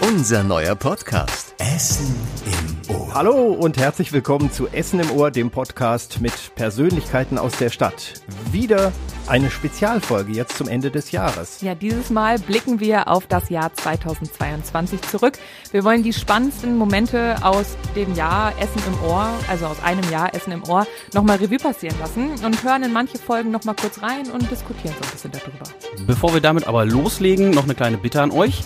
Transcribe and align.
Unser 0.00 0.42
neuer 0.42 0.74
Podcast. 0.74 1.54
Essen 1.58 2.16
im 2.46 2.94
Ohr. 2.96 3.12
Hallo 3.12 3.52
und 3.52 3.76
herzlich 3.76 4.12
willkommen 4.12 4.50
zu 4.50 4.66
Essen 4.68 4.98
im 4.98 5.10
Ohr, 5.10 5.30
dem 5.30 5.50
Podcast 5.50 6.22
mit 6.22 6.32
Persönlichkeiten 6.54 7.36
aus 7.36 7.58
der 7.58 7.68
Stadt. 7.68 8.14
Wieder 8.50 8.92
eine 9.26 9.50
Spezialfolge 9.50 10.32
jetzt 10.32 10.56
zum 10.56 10.68
Ende 10.68 10.90
des 10.90 11.12
Jahres. 11.12 11.60
Ja, 11.60 11.74
dieses 11.74 12.08
Mal 12.08 12.38
blicken 12.38 12.80
wir 12.80 13.08
auf 13.08 13.26
das 13.26 13.50
Jahr 13.50 13.74
2022 13.74 15.02
zurück. 15.02 15.34
Wir 15.70 15.84
wollen 15.84 16.02
die 16.02 16.14
spannendsten 16.14 16.78
Momente 16.78 17.36
aus 17.42 17.76
dem 17.94 18.14
Jahr 18.14 18.52
Essen 18.58 18.82
im 18.86 19.08
Ohr, 19.08 19.28
also 19.48 19.66
aus 19.66 19.82
einem 19.84 20.10
Jahr 20.10 20.34
Essen 20.34 20.52
im 20.52 20.64
Ohr, 20.64 20.86
nochmal 21.12 21.36
Revue 21.36 21.58
passieren 21.58 21.96
lassen 22.00 22.30
und 22.44 22.64
hören 22.64 22.82
in 22.84 22.92
manche 22.92 23.18
Folgen 23.18 23.50
nochmal 23.50 23.76
kurz 23.78 24.02
rein 24.02 24.30
und 24.30 24.50
diskutieren 24.50 24.94
so 24.98 25.06
ein 25.06 25.12
bisschen 25.12 25.32
darüber. 25.32 26.06
Bevor 26.06 26.32
wir 26.32 26.40
damit 26.40 26.66
aber 26.66 26.86
loslegen, 26.86 27.50
noch 27.50 27.64
eine 27.64 27.74
kleine 27.74 27.98
Bitte 27.98 28.22
an 28.22 28.30
euch. 28.30 28.64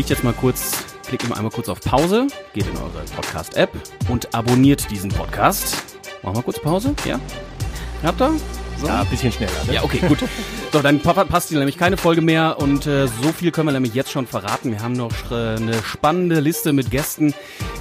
Liegt 0.00 0.08
jetzt 0.08 0.24
mal 0.24 0.32
kurz, 0.32 0.82
klickt 1.06 1.28
mal 1.28 1.36
einmal 1.36 1.52
kurz 1.52 1.68
auf 1.68 1.78
Pause, 1.82 2.26
geht 2.54 2.66
in 2.66 2.74
eure 2.78 3.04
Podcast-App 3.14 3.70
und 4.08 4.34
abonniert 4.34 4.90
diesen 4.90 5.10
Podcast. 5.10 5.76
Machen 6.22 6.36
wir 6.36 6.42
kurz 6.42 6.58
Pause? 6.58 6.94
Ja? 7.04 7.20
Habt 8.02 8.18
ihr? 8.22 8.32
So? 8.78 8.86
Ja, 8.86 9.02
ein 9.02 9.06
bisschen 9.08 9.30
schneller. 9.30 9.52
Ne? 9.66 9.74
Ja, 9.74 9.84
okay, 9.84 9.98
gut. 10.08 10.20
So, 10.72 10.80
dann 10.80 11.00
pa- 11.00 11.26
passt 11.26 11.50
hier 11.50 11.58
nämlich 11.58 11.76
keine 11.76 11.98
Folge 11.98 12.22
mehr 12.22 12.56
und 12.58 12.86
äh, 12.86 13.08
so 13.08 13.30
viel 13.30 13.50
können 13.50 13.68
wir 13.68 13.72
nämlich 13.72 13.92
jetzt 13.92 14.10
schon 14.10 14.26
verraten. 14.26 14.72
Wir 14.72 14.80
haben 14.80 14.94
noch 14.94 15.12
äh, 15.30 15.56
eine 15.56 15.74
spannende 15.82 16.40
Liste 16.40 16.72
mit 16.72 16.90
Gästen, 16.90 17.34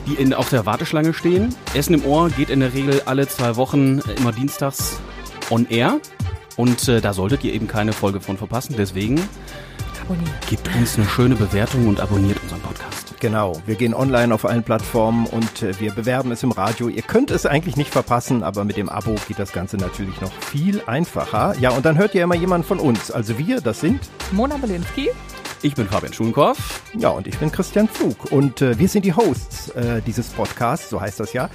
die 0.06 0.16
in, 0.16 0.34
auf 0.34 0.50
der 0.50 0.66
Warteschlange 0.66 1.14
stehen. 1.14 1.56
Essen 1.74 1.94
im 1.94 2.04
Ohr 2.06 2.30
geht 2.32 2.50
in 2.50 2.60
der 2.60 2.74
Regel 2.74 3.02
alle 3.06 3.30
zwei 3.30 3.56
Wochen 3.56 4.00
äh, 4.00 4.16
immer 4.18 4.34
dienstags 4.34 5.00
on 5.50 5.68
air 5.70 6.02
und 6.58 6.86
äh, 6.90 7.00
da 7.00 7.14
solltet 7.14 7.46
ihr 7.46 7.54
eben 7.54 7.70
keine 7.70 7.94
Folge 7.94 8.20
von 8.20 8.38
verpassen. 8.38 8.76
Deswegen 8.78 9.22
Abonnieren. 10.10 10.34
gebt 10.50 10.76
uns 10.76 10.98
eine 10.98 11.08
schöne 11.08 11.36
Bewertung 11.36 11.88
und 11.88 12.00
abonniert 12.00 12.42
unseren 12.42 12.62
Podcast. 12.62 13.14
Genau, 13.20 13.62
wir 13.68 13.76
gehen 13.76 13.94
online 13.94 14.34
auf 14.34 14.44
allen 14.44 14.64
Plattformen 14.64 15.28
und 15.28 15.62
äh, 15.62 15.80
wir 15.80 15.92
bewerben 15.92 16.32
es 16.32 16.42
im 16.42 16.52
Radio. 16.52 16.88
Ihr 16.90 17.04
könnt 17.04 17.30
es 17.30 17.46
eigentlich 17.46 17.78
nicht 17.78 17.92
verpassen, 17.92 18.42
aber 18.42 18.64
mit 18.64 18.76
dem 18.76 18.90
Abo 18.90 19.16
geht 19.28 19.38
das 19.38 19.52
Ganze 19.52 19.78
natürlich 19.78 20.20
noch 20.20 20.32
viel 20.32 20.82
einfacher. 20.88 21.54
Ja, 21.60 21.70
und 21.70 21.86
dann 21.86 22.00
hört 22.00 22.16
ihr 22.16 22.24
immer 22.24 22.34
jemanden 22.34 22.66
von 22.66 22.80
uns. 22.80 23.12
Also 23.12 23.38
wir, 23.38 23.62
das 23.62 23.82
sind, 23.82 24.10
Mona 24.32 24.58
Belinsky. 24.58 25.12
Ich 25.62 25.76
bin 25.76 25.88
Fabian 25.88 26.12
Schulenkorf. 26.12 26.82
ja, 26.98 27.10
und 27.10 27.28
ich 27.28 27.38
bin 27.38 27.52
Christian 27.52 27.88
Pflug. 27.88 28.32
Und 28.32 28.64
äh, 28.64 28.80
wir 28.80 28.88
sind 28.88 29.06
die 29.06 29.14
Hosts 29.14 29.70
äh, 29.72 30.02
dieses 30.02 30.30
Podcasts, 30.30 30.90
so 30.90 31.00
heißt 31.00 31.20
das 31.20 31.34
ja. 31.34 31.52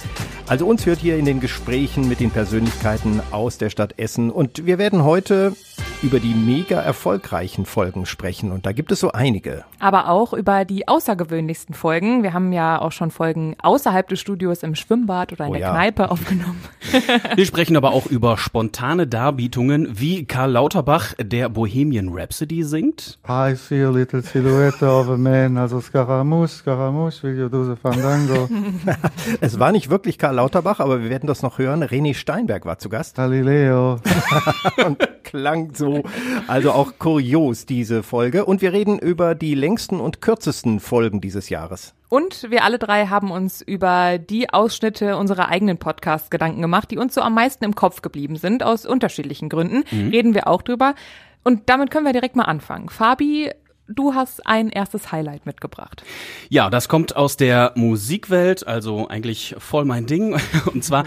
Also 0.47 0.65
uns 0.65 0.85
hört 0.85 1.03
ihr 1.03 1.17
in 1.17 1.25
den 1.25 1.41
Gesprächen 1.41 2.07
mit 2.07 2.21
den 2.21 2.31
Persönlichkeiten 2.31 3.19
aus 3.31 3.57
der 3.57 3.69
Stadt 3.69 3.99
Essen. 3.99 4.31
Und 4.31 4.65
wir 4.65 4.77
werden 4.77 5.03
heute 5.03 5.57
über 6.01 6.19
die 6.19 6.33
mega 6.33 6.79
erfolgreichen 6.81 7.65
Folgen 7.65 8.05
sprechen. 8.05 8.51
Und 8.51 8.65
da 8.65 8.71
gibt 8.71 8.91
es 8.91 8.99
so 8.99 9.11
einige. 9.11 9.65
Aber 9.79 10.09
auch 10.09 10.33
über 10.33 10.65
die 10.65 10.87
außergewöhnlichsten 10.87 11.75
Folgen. 11.75 12.23
Wir 12.23 12.33
haben 12.33 12.53
ja 12.53 12.81
auch 12.81 12.91
schon 12.91 13.11
Folgen 13.11 13.55
außerhalb 13.61 14.07
des 14.07 14.19
Studios 14.19 14.63
im 14.63 14.75
Schwimmbad 14.75 15.33
oder 15.33 15.45
in 15.45 15.51
Oh 15.51 15.53
der 15.53 15.61
ja. 15.61 15.71
Kneipe 15.71 16.11
aufgenommen. 16.11 16.61
Wir 17.35 17.45
sprechen 17.45 17.75
aber 17.77 17.91
auch 17.91 18.05
über 18.05 18.37
spontane 18.37 19.07
Darbietungen, 19.07 19.99
wie 19.99 20.25
Karl 20.25 20.51
Lauterbach 20.51 21.13
der 21.19 21.49
Bohemian 21.49 22.09
Rhapsody 22.11 22.63
singt. 22.63 23.19
I 23.27 23.55
see 23.55 23.83
a 23.83 23.89
little 23.89 24.21
silhouette 24.21 24.83
of 24.83 25.09
a 25.09 25.17
man, 25.17 25.57
also 25.57 25.81
Scaramouche, 25.81 26.49
Scaramouche, 26.49 27.23
will 27.23 27.37
you 27.37 27.49
do 27.49 27.63
the 27.65 27.75
fandango? 27.75 28.49
Es 29.41 29.59
war 29.59 29.71
nicht 29.71 29.89
wirklich 29.89 30.17
Karl 30.17 30.35
Lauterbach, 30.35 30.79
aber 30.79 31.01
wir 31.01 31.09
werden 31.09 31.27
das 31.27 31.41
noch 31.41 31.57
hören. 31.59 31.83
René 31.83 32.13
Steinberg 32.13 32.65
war 32.65 32.77
zu 32.77 32.89
Gast. 32.89 33.15
Galileo. 33.15 33.99
und 34.85 34.97
klang 35.23 35.73
so. 35.73 36.03
Also 36.47 36.71
auch 36.71 36.93
kurios 36.99 37.65
diese 37.65 38.03
Folge. 38.03 38.45
Und 38.45 38.61
wir 38.61 38.73
reden 38.73 38.99
über 38.99 39.35
die 39.35 39.55
längsten 39.75 39.99
und 39.99 40.21
kürzesten 40.21 40.79
Folgen 40.79 41.19
dieses 41.19 41.49
Jahres. 41.49 41.93
Und 42.07 42.49
wir 42.49 42.63
alle 42.63 42.79
drei 42.79 43.07
haben 43.07 43.29
uns 43.29 43.61
über 43.61 44.17
die 44.17 44.49
Ausschnitte 44.49 45.17
unserer 45.17 45.49
eigenen 45.49 45.77
Podcasts 45.77 46.29
Gedanken 46.29 46.61
gemacht, 46.61 46.91
die 46.91 46.97
uns 46.97 47.13
so 47.13 47.19
am 47.19 47.33
meisten 47.33 47.65
im 47.65 47.75
Kopf 47.75 48.01
geblieben 48.01 48.37
sind, 48.37 48.63
aus 48.63 48.85
unterschiedlichen 48.85 49.49
Gründen. 49.49 49.83
Reden 49.91 50.33
wir 50.33 50.47
auch 50.47 50.61
drüber. 50.61 50.95
Und 51.43 51.63
damit 51.65 51.91
können 51.91 52.05
wir 52.05 52.13
direkt 52.13 52.37
mal 52.37 52.45
anfangen. 52.45 52.87
Fabi, 52.87 53.51
du 53.89 54.13
hast 54.13 54.47
ein 54.47 54.69
erstes 54.69 55.11
Highlight 55.11 55.45
mitgebracht. 55.45 56.03
Ja, 56.47 56.69
das 56.69 56.87
kommt 56.87 57.17
aus 57.17 57.35
der 57.35 57.73
Musikwelt, 57.75 58.65
also 58.65 59.09
eigentlich 59.09 59.55
voll 59.57 59.83
mein 59.83 60.05
Ding. 60.05 60.39
Und 60.73 60.85
zwar 60.85 61.03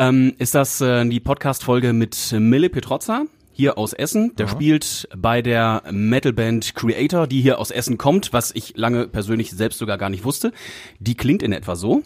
ähm, 0.00 0.34
ist 0.38 0.56
das 0.56 0.80
äh, 0.80 1.08
die 1.08 1.20
Podcast-Folge 1.20 1.92
mit 1.92 2.32
Mille 2.32 2.68
Petrozza. 2.68 3.26
Hier 3.60 3.76
aus 3.76 3.92
Essen. 3.92 4.36
Der 4.36 4.46
spielt 4.46 5.08
bei 5.16 5.42
der 5.42 5.82
Metalband 5.90 6.76
Creator, 6.76 7.26
die 7.26 7.40
hier 7.40 7.58
aus 7.58 7.72
Essen 7.72 7.98
kommt, 7.98 8.32
was 8.32 8.52
ich 8.54 8.76
lange 8.76 9.08
persönlich 9.08 9.50
selbst 9.50 9.80
sogar 9.80 9.98
gar 9.98 10.10
nicht 10.10 10.22
wusste. 10.22 10.52
Die 11.00 11.16
klingt 11.16 11.42
in 11.42 11.50
etwa 11.50 11.74
so. 11.74 12.04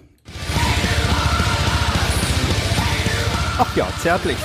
Ach 3.59 3.77
ja, 3.77 3.87
zärtlich. 3.99 4.39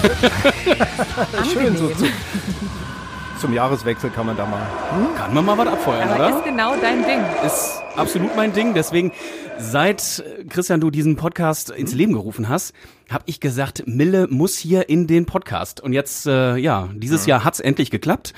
Schön 1.54 1.78
so 1.78 1.88
zu, 1.92 2.08
zum 3.40 3.54
Jahreswechsel 3.54 4.10
kann 4.10 4.26
man 4.26 4.36
da 4.36 4.46
mal. 4.46 4.68
Kann 5.16 5.34
man 5.34 5.46
mal 5.46 5.58
was 5.58 5.68
abfeuern, 5.68 6.10
Aber 6.10 6.28
oder? 6.28 6.38
ist 6.40 6.44
genau 6.44 6.76
dein 6.76 7.06
Ding. 7.06 7.22
ist 7.46 7.84
absolut 7.96 8.36
mein 8.36 8.52
Ding. 8.52 8.74
Deswegen, 8.74 9.14
seit 9.60 10.24
Christian 10.50 10.80
du 10.80 10.90
diesen 10.90 11.16
Podcast 11.16 11.70
ins 11.70 11.94
Leben 11.94 12.14
gerufen 12.14 12.50
hast, 12.50 12.74
habe 13.10 13.24
ich 13.28 13.40
gesagt, 13.40 13.84
Mille 13.88 14.28
muss 14.30 14.58
hier 14.58 14.90
in 14.90 15.08
den 15.08 15.26
Podcast. 15.26 15.82
Und 15.82 15.94
jetzt, 15.94 16.28
äh, 16.28 16.58
ja, 16.58 16.90
dieses 16.94 17.26
Jahr 17.26 17.44
hat's 17.44 17.60
endlich 17.60 17.92
geklappt, 17.92 18.34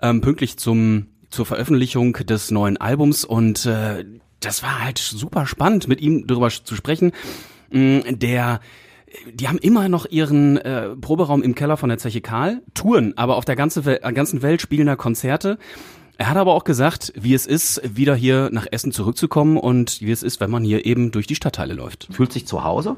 ähm, 0.00 0.20
pünktlich 0.20 0.56
zum 0.56 1.06
zur 1.30 1.46
Veröffentlichung 1.46 2.12
des 2.12 2.50
neuen 2.50 2.76
Albums. 2.76 3.24
Und 3.24 3.64
äh, 3.66 4.04
das 4.40 4.62
war 4.62 4.84
halt 4.84 4.98
super 4.98 5.46
spannend, 5.46 5.88
mit 5.88 6.00
ihm 6.00 6.26
darüber 6.26 6.50
zu 6.50 6.76
sprechen. 6.76 7.12
Mm, 7.70 8.00
Der 8.10 8.60
die 9.34 9.48
haben 9.48 9.58
immer 9.58 9.88
noch 9.88 10.06
ihren 10.06 10.56
äh, 10.56 10.96
Proberaum 10.96 11.42
im 11.42 11.54
Keller 11.54 11.76
von 11.76 11.88
der 11.88 11.98
Zeche 11.98 12.20
Karl, 12.20 12.62
touren, 12.74 13.12
aber 13.16 13.36
auf 13.36 13.44
der 13.44 13.56
ganzen, 13.56 13.84
ganzen 14.14 14.42
Welt 14.42 14.62
spielen 14.62 14.86
da 14.86 14.96
Konzerte. 14.96 15.58
Er 16.18 16.28
hat 16.28 16.36
aber 16.36 16.54
auch 16.54 16.64
gesagt, 16.64 17.12
wie 17.16 17.34
es 17.34 17.46
ist, 17.46 17.80
wieder 17.96 18.14
hier 18.14 18.50
nach 18.52 18.66
Essen 18.70 18.92
zurückzukommen 18.92 19.56
und 19.56 20.00
wie 20.00 20.10
es 20.10 20.22
ist, 20.22 20.40
wenn 20.40 20.50
man 20.50 20.62
hier 20.62 20.84
eben 20.86 21.10
durch 21.10 21.26
die 21.26 21.34
Stadtteile 21.34 21.74
läuft. 21.74 22.08
fühlt 22.12 22.32
sich 22.32 22.46
zu 22.46 22.64
Hause. 22.64 22.96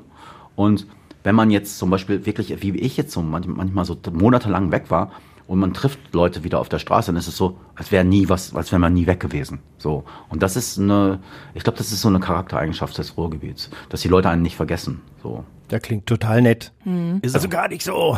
Und 0.57 0.87
wenn 1.23 1.35
man 1.35 1.51
jetzt 1.51 1.79
zum 1.79 1.91
Beispiel 1.91 2.27
wirklich, 2.27 2.61
wie 2.63 2.77
ich 2.77 2.97
jetzt 2.97 3.13
so 3.13 3.21
manch- 3.21 3.47
manchmal 3.47 3.85
so 3.85 3.97
monatelang 4.13 4.73
weg 4.73 4.91
war 4.91 5.13
und 5.47 5.59
man 5.59 5.75
trifft 5.75 5.99
Leute 6.13 6.43
wieder 6.45 6.59
auf 6.59 6.69
der 6.69 6.79
Straße, 6.79 7.07
dann 7.09 7.17
ist 7.17 7.29
es 7.29 7.37
so, 7.37 7.59
als 7.75 7.93
wäre 7.93 8.05
nie 8.05 8.29
was, 8.29 8.55
als 8.55 8.73
wäre 8.73 8.81
man 8.81 8.95
nie 8.95 9.07
weg 9.07 9.21
gewesen. 9.21 9.59
So. 9.79 10.05
Und 10.29 10.43
das 10.43 10.57
ist 10.57 10.79
eine, 10.79 11.21
ich 11.55 11.63
glaube, 11.65 11.77
das 11.79 11.93
ist 11.93 12.01
so 12.01 12.09
eine 12.09 12.21
Charaktereigenschaft 12.21 12.97
des 12.97 13.17
Ruhrgebiets, 13.17 13.71
dass 13.91 14.01
die 14.01 14.09
Leute 14.09 14.29
einen 14.31 14.43
nicht 14.43 14.57
vergessen. 14.57 15.03
So. 15.23 15.45
Der 15.71 15.81
klingt 15.81 16.07
total 16.07 16.43
nett. 16.43 16.73
Ist 17.23 17.35
Also 17.35 17.49
gar 17.49 17.69
nicht 17.69 17.83
so. 17.83 18.17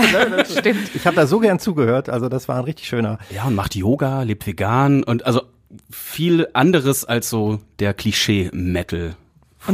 Stimmt. 0.58 0.94
Ich 0.94 1.06
habe 1.06 1.16
da 1.16 1.26
so 1.26 1.38
gern 1.38 1.58
zugehört. 1.58 2.08
Also 2.08 2.28
das 2.28 2.48
war 2.48 2.56
ein 2.58 2.64
richtig 2.64 2.88
schöner. 2.88 3.18
ja, 3.30 3.44
und 3.44 3.54
macht 3.54 3.74
Yoga, 3.74 4.22
lebt 4.22 4.46
vegan 4.46 5.02
und 5.04 5.24
also 5.26 5.42
viel 5.90 6.48
anderes 6.54 7.04
als 7.04 7.28
so 7.30 7.60
der 7.78 7.94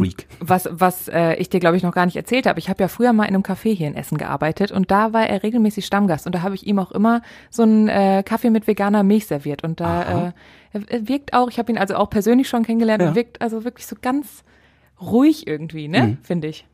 Klischee-Metal-Freak. 0.03 0.27
Was, 0.41 0.69
was 0.71 1.09
äh, 1.09 1.35
ich 1.37 1.49
dir, 1.49 1.61
glaube 1.61 1.77
ich, 1.77 1.83
noch 1.83 1.93
gar 1.95 2.07
nicht 2.07 2.17
erzählt 2.17 2.47
habe. 2.47 2.59
Ich 2.59 2.69
habe 2.69 2.83
ja 2.83 2.89
früher 2.89 3.13
mal 3.13 3.25
in 3.25 3.35
einem 3.35 3.43
Café 3.43 3.75
hier 3.75 3.89
in 3.89 3.95
Essen 3.95 4.19
gearbeitet 4.19 4.73
und 4.73 4.91
da 4.91 5.13
war 5.13 5.27
er 5.29 5.43
regelmäßig 5.43 5.87
Stammgast 5.87 6.27
und 6.27 6.35
da 6.35 6.43
habe 6.43 6.55
ich 6.55 6.67
ihm 6.67 6.79
auch 6.79 6.93
immer 6.93 7.23
so 7.51 7.63
einen 7.63 7.89
äh, 7.89 8.23
Kaffee 8.25 8.51
mit 8.51 8.67
veganer 8.67 9.03
Milch 9.03 9.27
serviert 9.27 9.65
und 9.65 9.81
da 9.81 10.29
äh, 10.29 10.33
er, 10.89 11.09
wirkt 11.09 11.33
auch, 11.35 11.49
ich 11.51 11.59
habe 11.59 11.71
ihn 11.73 11.79
also 11.79 11.95
auch 11.97 12.11
persönlich 12.11 12.49
schon 12.49 12.65
kennengelernt 12.65 13.03
Ja. 13.03 13.09
und 13.11 13.15
wirkt 13.15 13.41
also 13.41 13.65
wirklich 13.65 13.87
so 13.87 13.97
ganz 14.01 14.43
ruhig 15.01 15.47
irgendwie, 15.47 15.89
ne, 15.89 16.03
Mhm. 16.03 16.19
finde 16.23 16.49
ich. 16.49 16.67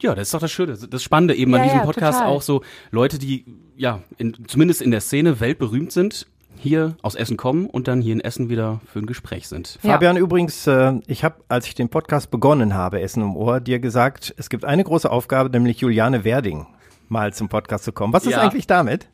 Ja, 0.00 0.14
das 0.14 0.28
ist 0.28 0.34
doch 0.34 0.40
das 0.40 0.50
Schöne, 0.52 0.76
das 0.76 1.02
Spannende 1.02 1.34
eben 1.34 1.52
Ja, 1.52 1.58
an 1.58 1.62
diesem 1.64 1.78
ja, 1.78 1.84
Podcast 1.84 2.18
total. 2.18 2.32
auch 2.32 2.42
so 2.42 2.62
Leute, 2.90 3.18
die 3.18 3.44
ja 3.76 4.00
in, 4.18 4.36
zumindest 4.46 4.80
in 4.82 4.90
der 4.90 5.00
Szene 5.00 5.40
weltberühmt 5.40 5.90
sind, 5.92 6.26
hier 6.64 6.96
aus 7.02 7.14
Essen 7.14 7.36
kommen 7.36 7.66
und 7.66 7.86
dann 7.86 8.00
hier 8.00 8.12
in 8.14 8.20
Essen 8.20 8.48
wieder 8.48 8.80
für 8.92 8.98
ein 8.98 9.06
Gespräch 9.06 9.46
sind. 9.46 9.78
Ja. 9.84 9.92
Fabian, 9.92 10.16
übrigens, 10.16 10.66
äh, 10.66 10.94
ich 11.06 11.22
habe, 11.22 11.36
als 11.48 11.66
ich 11.68 11.74
den 11.76 11.88
Podcast 11.88 12.32
begonnen 12.32 12.74
habe, 12.74 13.00
Essen 13.00 13.22
im 13.22 13.36
Ohr, 13.36 13.60
dir 13.60 13.78
gesagt, 13.78 14.34
es 14.36 14.48
gibt 14.50 14.64
eine 14.64 14.82
große 14.82 15.08
Aufgabe, 15.10 15.50
nämlich 15.50 15.78
Juliane 15.78 16.24
Werding 16.24 16.66
mal 17.10 17.34
zum 17.34 17.48
Podcast 17.50 17.84
zu 17.84 17.92
kommen. 17.92 18.14
Was 18.14 18.24
ist 18.24 18.32
Ja. 18.32 18.40
eigentlich 18.40 18.66
damit? 18.66 19.08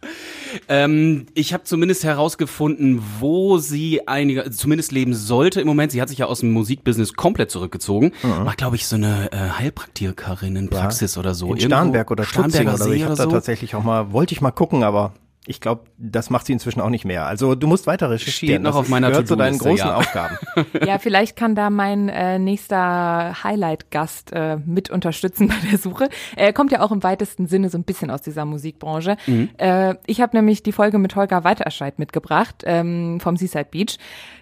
Ähm, 0.69 1.27
ich 1.35 1.53
habe 1.53 1.65
zumindest 1.65 2.05
herausgefunden, 2.05 3.03
wo 3.19 3.59
sie 3.59 4.07
einige, 4.07 4.49
zumindest 4.53 4.93
leben 4.93 5.13
sollte 5.13 5.61
im 5.61 5.67
Moment. 5.67 5.91
Sie 5.93 6.01
hat 6.01 6.09
sich 6.09 6.19
ja 6.19 6.27
aus 6.27 6.41
dem 6.41 6.53
Musikbusiness 6.53 7.15
komplett 7.15 7.51
zurückgezogen. 7.51 8.13
Macht, 8.45 8.59
glaube 8.59 8.77
ich, 8.77 8.87
so 8.87 8.95
eine 8.97 9.33
äh, 9.33 9.37
Heilpraktikerin 9.59 10.55
in 10.57 10.71
Praxis 10.71 11.19
oder 11.19 11.35
so. 11.35 11.47
In 11.47 11.53
Irgendwo- 11.59 11.67
Starnberg 11.67 12.11
oder 12.13 12.25
Starnberger 12.25 12.75
oder 12.75 12.79
so. 12.79 12.85
See 12.91 12.95
Ich 12.97 13.03
habe 13.03 13.13
oder 13.15 13.23
da 13.25 13.29
so. 13.29 13.31
tatsächlich 13.33 13.75
auch 13.75 13.83
mal, 13.83 14.13
wollte 14.13 14.35
ich 14.35 14.41
mal 14.41 14.53
gucken, 14.53 14.83
aber 14.85 15.13
ich 15.51 15.61
glaube, 15.61 15.83
das 15.99 16.31
macht 16.31 16.47
sie 16.47 16.53
inzwischen 16.53 16.81
auch 16.81 16.91
nicht 16.91 17.05
mehr. 17.05 17.27
Also 17.27 17.57
du 17.57 17.67
musst 17.67 17.89
weiter 17.89 18.09
recherchieren. 18.09 18.55
Steht 18.55 18.63
noch 18.63 18.71
das 18.71 18.81
auf 18.81 18.89
meiner 18.89 19.11
gehört 19.11 19.27
zu 19.27 19.35
deinen 19.35 19.59
großen 19.59 19.89
ja. 19.89 19.97
Aufgaben. 19.97 20.39
Ja, 20.87 20.99
vielleicht 20.99 21.37
kann 21.37 21.55
da 21.55 21.69
mein 21.69 22.09
äh, 22.09 22.39
nächster 22.39 23.43
Highlight-Gast 23.43 24.33
äh, 24.33 24.57
mit 24.65 24.89
unterstützen 24.91 25.49
bei 25.49 25.55
der 25.71 25.79
Suche. 25.79 26.09
Er 26.37 26.53
kommt 26.53 26.71
ja 26.71 26.81
auch 26.81 26.93
im 26.93 27.03
weitesten 27.03 27.49
Sinne 27.49 27.71
so 27.71 27.79
ein 27.79 27.85
bisschen 27.85 28.11
aus 28.11 28.23
dieser 28.23 28.45
Musikbranche. 28.45 29.17
Äh, 29.59 29.95
ich 30.07 30.21
habe 30.21 30.37
nämlich 30.37 30.63
die 30.63 30.73
Folge 30.73 30.99
mit 30.99 31.17
Holger 31.17 31.43
Weiterscheid 31.45 31.99
mitgebracht 31.99 32.63
ähm, 32.65 33.19
vom 33.21 33.37
Seaside 33.37 33.67
Beach. 33.71 33.99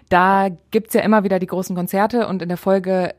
Da 0.09 0.49
gibt's 0.71 0.93
ja 0.93 1.01
immer 1.01 1.23
wieder 1.23 1.39
die 1.39 1.47
großen 1.47 1.75
Konzerte 1.75 2.27
und 2.27 2.41
in 2.41 2.49
der 2.49 2.57
Folge 2.57 3.15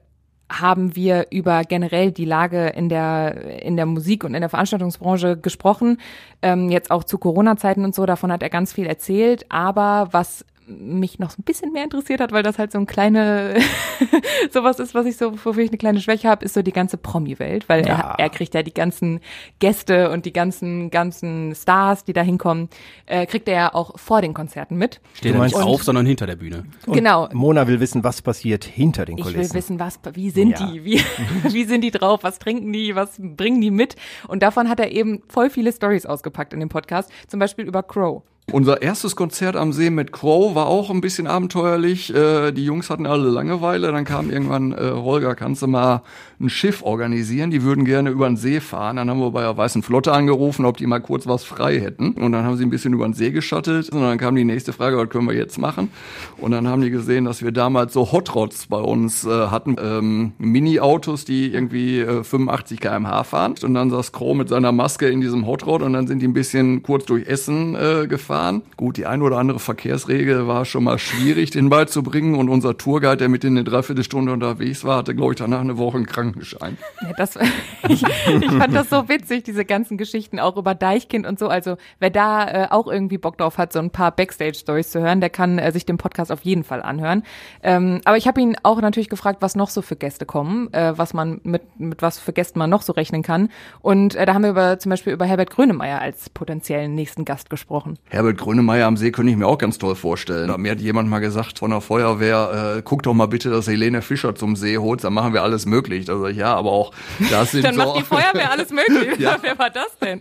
haben 0.50 0.96
wir 0.96 1.28
über 1.30 1.62
generell 1.62 2.10
die 2.10 2.24
Lage 2.24 2.68
in 2.68 2.88
der 2.88 3.62
in 3.62 3.76
der 3.76 3.86
Musik 3.86 4.24
und 4.24 4.34
in 4.34 4.40
der 4.40 4.50
Veranstaltungsbranche 4.50 5.36
gesprochen. 5.36 5.98
Ähm, 6.42 6.70
jetzt 6.70 6.90
auch 6.90 7.04
zu 7.04 7.18
Corona-Zeiten 7.18 7.84
und 7.84 7.94
so. 7.94 8.04
Davon 8.04 8.32
hat 8.32 8.42
er 8.42 8.50
ganz 8.50 8.72
viel 8.72 8.86
erzählt. 8.86 9.46
Aber 9.48 10.08
was 10.10 10.44
mich 10.78 11.18
noch 11.18 11.30
so 11.30 11.36
ein 11.40 11.44
bisschen 11.44 11.72
mehr 11.72 11.84
interessiert 11.84 12.20
hat, 12.20 12.32
weil 12.32 12.42
das 12.42 12.58
halt 12.58 12.72
so 12.72 12.78
ein 12.78 12.86
kleine 12.86 13.56
sowas 14.50 14.78
ist, 14.78 14.94
was 14.94 15.06
ich 15.06 15.16
so, 15.16 15.32
wofür 15.44 15.58
ich 15.62 15.70
eine 15.70 15.78
kleine 15.78 16.00
Schwäche 16.00 16.28
habe, 16.28 16.44
ist 16.44 16.54
so 16.54 16.62
die 16.62 16.72
ganze 16.72 16.96
Promi-Welt, 16.96 17.68
weil 17.68 17.86
Ja. 17.86 18.14
er, 18.16 18.18
er 18.18 18.30
kriegt 18.30 18.54
ja 18.54 18.62
die 18.62 18.74
ganzen 18.74 19.20
Gäste 19.58 20.10
und 20.10 20.24
die 20.26 20.32
ganzen 20.32 20.90
ganzen 20.90 21.54
Stars, 21.54 22.04
die 22.04 22.12
da 22.12 22.22
hinkommen, 22.22 22.68
äh, 23.06 23.26
kriegt 23.26 23.48
er 23.48 23.54
ja 23.54 23.74
auch 23.74 23.98
vor 23.98 24.20
den 24.22 24.34
Konzerten 24.34 24.76
mit. 24.76 25.00
Steht 25.14 25.34
Du 25.34 25.38
er 25.38 25.44
nicht 25.44 25.54
auf, 25.56 25.82
sondern 25.82 26.06
hinter 26.06 26.26
der 26.26 26.36
Bühne. 26.36 26.64
Und 26.86 26.94
Genau. 26.94 27.28
Mona 27.32 27.66
will 27.66 27.80
wissen, 27.80 28.04
was 28.04 28.22
passiert 28.22 28.64
hinter 28.64 29.04
den 29.04 29.18
Ich 29.18 29.24
Kulissen. 29.24 29.50
will 29.50 29.54
wissen, 29.58 29.80
was, 29.80 29.98
wie 30.14 30.30
sind 30.30 30.58
Ja. 30.58 30.66
die, 30.66 30.84
wie, 30.84 31.00
wie 31.52 31.64
sind 31.64 31.82
die 31.82 31.90
drauf, 31.90 32.20
was 32.22 32.38
trinken 32.38 32.72
die, 32.72 32.94
was 32.94 33.16
bringen 33.18 33.60
die 33.60 33.70
mit? 33.70 33.96
Und 34.28 34.42
davon 34.42 34.68
hat 34.68 34.80
er 34.80 34.92
eben 34.92 35.22
voll 35.28 35.50
viele 35.50 35.72
Stories 35.72 36.06
ausgepackt 36.06 36.52
in 36.52 36.60
dem 36.60 36.68
Podcast, 36.68 37.10
zum 37.28 37.40
Beispiel 37.40 37.64
über 37.66 37.82
Crow. 37.82 38.22
Unser 38.52 38.82
erstes 38.82 39.16
Konzert 39.16 39.56
am 39.56 39.72
See 39.72 39.90
mit 39.90 40.12
Crow 40.12 40.54
war 40.54 40.66
auch 40.66 40.90
ein 40.90 41.00
bisschen 41.00 41.26
abenteuerlich. 41.26 42.14
Äh, 42.14 42.52
die 42.52 42.64
Jungs 42.64 42.90
hatten 42.90 43.06
alle 43.06 43.28
Langeweile. 43.28 43.92
Dann 43.92 44.04
kam 44.04 44.30
irgendwann, 44.30 44.72
äh, 44.72 44.90
Holger, 44.92 45.34
kannst 45.34 45.62
du 45.62 45.66
mal 45.66 46.02
ein 46.40 46.48
Schiff 46.48 46.82
organisieren? 46.82 47.50
Die 47.50 47.62
würden 47.62 47.84
gerne 47.84 48.10
über 48.10 48.26
den 48.26 48.36
See 48.36 48.60
fahren. 48.60 48.96
Dann 48.96 49.10
haben 49.10 49.20
wir 49.20 49.30
bei 49.30 49.42
der 49.42 49.56
Weißen 49.56 49.82
Flotte 49.82 50.12
angerufen, 50.12 50.64
ob 50.64 50.76
die 50.76 50.86
mal 50.86 51.00
kurz 51.00 51.26
was 51.26 51.44
frei 51.44 51.78
hätten. 51.78 52.12
Und 52.12 52.32
dann 52.32 52.44
haben 52.44 52.56
sie 52.56 52.64
ein 52.64 52.70
bisschen 52.70 52.94
über 52.94 53.06
den 53.06 53.14
See 53.14 53.30
geschattelt. 53.30 53.90
Und 53.90 54.00
dann 54.00 54.18
kam 54.18 54.34
die 54.34 54.44
nächste 54.44 54.72
Frage, 54.72 54.96
was 54.96 55.08
können 55.08 55.28
wir 55.28 55.36
jetzt 55.36 55.58
machen? 55.58 55.90
Und 56.38 56.52
dann 56.52 56.66
haben 56.66 56.82
die 56.82 56.90
gesehen, 56.90 57.24
dass 57.26 57.42
wir 57.42 57.52
damals 57.52 57.92
so 57.92 58.12
Hot 58.12 58.34
Rods 58.34 58.66
bei 58.66 58.80
uns 58.80 59.24
äh, 59.24 59.28
hatten. 59.28 59.76
Ähm, 59.82 60.32
Mini-Autos, 60.38 61.24
die 61.24 61.52
irgendwie 61.52 62.00
äh, 62.00 62.24
85 62.24 62.80
km/h 62.80 63.24
fahren. 63.24 63.54
Und 63.62 63.74
dann 63.74 63.90
saß 63.90 64.12
Crow 64.12 64.34
mit 64.34 64.48
seiner 64.48 64.72
Maske 64.72 65.08
in 65.08 65.20
diesem 65.20 65.46
Hot 65.46 65.66
Rod 65.66 65.82
und 65.82 65.92
dann 65.92 66.06
sind 66.06 66.20
die 66.20 66.28
ein 66.28 66.32
bisschen 66.32 66.82
kurz 66.82 67.04
durch 67.04 67.26
Essen 67.26 67.74
äh, 67.74 68.06
gefahren. 68.08 68.62
Gut, 68.76 68.96
die 68.96 69.06
ein 69.06 69.22
oder 69.22 69.38
andere 69.38 69.58
Verkehrsregel 69.58 70.46
war 70.46 70.64
schon 70.64 70.84
mal 70.84 70.98
schwierig, 70.98 71.50
den 71.50 71.68
beizubringen. 71.68 72.34
Und 72.34 72.48
unser 72.48 72.76
Tourguide, 72.76 73.18
der 73.18 73.28
mit 73.28 73.42
denen 73.42 73.58
eine 73.58 73.64
Dreiviertelstunde 73.64 74.32
unterwegs 74.32 74.84
war, 74.84 74.98
hatte, 74.98 75.14
glaube 75.14 75.32
ich, 75.32 75.38
danach 75.38 75.60
eine 75.60 75.76
Woche 75.78 75.96
einen 75.96 76.06
Krankenschein. 76.30 76.78
Ja, 77.02 77.12
das, 77.16 77.36
ich, 77.88 78.02
ich 78.02 78.52
fand 78.52 78.74
das 78.74 78.90
so 78.90 79.08
witzig, 79.08 79.44
diese 79.44 79.64
ganzen 79.64 79.98
Geschichten 79.98 80.38
auch 80.38 80.56
über 80.56 80.74
Deichkind 80.74 81.26
und 81.26 81.38
so. 81.38 81.48
Also 81.48 81.76
wer 81.98 82.10
da 82.10 82.48
äh, 82.48 82.66
auch 82.70 82.86
irgendwie 82.86 83.18
Bock 83.18 83.38
drauf 83.38 83.58
hat, 83.58 83.72
so 83.72 83.78
ein 83.78 83.90
paar 83.90 84.10
Backstage-Stories 84.12 84.90
zu 84.90 85.00
hören, 85.00 85.20
der 85.20 85.30
kann 85.30 85.58
äh, 85.58 85.72
sich 85.72 85.86
den 85.86 85.98
Podcast 85.98 86.32
auf 86.32 86.42
jeden 86.42 86.64
Fall 86.64 86.82
anhören. 86.82 87.22
Ähm, 87.62 88.00
aber 88.04 88.16
ich 88.16 88.26
habe 88.26 88.40
ihn 88.40 88.56
auch 88.62 88.80
natürlich 88.80 89.08
gefragt, 89.08 89.38
was 89.40 89.56
noch 89.56 89.70
so 89.70 89.82
für 89.82 89.96
Gäste 89.96 90.26
kommen, 90.26 90.72
äh, 90.72 90.96
was 90.96 91.14
man 91.14 91.40
mit, 91.42 91.62
mit 91.78 92.02
was 92.02 92.18
für 92.18 92.32
Gästen 92.32 92.58
man 92.58 92.70
noch 92.70 92.82
so 92.82 92.92
rechnen 92.92 93.22
kann. 93.22 93.48
Und 93.80 94.14
äh, 94.14 94.26
da 94.26 94.34
haben 94.34 94.42
wir 94.42 94.50
über, 94.50 94.78
zum 94.78 94.90
Beispiel 94.90 95.12
über 95.12 95.24
Herbert 95.24 95.50
Grönemeyer 95.50 96.00
als 96.00 96.30
potenziellen 96.30 96.94
nächsten 96.94 97.24
Gast 97.24 97.50
gesprochen. 97.50 97.98
Herbert 98.08 98.38
Grönemeyer 98.38 98.86
am 98.86 98.96
See 98.96 99.10
könnte 99.10 99.30
ich 99.30 99.36
mir 99.36 99.46
auch 99.46 99.58
ganz 99.58 99.78
toll 99.78 99.94
vorstellen. 99.94 100.50
Mir 100.60 100.72
hat 100.72 100.80
jemand 100.80 101.08
mal 101.08 101.20
gesagt 101.20 101.58
von 101.58 101.70
der 101.70 101.80
Feuerwehr, 101.80 102.76
äh, 102.76 102.82
guck 102.84 103.02
doch 103.02 103.14
mal 103.14 103.26
bitte, 103.26 103.50
dass 103.50 103.66
Helene 103.66 104.02
Fischer 104.02 104.34
zum 104.34 104.56
See 104.56 104.78
holt, 104.78 105.04
dann 105.04 105.12
machen 105.14 105.32
wir 105.32 105.42
alles 105.42 105.66
möglich. 105.66 106.06
Da 106.20 106.24
sag 106.26 106.30
ich, 106.32 106.36
ja, 106.38 106.54
aber 106.54 106.70
auch 106.72 106.92
das 107.30 107.50
sind 107.52 107.64
Dann 107.64 107.74
so... 107.74 107.80
macht 107.84 107.98
die 107.98 108.02
Feuerwehr 108.04 108.50
alles 108.50 108.70
möglich. 108.70 109.18
Ja. 109.18 109.36
Wer 109.42 109.58
war 109.58 109.70
das 109.70 109.96
denn? 110.00 110.20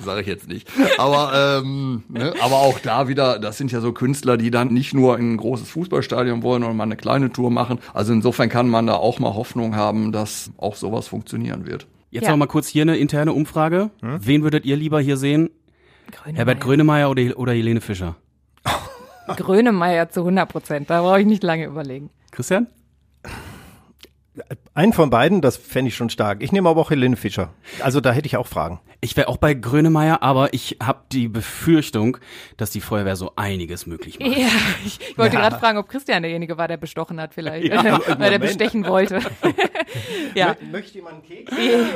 sage 0.00 0.20
ich 0.22 0.26
jetzt 0.26 0.48
nicht. 0.48 0.68
Aber, 0.98 1.60
ähm, 1.62 2.02
ne, 2.08 2.34
aber 2.40 2.56
auch 2.56 2.78
da 2.78 3.08
wieder, 3.08 3.38
das 3.38 3.58
sind 3.58 3.72
ja 3.72 3.80
so 3.80 3.92
Künstler, 3.92 4.36
die 4.36 4.50
dann 4.50 4.68
nicht 4.68 4.94
nur 4.94 5.18
in 5.18 5.34
ein 5.34 5.36
großes 5.36 5.68
Fußballstadion 5.70 6.42
wollen, 6.42 6.62
sondern 6.62 6.76
mal 6.76 6.84
eine 6.84 6.96
kleine 6.96 7.32
Tour 7.32 7.50
machen. 7.50 7.78
Also 7.94 8.12
insofern 8.12 8.48
kann 8.48 8.68
man 8.68 8.86
da 8.86 8.94
auch 8.94 9.18
mal 9.18 9.34
Hoffnung 9.34 9.74
haben, 9.76 10.12
dass 10.12 10.50
auch 10.58 10.76
sowas 10.76 11.08
funktionieren 11.08 11.66
wird. 11.66 11.86
Jetzt 12.10 12.24
Ja. 12.24 12.30
noch 12.30 12.36
mal 12.38 12.46
kurz 12.46 12.66
hier 12.68 12.82
eine 12.82 12.96
interne 12.96 13.32
Umfrage. 13.32 13.90
Wen 14.00 14.42
würdet 14.42 14.64
ihr 14.64 14.76
lieber 14.76 15.00
hier 15.00 15.16
sehen? 15.16 15.50
Herbert 16.34 16.60
Grönemeyer 16.60 17.08
oder, 17.10 17.22
oder 17.38 17.52
Helene 17.52 17.80
Fischer? 17.80 18.16
Grönemeyer 19.36 20.08
zu 20.10 20.20
100 20.20 20.48
Prozent. 20.48 20.90
Da 20.90 21.02
brauche 21.02 21.20
ich 21.20 21.26
nicht 21.26 21.42
lange 21.42 21.66
überlegen. 21.66 22.10
Christian? 22.32 22.66
Einen 24.74 24.92
von 24.92 25.10
beiden, 25.10 25.40
das 25.40 25.56
fände 25.56 25.88
ich 25.88 25.96
schon 25.96 26.08
stark. 26.08 26.40
Ich 26.42 26.52
nehme 26.52 26.68
aber 26.68 26.80
auch 26.80 26.90
Helene 26.90 27.16
Fischer. 27.16 27.50
Also 27.82 28.00
da 28.00 28.12
hätte 28.12 28.26
ich 28.26 28.36
auch 28.36 28.46
Fragen. 28.46 28.80
Ich 29.00 29.16
wäre 29.16 29.28
auch 29.28 29.38
bei 29.38 29.54
Grönemeyer, 29.54 30.22
aber 30.22 30.54
ich 30.54 30.76
habe 30.82 31.00
die 31.10 31.26
Befürchtung, 31.26 32.18
dass 32.56 32.70
die 32.70 32.80
Feuerwehr 32.80 33.16
so 33.16 33.32
einiges 33.34 33.86
möglich 33.86 34.20
macht. 34.20 34.30
Ja, 34.38 34.46
ich, 34.86 35.00
ich 35.00 35.18
wollte 35.18 35.36
gerade 35.36 35.58
fragen, 35.58 35.78
ob 35.78 35.88
Christian 35.88 36.22
derjenige 36.22 36.56
war, 36.58 36.68
der 36.68 36.76
bestochen 36.76 37.20
hat 37.20 37.34
vielleicht. 37.34 37.66
Ja, 37.66 37.82
weil 37.82 37.98
der 37.98 38.16
Moment. 38.16 38.40
bestechen 38.42 38.86
wollte. 38.86 39.20
ja. 40.34 40.54
Möchte 40.70 40.94
jemand 40.94 41.14
einen 41.14 41.22
Keks? 41.24 41.52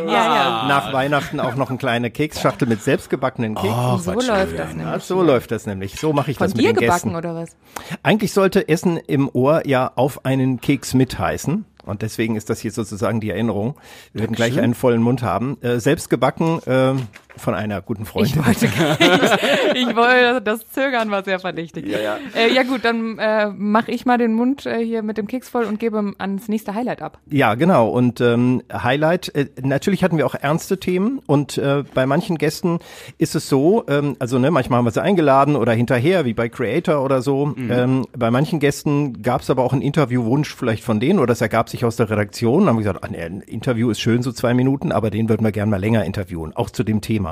ja, 0.07 0.13
ja. 0.13 0.67
Nach 0.69 0.93
Weihnachten 0.93 1.39
auch 1.41 1.55
noch 1.55 1.69
eine 1.69 1.79
kleine 1.79 2.11
Keksschachtel 2.11 2.67
mit 2.67 2.83
selbstgebackenen 2.83 3.55
Keksen. 3.55 3.99
So 4.01 4.13
läuft 4.13 4.59
das 4.59 4.71
Ja, 4.73 4.75
nämlich. 4.75 5.05
so 5.05 5.23
läuft 5.23 5.51
das 5.53 5.67
nämlich. 5.67 6.01
So 6.01 6.13
mache 6.13 6.33
ich 6.33 6.39
Von 6.39 6.47
das 6.49 6.55
mit 6.55 6.65
dir 6.65 6.73
den 6.73 6.81
gebacken 6.81 7.13
Gästen. 7.13 7.17
oder 7.17 7.35
was? 7.35 7.57
Eigentlich 8.03 8.33
sollte 8.33 8.69
Essen 8.69 8.97
im 8.97 9.29
Ohr 9.33 9.67
ja 9.67 9.93
auf 9.95 10.25
einen 10.25 10.61
Keks 10.61 10.95
mit 10.95 11.19
heißen. 11.19 11.65
Und 11.85 12.03
deswegen 12.03 12.37
ist 12.37 12.51
das 12.51 12.61
hier 12.61 12.73
sozusagen 12.73 13.21
die 13.21 13.31
Erinnerung. 13.31 13.75
Wir 14.13 14.23
werden 14.23 14.35
gleich 14.35 14.59
einen 14.59 14.75
vollen 14.75 15.03
Mund 15.03 15.23
haben. 15.23 15.59
Äh, 15.63 15.81
selbst 15.81 16.11
gebacken 16.11 16.61
äh, 16.67 16.95
von 17.37 17.55
einer 17.55 17.81
guten 17.83 18.05
Freundin. 18.05 18.41
Ich 18.41 18.47
wollte, 18.47 18.67
ich, 19.75 19.89
ich 19.89 19.97
wollte, 19.97 20.43
das 20.43 20.69
Zögern 20.71 21.11
war 21.11 21.25
sehr 21.25 21.39
verdächtig. 21.39 21.87
Ja, 21.87 21.99
ja. 21.99 22.19
Äh, 22.35 22.53
ja 22.53 22.63
gut, 22.63 22.85
dann 22.85 23.19
äh, 23.19 23.49
mache 23.49 23.91
ich 23.91 24.07
mal 24.07 24.19
den 24.19 24.35
Mund 24.35 24.67
äh, 24.67 24.85
hier 24.85 25.03
mit 25.03 25.19
dem 25.19 25.27
Keks 25.27 25.49
voll 25.49 25.65
und 25.65 25.81
gebe 25.81 26.13
ans 26.19 26.49
nächste 26.49 26.75
Highlight 26.75 27.03
ab. 27.03 27.19
Ja, 27.31 27.55
genau. 27.55 27.89
Und 27.89 28.21
ähm, 28.21 28.63
Highlight, 28.73 29.35
äh, 29.35 29.47
natürlich 29.63 30.05
hatten 30.05 30.17
wir 30.17 30.27
auch 30.27 30.35
ernste 30.35 30.79
Themen 30.79 31.21
und 31.27 31.59
äh, 31.59 31.85
bei 31.95 32.07
manchen 32.07 32.39
Gästen 32.39 32.79
ist 33.19 33.35
es 33.35 33.49
so, 33.49 33.85
ähm, 33.89 34.17
also 34.19 34.39
ne, 34.39 34.51
manchmal 34.51 34.79
haben 34.79 34.87
wir 34.87 34.93
sie 34.93 35.03
eingeladen 35.03 35.57
oder 35.57 35.73
hinterher, 35.73 36.25
wie 36.25 36.35
bei 36.35 36.49
Creator 36.49 37.03
oder 37.05 37.23
so. 37.23 37.55
Ähm, 37.57 38.07
bei 38.17 38.31
manchen 38.31 38.61
Gästen 38.61 39.23
gab 39.23 39.41
es 39.43 39.51
aber 39.51 39.65
auch 39.65 39.73
einen 39.73 39.83
Interviewwunsch 39.83 40.55
vielleicht 40.55 40.85
von 40.85 41.01
denen 41.01 41.19
oder 41.19 41.33
es 41.33 41.41
ergab 41.41 41.69
sich 41.69 41.85
aus 41.85 41.97
der 41.97 42.11
Redaktion. 42.11 42.67
Haben 42.67 42.77
wir 42.77 42.85
gesagt, 42.85 43.05
ah, 43.05 43.07
ein 43.07 43.41
Interview 43.41 43.91
ist 43.91 44.01
schön, 44.01 44.23
so 44.23 44.33
zwei 44.33 44.55
Minuten, 44.55 44.93
aber 44.93 45.11
den 45.11 45.29
würden 45.29 45.45
wir 45.45 45.53
gerne 45.53 45.71
mal 45.71 45.81
länger 45.81 46.05
interviewen, 46.05 46.55
auch 46.55 46.71
zu 46.71 46.85
dem 46.85 47.01
Thema. 47.01 47.24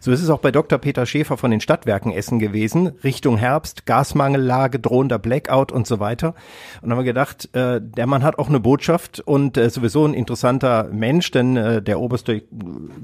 So 0.00 0.10
ist 0.10 0.22
es 0.22 0.30
auch 0.30 0.40
bei 0.40 0.50
Dr. 0.50 0.78
Peter 0.78 1.06
Schäfer 1.06 1.36
von 1.36 1.50
den 1.50 1.60
Stadtwerken 1.60 2.12
Essen 2.12 2.38
gewesen, 2.38 2.92
Richtung 3.02 3.36
Herbst, 3.36 3.86
Gasmangellage, 3.86 4.78
drohender 4.78 5.18
Blackout 5.18 5.72
und 5.72 5.86
so 5.86 6.00
weiter. 6.00 6.28
Und 6.28 6.34
dann 6.82 6.92
haben 6.92 6.98
wir 6.98 7.04
gedacht, 7.04 7.48
äh, 7.54 7.80
der 7.80 8.06
Mann 8.06 8.22
hat 8.22 8.38
auch 8.38 8.48
eine 8.48 8.60
Botschaft 8.60 9.20
und 9.20 9.56
äh, 9.56 9.70
sowieso 9.70 10.04
ein 10.06 10.14
interessanter 10.14 10.88
Mensch, 10.92 11.30
denn 11.30 11.56
äh, 11.56 11.82
der 11.82 12.00
oberste 12.00 12.42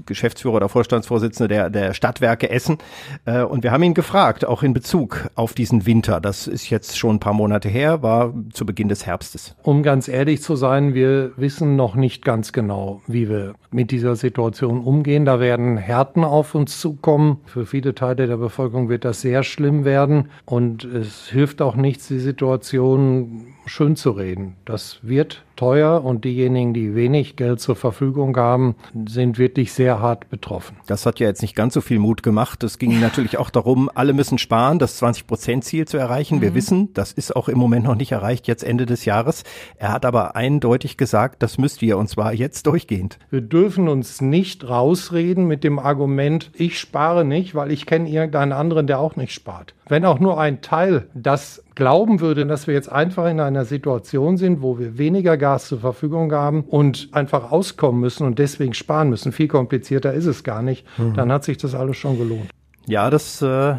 Geschäftsführer 0.07 0.57
oder 0.57 0.69
Vorstandsvorsitzende 0.69 1.49
der, 1.49 1.71
der 1.71 1.95
Stadtwerke 1.95 2.51
Essen. 2.51 2.79
Äh, 3.25 3.43
und 3.43 3.63
wir 3.63 3.73
haben 3.73 3.83
ihn 3.83 3.95
gefragt, 3.95 4.45
auch 4.45 4.63
in 4.63 4.73
Bezug 4.73 5.29
auf 5.35 5.55
diesen 5.55 5.87
Winter. 5.87 6.21
Das 6.21 6.47
ist 6.47 6.71
jetzt 6.71 6.99
schon 6.99 7.17
ein 7.17 7.21
paar 7.21 7.35
Monate 7.35 7.69
her, 7.69 8.03
war 8.03 8.35
zu 8.53 8.67
Beginn 8.67 8.89
des 8.89 9.07
Herbstes. 9.07 9.55
Um 9.63 9.83
ganz 9.83 10.09
ehrlich 10.09 10.43
zu 10.43 10.57
sein, 10.57 10.95
wir 10.95 11.33
wissen 11.37 11.77
noch 11.77 11.95
nicht 11.95 12.25
ganz 12.25 12.53
genau, 12.53 13.03
wie 13.07 13.29
wir 13.29 13.55
mit 13.71 13.91
dieser 13.91 14.17
Situation 14.17 14.81
umgehen. 14.81 15.25
Da 15.25 15.41
werden 15.41 15.77
Härten 15.77 16.25
auf 16.31 16.55
uns 16.55 16.81
zukommen. 16.81 17.39
Für 17.47 17.67
viele 17.67 17.95
Teile 17.95 18.27
der 18.27 18.37
Bevölkerung 18.37 18.89
wird 18.89 19.05
das 19.05 19.21
sehr 19.21 19.43
schlimm 19.43 19.85
werden. 19.85 20.31
Und 20.47 20.85
es 20.85 21.29
hilft 21.29 21.61
auch 21.61 21.77
nichts, 21.77 22.09
die 22.09 22.21
Situation 22.21 23.47
schön 23.71 23.97
zu 23.97 24.11
reden. 24.11 24.57
Das 24.65 24.99
wird 25.03 25.45
teuer 25.55 26.05
und 26.05 26.25
diejenigen, 26.25 26.75
die 26.75 26.95
wenig 26.95 27.37
Geld 27.37 27.61
zur 27.61 27.77
Verfügung 27.77 28.37
haben, 28.37 28.75
sind 29.07 29.39
wirklich 29.39 29.73
sehr 29.73 30.01
hart 30.01 30.29
betroffen. 30.29 30.77
Das 30.87 31.07
hat 31.07 31.21
ja 31.21 31.29
jetzt 31.29 31.43
nicht 31.43 31.55
ganz 31.55 31.75
so 31.75 31.81
viel 31.81 31.99
Mut 31.99 32.23
gemacht. 32.23 32.65
Es 32.65 32.79
ging 32.79 32.99
natürlich 33.03 33.39
auch 33.39 33.51
darum, 33.51 33.89
alle 33.95 34.13
müssen 34.13 34.39
sparen, 34.39 34.79
das 34.79 35.01
20-Prozent-Ziel 35.01 35.87
zu 35.87 35.99
erreichen. 35.99 36.41
Wir 36.41 36.55
wissen, 36.55 36.93
das 36.95 37.13
ist 37.13 37.37
auch 37.37 37.49
im 37.49 37.59
Moment 37.59 37.85
noch 37.85 37.95
nicht 37.95 38.13
erreicht, 38.13 38.49
jetzt 38.49 38.65
Ende 38.65 38.87
des 38.87 39.05
Jahres. 39.05 39.45
Er 39.77 39.93
hat 39.93 40.05
aber 40.05 40.35
eindeutig 40.35 40.97
gesagt, 40.97 41.43
das 41.43 41.59
müsst 41.59 41.83
ihr, 41.83 41.97
und 41.97 42.09
zwar 42.09 42.33
jetzt 42.33 42.67
durchgehend. 42.67 43.19
Wir 43.31 43.41
dürfen 43.41 43.89
uns 43.89 44.21
nicht 44.21 44.69
rausreden 44.69 45.47
mit 45.47 45.63
dem 45.63 45.79
Argument, 45.79 46.51
ich 46.55 46.79
spare 46.79 47.25
nicht, 47.25 47.55
weil 47.55 47.71
ich 47.71 47.87
kenne 47.87 48.09
irgendeinen 48.09 48.53
anderen, 48.53 48.87
der 48.87 48.99
auch 48.99 49.17
nicht 49.17 49.33
spart. 49.33 49.75
Wenn 49.91 50.05
auch 50.05 50.21
nur 50.21 50.41
ein 50.41 50.61
Teil 50.61 51.09
das 51.15 51.65
glauben 51.75 52.21
würde, 52.21 52.47
dass 52.47 52.69
wir 52.69 52.75
jetzt 52.75 52.93
einfach 52.93 53.27
in 53.27 53.41
einer 53.41 53.65
Situation 53.65 54.37
sind, 54.37 54.63
wo 54.63 54.79
wir 54.79 54.99
weniger 54.99 55.37
Gas 55.37 55.67
zur 55.67 55.81
Verfügung 55.81 56.31
haben 56.33 56.63
und 56.63 57.09
einfach 57.11 57.51
auskommen 57.51 58.01
müssen 58.01 58.25
und 58.25 58.39
deswegen 58.39 58.73
sparen 58.73 59.11
müssen, 59.11 59.33
viel 59.33 59.49
komplizierter 59.49 60.13
ist 60.13 60.27
es 60.27 60.45
gar 60.45 60.63
nicht, 60.63 60.87
dann 61.17 61.33
hat 61.33 61.43
sich 61.43 61.57
das 61.57 61.75
alles 61.75 61.97
schon 61.97 62.17
gelohnt. 62.19 62.49
Ja, 62.87 63.11
das 63.11 63.43
äh, 63.43 63.75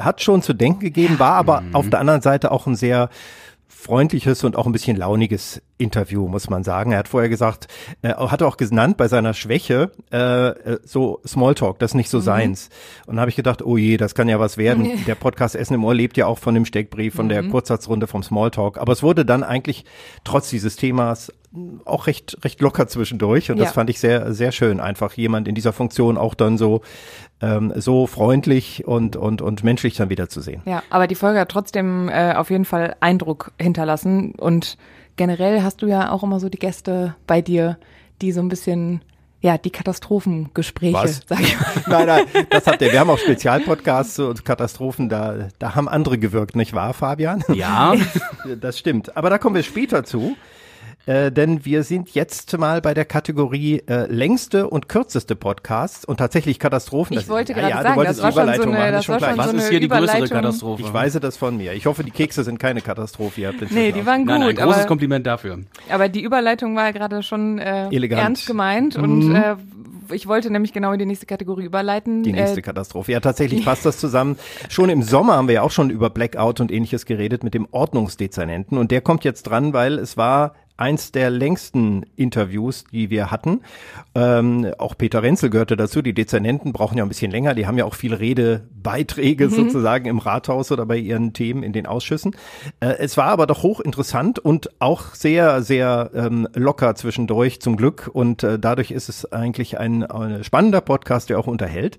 hat 0.00 0.22
schon 0.22 0.40
zu 0.40 0.54
denken 0.54 0.80
gegeben, 0.80 1.18
war 1.18 1.34
aber 1.34 1.62
auf 1.74 1.90
der 1.90 2.00
anderen 2.00 2.22
Seite 2.22 2.50
auch 2.50 2.66
ein 2.66 2.74
sehr 2.74 3.10
freundliches 3.82 4.44
und 4.44 4.56
auch 4.56 4.66
ein 4.66 4.72
bisschen 4.72 4.96
launiges 4.96 5.60
Interview, 5.76 6.28
muss 6.28 6.48
man 6.48 6.62
sagen. 6.62 6.92
Er 6.92 6.98
hat 6.98 7.08
vorher 7.08 7.28
gesagt, 7.28 7.66
äh, 8.02 8.14
hat 8.14 8.40
auch 8.42 8.56
genannt 8.56 8.96
bei 8.96 9.08
seiner 9.08 9.34
Schwäche, 9.34 9.90
äh, 10.12 10.48
äh, 10.50 10.78
so 10.84 11.20
Smalltalk, 11.26 11.80
das 11.80 11.90
ist 11.90 11.94
nicht 11.96 12.08
so 12.08 12.20
seins. 12.20 12.70
Und 13.06 13.16
da 13.16 13.22
habe 13.22 13.30
ich 13.30 13.36
gedacht, 13.36 13.60
oh 13.60 13.76
je, 13.76 13.96
das 13.96 14.14
kann 14.14 14.28
ja 14.28 14.38
was 14.38 14.56
werden. 14.56 14.88
Der 15.06 15.16
Podcast 15.16 15.56
Essen 15.56 15.74
im 15.74 15.84
Ohr 15.84 15.94
lebt 15.94 16.16
ja 16.16 16.26
auch 16.26 16.38
von 16.38 16.54
dem 16.54 16.64
Steckbrief, 16.64 17.14
von 17.14 17.28
der 17.28 17.42
Kurzsatzrunde 17.42 18.06
vom 18.06 18.22
Smalltalk. 18.22 18.78
Aber 18.78 18.92
es 18.92 19.02
wurde 19.02 19.24
dann 19.24 19.42
eigentlich 19.42 19.84
trotz 20.22 20.48
dieses 20.48 20.76
Themas 20.76 21.32
auch 21.84 22.06
recht, 22.06 22.38
recht 22.44 22.60
locker 22.60 22.86
zwischendurch. 22.88 23.50
Und 23.50 23.58
das 23.58 23.68
Ja. 23.68 23.72
fand 23.72 23.90
ich 23.90 24.00
sehr, 24.00 24.32
sehr 24.32 24.52
schön. 24.52 24.80
Einfach 24.80 25.12
jemand 25.14 25.46
in 25.48 25.54
dieser 25.54 25.72
Funktion 25.72 26.16
auch 26.16 26.34
dann 26.34 26.56
so, 26.56 26.80
ähm, 27.40 27.72
so 27.76 28.06
freundlich 28.06 28.86
und, 28.86 29.16
und, 29.16 29.42
und 29.42 29.62
menschlich 29.62 29.94
dann 29.96 30.08
wieder 30.08 30.28
zu 30.28 30.40
sehen. 30.40 30.62
Ja, 30.64 30.82
aber 30.90 31.06
die 31.06 31.14
Folge 31.14 31.40
hat 31.40 31.50
trotzdem 31.50 32.08
äh, 32.08 32.34
auf 32.34 32.50
jeden 32.50 32.64
Fall 32.64 32.96
Eindruck 33.00 33.52
hinterlassen. 33.60 34.32
Und 34.36 34.78
generell 35.16 35.62
hast 35.62 35.82
du 35.82 35.86
ja 35.86 36.10
auch 36.10 36.22
immer 36.22 36.40
so 36.40 36.48
die 36.48 36.58
Gäste 36.58 37.14
bei 37.26 37.42
dir, 37.42 37.76
die 38.22 38.32
so 38.32 38.40
ein 38.40 38.48
bisschen, 38.48 39.02
ja, 39.40 39.58
die 39.58 39.70
Katastrophengespräche, 39.70 40.94
Was? 40.94 41.20
sag 41.26 41.40
ich 41.40 41.58
mal. 41.60 41.66
Nein, 41.86 42.06
nein, 42.06 42.44
das 42.50 42.66
hat 42.66 42.80
der. 42.80 42.92
Wir 42.92 43.00
haben 43.00 43.10
auch 43.10 43.18
Spezialpodcasts 43.18 44.18
und 44.20 44.44
Katastrophen, 44.44 45.08
da, 45.08 45.48
da 45.58 45.74
haben 45.74 45.88
andere 45.88 46.16
gewirkt, 46.18 46.56
nicht 46.56 46.72
wahr, 46.72 46.94
Fabian? 46.94 47.42
Ja, 47.52 47.94
Das 48.60 48.78
stimmt. 48.78 49.16
Aber 49.16 49.28
da 49.30 49.38
kommen 49.38 49.56
wir 49.56 49.62
später 49.62 50.04
zu. 50.04 50.36
Äh, 51.04 51.32
denn 51.32 51.64
wir 51.64 51.82
sind 51.82 52.10
jetzt 52.14 52.56
mal 52.58 52.80
bei 52.80 52.94
der 52.94 53.04
Kategorie 53.04 53.82
äh, 53.88 54.06
längste 54.06 54.68
und 54.70 54.88
kürzeste 54.88 55.34
Podcasts 55.34 56.04
und 56.04 56.18
tatsächlich 56.18 56.60
Katastrophen. 56.60 57.14
Ich 57.14 57.24
Das- 57.24 57.28
wollte 57.28 57.52
ja, 57.52 57.58
gerade 57.58 57.70
ja, 57.70 57.76
du 57.78 57.82
sagen, 57.82 57.96
wolltest 57.96 58.22
das 58.22 58.36
war 58.36 58.46
die 58.46 58.52
schon 58.54 58.62
so 58.62 58.62
Überleitung 58.62 58.74
eine, 58.74 58.78
machen, 58.78 58.92
das 58.92 59.00
ist 59.00 59.04
schon 59.06 59.14
war 59.20 59.28
schon 59.30 59.38
was 59.38 59.50
so 59.50 59.56
ist 59.56 59.68
hier 59.70 59.80
die 59.80 59.88
größere. 59.88 60.28
Katastrophe? 60.28 60.82
Ich 60.82 60.92
weise 60.92 61.18
das 61.20 61.36
von 61.36 61.56
mir. 61.56 61.72
Ich 61.72 61.86
hoffe, 61.86 62.04
die 62.04 62.12
Kekse 62.12 62.44
sind 62.44 62.58
keine 62.60 62.82
Katastrophe. 62.82 63.40
Ihr 63.40 63.48
habt 63.48 63.60
den 63.60 63.68
Nee, 63.72 63.90
die 63.90 64.06
waren 64.06 64.20
gut, 64.20 64.28
nein, 64.28 64.42
ein 64.42 64.54
großes 64.54 64.78
aber, 64.80 64.86
Kompliment 64.86 65.26
dafür. 65.26 65.58
aber 65.90 66.08
die 66.08 66.22
Überleitung 66.22 66.76
war 66.76 66.92
gerade 66.92 67.22
schon 67.24 67.58
äh, 67.58 67.88
Elegant. 67.88 68.20
Mhm. 68.20 68.24
ernst 68.26 68.46
gemeint 68.46 68.96
und 68.96 69.34
äh, 69.34 69.56
ich 70.12 70.26
wollte 70.28 70.50
nämlich 70.50 70.72
genau 70.72 70.92
in 70.92 70.98
die 70.98 71.06
nächste 71.06 71.26
Kategorie 71.26 71.64
überleiten. 71.64 72.22
Die 72.22 72.32
nächste 72.32 72.58
äh, 72.58 72.62
Katastrophe. 72.62 73.12
Ja, 73.12 73.20
tatsächlich 73.20 73.64
passt 73.64 73.86
das 73.86 73.98
zusammen. 73.98 74.36
Schon 74.68 74.90
im 74.90 75.02
Sommer 75.02 75.36
haben 75.36 75.48
wir 75.48 75.54
ja 75.54 75.62
auch 75.62 75.70
schon 75.70 75.90
über 75.90 76.10
Blackout 76.10 76.60
und 76.60 76.70
ähnliches 76.70 77.06
geredet 77.06 77.42
mit 77.44 77.54
dem 77.54 77.66
Ordnungsdezernenten. 77.70 78.78
Und 78.78 78.90
der 78.90 79.00
kommt 79.00 79.24
jetzt 79.24 79.44
dran, 79.44 79.72
weil 79.72 79.98
es 79.98 80.16
war 80.16 80.54
eins 80.82 81.12
der 81.12 81.30
längsten 81.30 82.04
Interviews, 82.16 82.84
die 82.90 83.08
wir 83.08 83.30
hatten. 83.30 83.60
Ähm, 84.16 84.74
auch 84.78 84.98
Peter 84.98 85.22
Renzel 85.22 85.48
gehörte 85.48 85.76
dazu. 85.76 86.02
Die 86.02 86.12
Dezernenten 86.12 86.72
brauchen 86.72 86.98
ja 86.98 87.04
ein 87.04 87.08
bisschen 87.08 87.30
länger. 87.30 87.54
Die 87.54 87.68
haben 87.68 87.78
ja 87.78 87.84
auch 87.84 87.94
viele 87.94 88.18
Redebeiträge 88.18 89.48
sozusagen 89.48 90.06
im 90.06 90.18
Rathaus 90.18 90.72
oder 90.72 90.84
bei 90.84 90.96
ihren 90.96 91.34
Themen 91.34 91.62
in 91.62 91.72
den 91.72 91.86
Ausschüssen. 91.86 92.34
Äh, 92.80 92.96
es 92.98 93.16
war 93.16 93.26
aber 93.26 93.46
doch 93.46 93.62
hochinteressant 93.62 94.40
und 94.40 94.70
auch 94.80 95.14
sehr, 95.14 95.62
sehr 95.62 96.10
ähm, 96.14 96.48
locker 96.54 96.96
zwischendurch 96.96 97.60
zum 97.60 97.76
Glück. 97.76 98.10
Und 98.12 98.42
äh, 98.42 98.58
dadurch 98.58 98.90
ist 98.90 99.08
es 99.08 99.32
eigentlich 99.32 99.78
ein, 99.78 100.02
ein 100.02 100.42
spannender 100.42 100.80
Podcast, 100.80 101.30
der 101.30 101.38
auch 101.38 101.46
unterhält. 101.46 101.96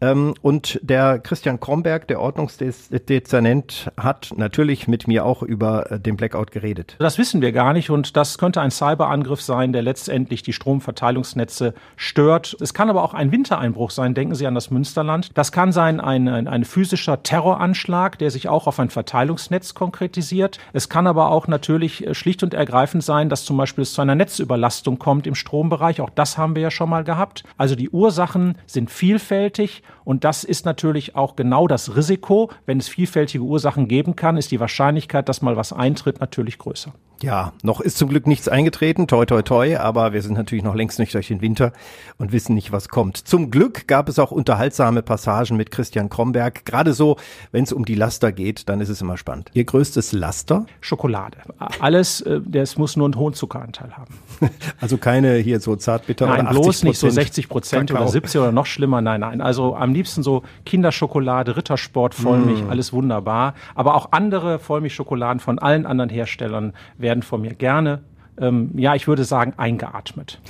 Ähm, 0.00 0.32
und 0.40 0.80
der 0.82 1.18
Christian 1.18 1.60
Kromberg, 1.60 2.08
der 2.08 2.18
Ordnungsdezernent, 2.18 3.92
hat 3.98 4.32
natürlich 4.34 4.88
mit 4.88 5.06
mir 5.06 5.26
auch 5.26 5.42
über 5.42 5.92
äh, 5.92 6.00
den 6.00 6.16
Blackout 6.16 6.50
geredet. 6.50 6.96
Das 6.98 7.18
wissen 7.18 7.42
wir 7.42 7.52
gar 7.52 7.74
nicht 7.74 7.90
und 7.90 8.16
das 8.16 8.21
könnte 8.38 8.60
ein 8.60 8.70
Cyberangriff 8.70 9.42
sein, 9.42 9.72
der 9.72 9.82
letztendlich 9.82 10.42
die 10.42 10.52
Stromverteilungsnetze 10.52 11.74
stört. 11.96 12.56
Es 12.60 12.74
kann 12.74 12.88
aber 12.88 13.02
auch 13.02 13.14
ein 13.14 13.32
Wintereinbruch 13.32 13.90
sein. 13.90 14.14
Denken 14.14 14.34
Sie 14.34 14.46
an 14.46 14.54
das 14.54 14.70
Münsterland. 14.70 15.30
Das 15.34 15.52
kann 15.52 15.72
sein 15.72 16.00
ein, 16.00 16.28
ein, 16.28 16.48
ein 16.48 16.64
physischer 16.64 17.22
Terroranschlag, 17.22 18.18
der 18.18 18.30
sich 18.30 18.48
auch 18.48 18.66
auf 18.66 18.80
ein 18.80 18.90
Verteilungsnetz 18.90 19.74
konkretisiert. 19.74 20.58
Es 20.72 20.88
kann 20.88 21.06
aber 21.06 21.30
auch 21.30 21.48
natürlich 21.48 22.06
äh, 22.06 22.14
schlicht 22.14 22.42
und 22.42 22.54
ergreifend 22.54 23.04
sein, 23.04 23.28
dass 23.28 23.44
zum 23.44 23.56
Beispiel 23.56 23.82
es 23.82 23.94
zu 23.94 24.02
einer 24.02 24.14
Netzüberlastung 24.14 24.98
kommt 24.98 25.26
im 25.26 25.34
Strombereich. 25.34 26.00
Auch 26.00 26.10
das 26.10 26.38
haben 26.38 26.54
wir 26.54 26.62
ja 26.62 26.70
schon 26.70 26.90
mal 26.90 27.04
gehabt. 27.04 27.44
Also 27.56 27.74
die 27.74 27.90
Ursachen 27.90 28.56
sind 28.66 28.90
vielfältig 28.90 29.82
und 30.04 30.24
das 30.24 30.44
ist 30.44 30.64
natürlich 30.64 31.16
auch 31.16 31.36
genau 31.36 31.68
das 31.68 31.96
Risiko. 31.96 32.50
Wenn 32.66 32.78
es 32.78 32.88
vielfältige 32.88 33.44
Ursachen 33.44 33.88
geben 33.88 34.16
kann, 34.16 34.36
ist 34.36 34.50
die 34.50 34.60
Wahrscheinlichkeit, 34.60 35.28
dass 35.28 35.42
mal 35.42 35.56
was 35.56 35.72
eintritt, 35.72 36.20
natürlich 36.20 36.58
größer. 36.58 36.92
Ja, 37.22 37.52
noch 37.62 37.80
ist 37.80 37.98
zum 37.98 38.08
Glück 38.08 38.26
nichts 38.26 38.48
eingetreten, 38.48 39.06
toi 39.06 39.24
toi 39.24 39.42
toi, 39.42 39.76
aber 39.76 40.12
wir 40.12 40.22
sind 40.22 40.34
natürlich 40.34 40.64
noch 40.64 40.74
längst 40.74 40.98
nicht 40.98 41.14
durch 41.14 41.28
den 41.28 41.40
Winter 41.40 41.72
und 42.18 42.32
wissen 42.32 42.54
nicht, 42.54 42.72
was 42.72 42.88
kommt. 42.88 43.16
Zum 43.16 43.52
Glück 43.52 43.86
gab 43.86 44.08
es 44.08 44.18
auch 44.18 44.32
unterhaltsame 44.32 45.02
Passagen 45.02 45.56
mit 45.56 45.70
Christian 45.70 46.08
Kromberg. 46.08 46.64
Gerade 46.64 46.92
so, 46.94 47.16
wenn 47.52 47.62
es 47.62 47.72
um 47.72 47.84
die 47.84 47.94
Laster 47.94 48.32
geht, 48.32 48.68
dann 48.68 48.80
ist 48.80 48.88
es 48.88 49.00
immer 49.00 49.16
spannend. 49.16 49.50
Ihr 49.54 49.62
größtes 49.62 50.10
Laster? 50.12 50.66
Schokolade. 50.80 51.38
Alles, 51.78 52.22
äh, 52.22 52.40
das 52.44 52.76
muss 52.76 52.96
nur 52.96 53.06
einen 53.06 53.14
hohen 53.14 53.34
Zuckeranteil 53.34 53.96
haben. 53.96 54.14
Also 54.80 54.96
keine 54.96 55.36
hier 55.36 55.60
so 55.60 55.76
zartbitter 55.76 56.26
Nein, 56.26 56.40
oder 56.40 56.50
80 56.50 56.62
bloß 56.62 56.82
nicht 56.84 56.98
so 56.98 57.08
60 57.08 57.48
Prozent 57.48 57.90
oder 57.92 58.00
Kakao. 58.00 58.12
70 58.12 58.40
oder 58.40 58.52
noch 58.52 58.66
schlimmer. 58.66 59.00
Nein, 59.00 59.20
nein. 59.20 59.40
Also 59.40 59.76
am 59.76 59.94
liebsten 59.94 60.24
so 60.24 60.42
Kinderschokolade, 60.64 61.56
Rittersport, 61.56 62.14
Vollmilch, 62.14 62.64
alles 62.68 62.92
wunderbar. 62.92 63.54
Aber 63.76 63.94
auch 63.94 64.08
andere 64.10 64.58
Vollmilchschokoladen 64.58 65.38
von 65.38 65.60
allen 65.60 65.86
anderen 65.86 66.10
Herstellern 66.10 66.72
werden 66.98 67.11
von 67.20 67.42
mir 67.42 67.54
gerne, 67.54 68.04
ähm, 68.38 68.70
ja, 68.76 68.94
ich 68.94 69.06
würde 69.06 69.24
sagen, 69.24 69.54
eingeatmet. 69.56 70.40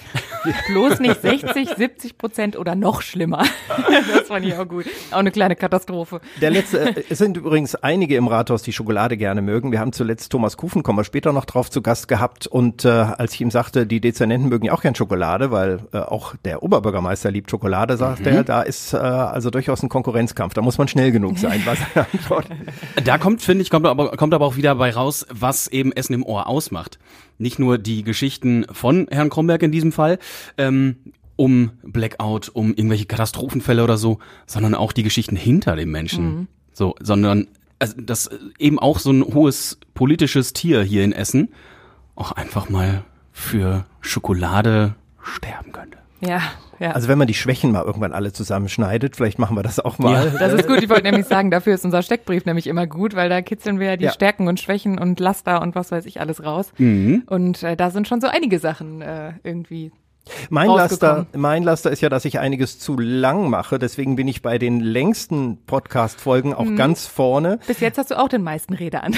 bloß 0.68 1.00
nicht 1.00 1.20
60, 1.20 1.70
70 1.76 2.18
Prozent 2.18 2.56
oder 2.56 2.74
noch 2.74 3.02
schlimmer. 3.02 3.44
das 4.14 4.28
fand 4.28 4.46
ich 4.46 4.54
auch 4.54 4.68
gut. 4.68 4.86
Auch 5.10 5.18
eine 5.18 5.30
kleine 5.30 5.56
Katastrophe. 5.56 6.20
Der 6.40 6.50
letzte, 6.50 6.80
äh, 6.80 7.04
es 7.10 7.18
sind 7.18 7.36
übrigens 7.36 7.74
einige 7.74 8.16
im 8.16 8.28
Rathaus, 8.28 8.62
die 8.62 8.72
Schokolade 8.72 9.16
gerne 9.16 9.42
mögen. 9.42 9.72
Wir 9.72 9.80
haben 9.80 9.92
zuletzt 9.92 10.30
Thomas 10.30 10.56
Kufen, 10.56 10.82
kommen 10.82 10.98
wir 10.98 11.04
später 11.04 11.32
noch 11.32 11.44
drauf, 11.44 11.70
zu 11.70 11.82
Gast 11.82 12.06
gehabt. 12.08 12.46
Und 12.46 12.84
äh, 12.84 12.88
als 12.88 13.34
ich 13.34 13.40
ihm 13.40 13.50
sagte, 13.50 13.86
die 13.86 14.00
Dezernenten 14.00 14.48
mögen 14.48 14.66
ja 14.66 14.72
auch 14.72 14.82
gern 14.82 14.94
Schokolade, 14.94 15.50
weil 15.50 15.80
äh, 15.92 15.98
auch 15.98 16.34
der 16.44 16.62
Oberbürgermeister 16.62 17.30
liebt 17.30 17.50
Schokolade, 17.50 17.96
sagt 17.96 18.26
er, 18.26 18.44
da 18.44 18.62
ist 18.62 18.94
äh, 18.94 18.98
also 18.98 19.50
durchaus 19.50 19.82
ein 19.82 19.88
Konkurrenzkampf. 19.88 20.54
Da 20.54 20.62
muss 20.62 20.78
man 20.78 20.88
schnell 20.88 21.10
genug 21.10 21.38
sein, 21.38 21.62
was 21.64 21.78
er 21.94 22.06
antwortet. 22.12 22.52
Da 23.04 23.18
kommt, 23.18 23.42
finde 23.42 23.62
ich, 23.62 23.70
kommt 23.70 23.86
aber, 23.86 24.16
kommt 24.16 24.34
aber 24.34 24.46
auch 24.46 24.56
wieder 24.56 24.74
bei 24.76 24.90
raus, 24.90 25.26
was 25.30 25.68
eben 25.68 25.92
Essen 25.92 26.14
im 26.14 26.22
Ohr 26.24 26.46
ausmacht. 26.46 26.98
Nicht 27.38 27.58
nur 27.58 27.78
die 27.78 28.02
Geschichten 28.04 28.66
von 28.70 29.06
Herrn 29.10 29.30
Kromberg 29.30 29.62
in 29.62 29.72
diesem 29.72 29.92
Fall, 29.92 30.18
ähm, 30.58 30.96
um 31.36 31.72
Blackout, 31.82 32.50
um 32.50 32.70
irgendwelche 32.70 33.06
Katastrophenfälle 33.06 33.82
oder 33.82 33.96
so, 33.96 34.18
sondern 34.46 34.74
auch 34.74 34.92
die 34.92 35.02
Geschichten 35.02 35.36
hinter 35.36 35.76
dem 35.76 35.90
Menschen. 35.90 36.48
So, 36.72 36.94
sondern 37.00 37.48
also, 37.78 38.00
dass 38.00 38.30
eben 38.58 38.78
auch 38.78 38.98
so 38.98 39.10
ein 39.10 39.24
hohes 39.24 39.78
politisches 39.94 40.52
Tier 40.52 40.82
hier 40.82 41.02
in 41.02 41.12
Essen 41.12 41.48
auch 42.14 42.32
einfach 42.32 42.68
mal 42.68 43.04
für 43.32 43.86
Schokolade 44.00 44.94
sterben 45.20 45.72
könnte. 45.72 45.98
Ja, 46.20 46.40
ja. 46.82 46.90
Also 46.92 47.08
wenn 47.08 47.16
man 47.18 47.26
die 47.28 47.34
Schwächen 47.34 47.72
mal 47.72 47.82
irgendwann 47.84 48.12
alle 48.12 48.32
zusammenschneidet, 48.32 49.16
vielleicht 49.16 49.38
machen 49.38 49.56
wir 49.56 49.62
das 49.62 49.80
auch 49.80 49.98
mal. 49.98 50.30
das 50.38 50.52
ist 50.52 50.66
gut. 50.66 50.82
Ich 50.82 50.88
wollte 50.90 51.04
nämlich 51.04 51.26
sagen, 51.28 51.50
dafür 51.50 51.74
ist 51.74 51.84
unser 51.84 52.02
Steckbrief 52.02 52.44
nämlich 52.44 52.66
immer 52.66 52.86
gut, 52.86 53.14
weil 53.14 53.28
da 53.28 53.40
kitzeln 53.40 53.78
wir 53.80 53.86
ja 53.86 53.96
die 53.96 54.04
Ja. 54.06 54.12
Stärken 54.12 54.48
und 54.48 54.60
Schwächen 54.60 54.98
und 54.98 55.20
Laster 55.20 55.62
und 55.62 55.74
was 55.74 55.92
weiß 55.92 56.04
ich 56.06 56.20
alles 56.20 56.44
raus. 56.44 56.72
Mhm. 56.78 57.22
Und 57.26 57.62
äh, 57.62 57.76
da 57.76 57.90
sind 57.90 58.08
schon 58.08 58.20
so 58.20 58.26
einige 58.26 58.58
Sachen 58.58 59.00
äh, 59.00 59.32
irgendwie. 59.44 59.92
Mein 60.50 60.68
Laster, 60.68 61.26
mein 61.34 61.62
Laster 61.62 61.90
ist 61.90 62.00
ja, 62.00 62.08
dass 62.08 62.24
ich 62.24 62.38
einiges 62.38 62.78
zu 62.78 62.98
lang 62.98 63.50
mache. 63.50 63.78
Deswegen 63.78 64.16
bin 64.16 64.28
ich 64.28 64.40
bei 64.42 64.58
den 64.58 64.80
längsten 64.80 65.58
Podcast-Folgen 65.66 66.54
auch 66.54 66.74
ganz 66.76 67.06
vorne. 67.06 67.58
Bis 67.66 67.80
jetzt 67.80 67.98
hast 67.98 68.10
du 68.10 68.18
auch 68.18 68.28
den 68.28 68.42
meisten 68.42 68.74
Rede 68.74 69.02
an. 69.02 69.14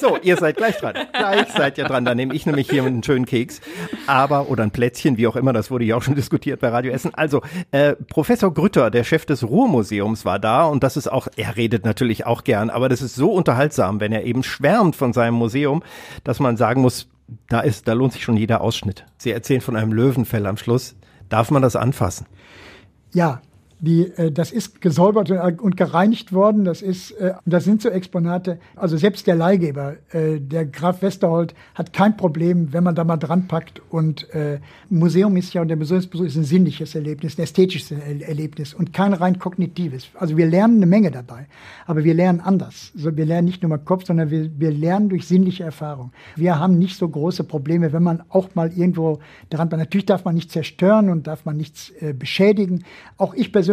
So, 0.00 0.16
ihr 0.22 0.36
seid 0.36 0.56
gleich 0.56 0.76
dran. 0.78 0.94
Gleich 1.12 1.48
seid 1.52 1.76
ihr 1.76 1.84
dran. 1.84 2.04
Da 2.04 2.14
nehme 2.14 2.32
ich 2.34 2.46
nämlich 2.46 2.70
hier 2.70 2.84
einen 2.84 3.02
schönen 3.02 3.26
Keks. 3.26 3.60
Aber, 4.06 4.48
oder 4.48 4.62
ein 4.62 4.70
Plätzchen, 4.70 5.18
wie 5.18 5.26
auch 5.26 5.36
immer, 5.36 5.52
das 5.52 5.70
wurde 5.70 5.84
ja 5.84 5.96
auch 5.96 6.02
schon 6.02 6.14
diskutiert 6.14 6.60
bei 6.60 6.68
Radio 6.68 6.92
Essen. 6.92 7.14
Also, 7.14 7.42
äh, 7.70 7.94
Professor 8.08 8.54
Grütter, 8.54 8.90
der 8.90 9.04
Chef 9.04 9.26
des 9.26 9.44
Ruhrmuseums, 9.44 10.24
war 10.24 10.38
da 10.38 10.64
und 10.64 10.82
das 10.82 10.96
ist 10.96 11.08
auch, 11.08 11.28
er 11.36 11.56
redet 11.56 11.84
natürlich 11.84 12.24
auch 12.24 12.44
gern, 12.44 12.70
aber 12.70 12.88
das 12.88 13.02
ist 13.02 13.14
so 13.14 13.32
unterhaltsam, 13.32 14.00
wenn 14.00 14.12
er 14.12 14.24
eben 14.24 14.42
schwärmt 14.42 14.96
von 14.96 15.12
seinem 15.12 15.34
Museum, 15.34 15.82
dass 16.24 16.40
man 16.40 16.56
sagen 16.56 16.80
muss, 16.80 17.09
da 17.48 17.60
ist, 17.60 17.88
da 17.88 17.92
lohnt 17.92 18.12
sich 18.12 18.22
schon 18.22 18.36
jeder 18.36 18.60
Ausschnitt. 18.60 19.06
Sie 19.18 19.30
erzählen 19.30 19.60
von 19.60 19.76
einem 19.76 19.92
Löwenfell 19.92 20.46
am 20.46 20.56
Schluss. 20.56 20.96
Darf 21.28 21.50
man 21.50 21.62
das 21.62 21.76
anfassen? 21.76 22.26
Ja, 23.12 23.40
die, 23.80 24.06
äh, 24.16 24.30
das 24.30 24.52
ist 24.52 24.80
gesäubert 24.80 25.30
und, 25.30 25.76
gereinigt 25.76 26.32
worden. 26.32 26.64
Das 26.64 26.82
ist, 26.82 27.12
äh, 27.12 27.34
das 27.46 27.64
sind 27.64 27.82
so 27.82 27.88
Exponate. 27.88 28.58
Also 28.76 28.96
selbst 28.96 29.26
der 29.26 29.34
Leihgeber, 29.34 29.96
äh, 30.12 30.38
der 30.38 30.66
Graf 30.66 31.02
Westerhold, 31.02 31.54
hat 31.74 31.92
kein 31.92 32.16
Problem, 32.16 32.72
wenn 32.72 32.84
man 32.84 32.94
da 32.94 33.04
mal 33.04 33.16
dran 33.16 33.48
packt. 33.48 33.80
Und 33.90 34.32
äh, 34.34 34.60
Museum 34.90 35.36
ist 35.36 35.54
ja 35.54 35.62
und 35.62 35.68
der 35.68 35.76
Museumsbesuch 35.78 36.26
ist 36.26 36.36
ein 36.36 36.44
sinnliches 36.44 36.94
Erlebnis, 36.94 37.38
ein 37.38 37.42
ästhetisches 37.42 37.90
Er- 37.92 38.28
Erlebnis 38.28 38.74
und 38.74 38.92
kein 38.92 39.14
rein 39.14 39.38
kognitives. 39.38 40.08
Also 40.14 40.36
wir 40.36 40.46
lernen 40.46 40.76
eine 40.76 40.86
Menge 40.86 41.10
dabei, 41.10 41.46
aber 41.86 42.04
wir 42.04 42.14
lernen 42.14 42.40
anders. 42.40 42.92
Also 42.94 43.16
wir 43.16 43.24
lernen 43.24 43.46
nicht 43.46 43.62
nur 43.62 43.70
mal 43.70 43.78
Kopf, 43.78 44.04
sondern 44.04 44.30
wir, 44.30 44.50
wir 44.58 44.72
lernen 44.72 45.08
durch 45.08 45.26
sinnliche 45.26 45.64
Erfahrung. 45.64 46.12
Wir 46.36 46.58
haben 46.58 46.78
nicht 46.78 46.98
so 46.98 47.08
große 47.08 47.44
Probleme, 47.44 47.92
wenn 47.92 48.02
man 48.02 48.22
auch 48.28 48.54
mal 48.54 48.70
irgendwo 48.72 49.20
dran. 49.48 49.68
Natürlich 49.70 50.06
darf 50.06 50.24
man 50.24 50.34
nicht 50.34 50.50
zerstören 50.52 51.08
und 51.08 51.26
darf 51.26 51.44
man 51.46 51.56
nichts 51.56 51.90
äh, 52.00 52.12
beschädigen. 52.12 52.84
Auch 53.16 53.32
ich 53.34 53.52
persönlich 53.52 53.69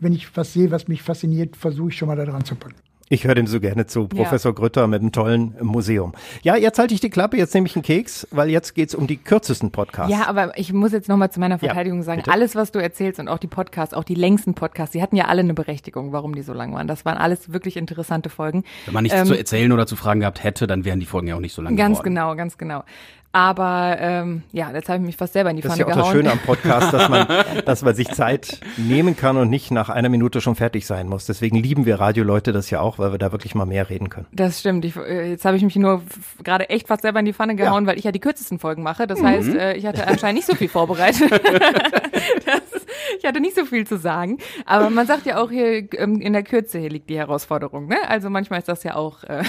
wenn 0.00 0.12
ich 0.12 0.36
was 0.36 0.52
sehe, 0.52 0.70
was 0.70 0.88
mich 0.88 1.02
fasziniert, 1.02 1.56
versuche 1.56 1.90
ich 1.90 1.96
schon 1.96 2.08
mal 2.08 2.16
da 2.16 2.24
dran 2.24 2.44
zu 2.44 2.54
packen. 2.54 2.76
Ich 3.12 3.24
höre 3.24 3.34
dem 3.34 3.48
so 3.48 3.58
gerne 3.58 3.86
zu, 3.86 4.06
Professor 4.06 4.52
ja. 4.52 4.54
Grütter 4.54 4.86
mit 4.86 5.00
einem 5.00 5.10
tollen 5.10 5.56
Museum. 5.60 6.12
Ja, 6.42 6.54
jetzt 6.54 6.78
halte 6.78 6.94
ich 6.94 7.00
die 7.00 7.10
Klappe, 7.10 7.36
jetzt 7.36 7.52
nehme 7.54 7.66
ich 7.66 7.74
einen 7.74 7.82
Keks, 7.82 8.28
weil 8.30 8.50
jetzt 8.50 8.76
geht's 8.76 8.94
um 8.94 9.08
die 9.08 9.16
kürzesten 9.16 9.72
Podcasts. 9.72 10.12
Ja, 10.12 10.28
aber 10.28 10.56
ich 10.56 10.72
muss 10.72 10.92
jetzt 10.92 11.08
nochmal 11.08 11.28
zu 11.32 11.40
meiner 11.40 11.58
Verteidigung 11.58 11.98
ja, 11.98 12.04
sagen, 12.04 12.18
bitte? 12.20 12.30
alles, 12.30 12.54
was 12.54 12.70
du 12.70 12.78
erzählst 12.78 13.18
und 13.18 13.26
auch 13.26 13.38
die 13.38 13.48
Podcasts, 13.48 13.94
auch 13.94 14.04
die 14.04 14.14
längsten 14.14 14.54
Podcasts, 14.54 14.92
die 14.92 15.02
hatten 15.02 15.16
ja 15.16 15.24
alle 15.24 15.40
eine 15.40 15.54
Berechtigung, 15.54 16.12
warum 16.12 16.36
die 16.36 16.42
so 16.42 16.52
lang 16.52 16.72
waren. 16.72 16.86
Das 16.86 17.04
waren 17.04 17.18
alles 17.18 17.52
wirklich 17.52 17.76
interessante 17.76 18.30
Folgen. 18.30 18.62
Wenn 18.84 18.94
man 18.94 19.02
nichts 19.02 19.18
ähm, 19.18 19.26
zu 19.26 19.36
erzählen 19.36 19.72
oder 19.72 19.88
zu 19.88 19.96
fragen 19.96 20.20
gehabt 20.20 20.44
hätte, 20.44 20.68
dann 20.68 20.84
wären 20.84 21.00
die 21.00 21.06
Folgen 21.06 21.26
ja 21.26 21.34
auch 21.34 21.40
nicht 21.40 21.52
so 21.54 21.62
lang 21.62 21.74
Ganz 21.74 21.98
geworden. 21.98 22.14
genau, 22.14 22.36
ganz 22.36 22.58
genau. 22.58 22.84
Aber 23.32 23.96
ähm, 24.00 24.42
ja, 24.50 24.72
jetzt 24.72 24.88
habe 24.88 24.98
ich 24.98 25.06
mich 25.06 25.16
fast 25.16 25.34
selber 25.34 25.50
in 25.50 25.56
die 25.56 25.62
das 25.62 25.72
Pfanne 25.72 25.84
gehauen. 25.84 25.98
Das 25.98 26.08
ist 26.08 26.14
ja 26.14 26.18
auch 26.18 26.24
das 26.24 26.32
Schöne 26.32 26.32
am 26.32 26.38
Podcast, 26.40 26.92
dass 26.92 27.08
man, 27.08 27.28
dass 27.64 27.82
man 27.82 27.94
sich 27.94 28.08
Zeit 28.08 28.60
nehmen 28.76 29.16
kann 29.16 29.36
und 29.36 29.48
nicht 29.50 29.70
nach 29.70 29.88
einer 29.88 30.08
Minute 30.08 30.40
schon 30.40 30.56
fertig 30.56 30.84
sein 30.84 31.08
muss. 31.08 31.26
Deswegen 31.26 31.56
lieben 31.56 31.86
wir 31.86 32.00
Radioleute 32.00 32.52
das 32.52 32.70
ja 32.70 32.80
auch, 32.80 32.98
weil 32.98 33.12
wir 33.12 33.18
da 33.18 33.30
wirklich 33.30 33.54
mal 33.54 33.66
mehr 33.66 33.88
reden 33.88 34.08
können. 34.08 34.26
Das 34.32 34.58
stimmt. 34.58 34.84
Ich, 34.84 34.96
äh, 34.96 35.30
jetzt 35.30 35.44
habe 35.44 35.56
ich 35.56 35.62
mich 35.62 35.76
nur 35.76 36.02
gerade 36.42 36.70
echt 36.70 36.88
fast 36.88 37.02
selber 37.02 37.20
in 37.20 37.26
die 37.26 37.32
Pfanne 37.32 37.54
gehauen, 37.54 37.84
ja. 37.84 37.90
weil 37.90 37.98
ich 37.98 38.04
ja 38.04 38.10
die 38.10 38.18
kürzesten 38.18 38.58
Folgen 38.58 38.82
mache. 38.82 39.06
Das 39.06 39.20
mhm. 39.20 39.26
heißt, 39.26 39.54
äh, 39.54 39.74
ich 39.74 39.86
hatte 39.86 40.08
anscheinend 40.08 40.38
nicht 40.38 40.48
so 40.48 40.56
viel 40.56 40.68
vorbereitet. 40.68 41.30
das, 42.46 42.86
ich 43.16 43.24
hatte 43.24 43.40
nicht 43.40 43.54
so 43.54 43.64
viel 43.64 43.86
zu 43.86 43.96
sagen. 43.96 44.38
Aber 44.66 44.90
man 44.90 45.06
sagt 45.06 45.26
ja 45.26 45.40
auch 45.40 45.50
hier, 45.50 45.86
ähm, 45.96 46.20
in 46.20 46.32
der 46.32 46.42
Kürze 46.42 46.80
hier 46.80 46.90
liegt 46.90 47.08
die 47.08 47.18
Herausforderung. 47.18 47.86
Ne? 47.86 47.96
Also 48.08 48.28
manchmal 48.28 48.58
ist 48.58 48.68
das 48.68 48.82
ja 48.82 48.96
auch... 48.96 49.22
Äh, 49.22 49.44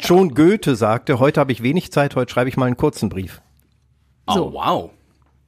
Schon 0.00 0.34
Goethe 0.34 0.76
sagte, 0.76 1.18
heute 1.18 1.40
habe 1.40 1.52
ich 1.52 1.62
wenig 1.62 1.92
Zeit, 1.92 2.16
heute 2.16 2.32
schreibe 2.32 2.48
ich 2.48 2.56
mal 2.56 2.66
einen 2.66 2.76
kurzen 2.76 3.08
Brief. 3.08 3.40
So. 4.28 4.48
Oh, 4.48 4.52
wow. 4.52 4.90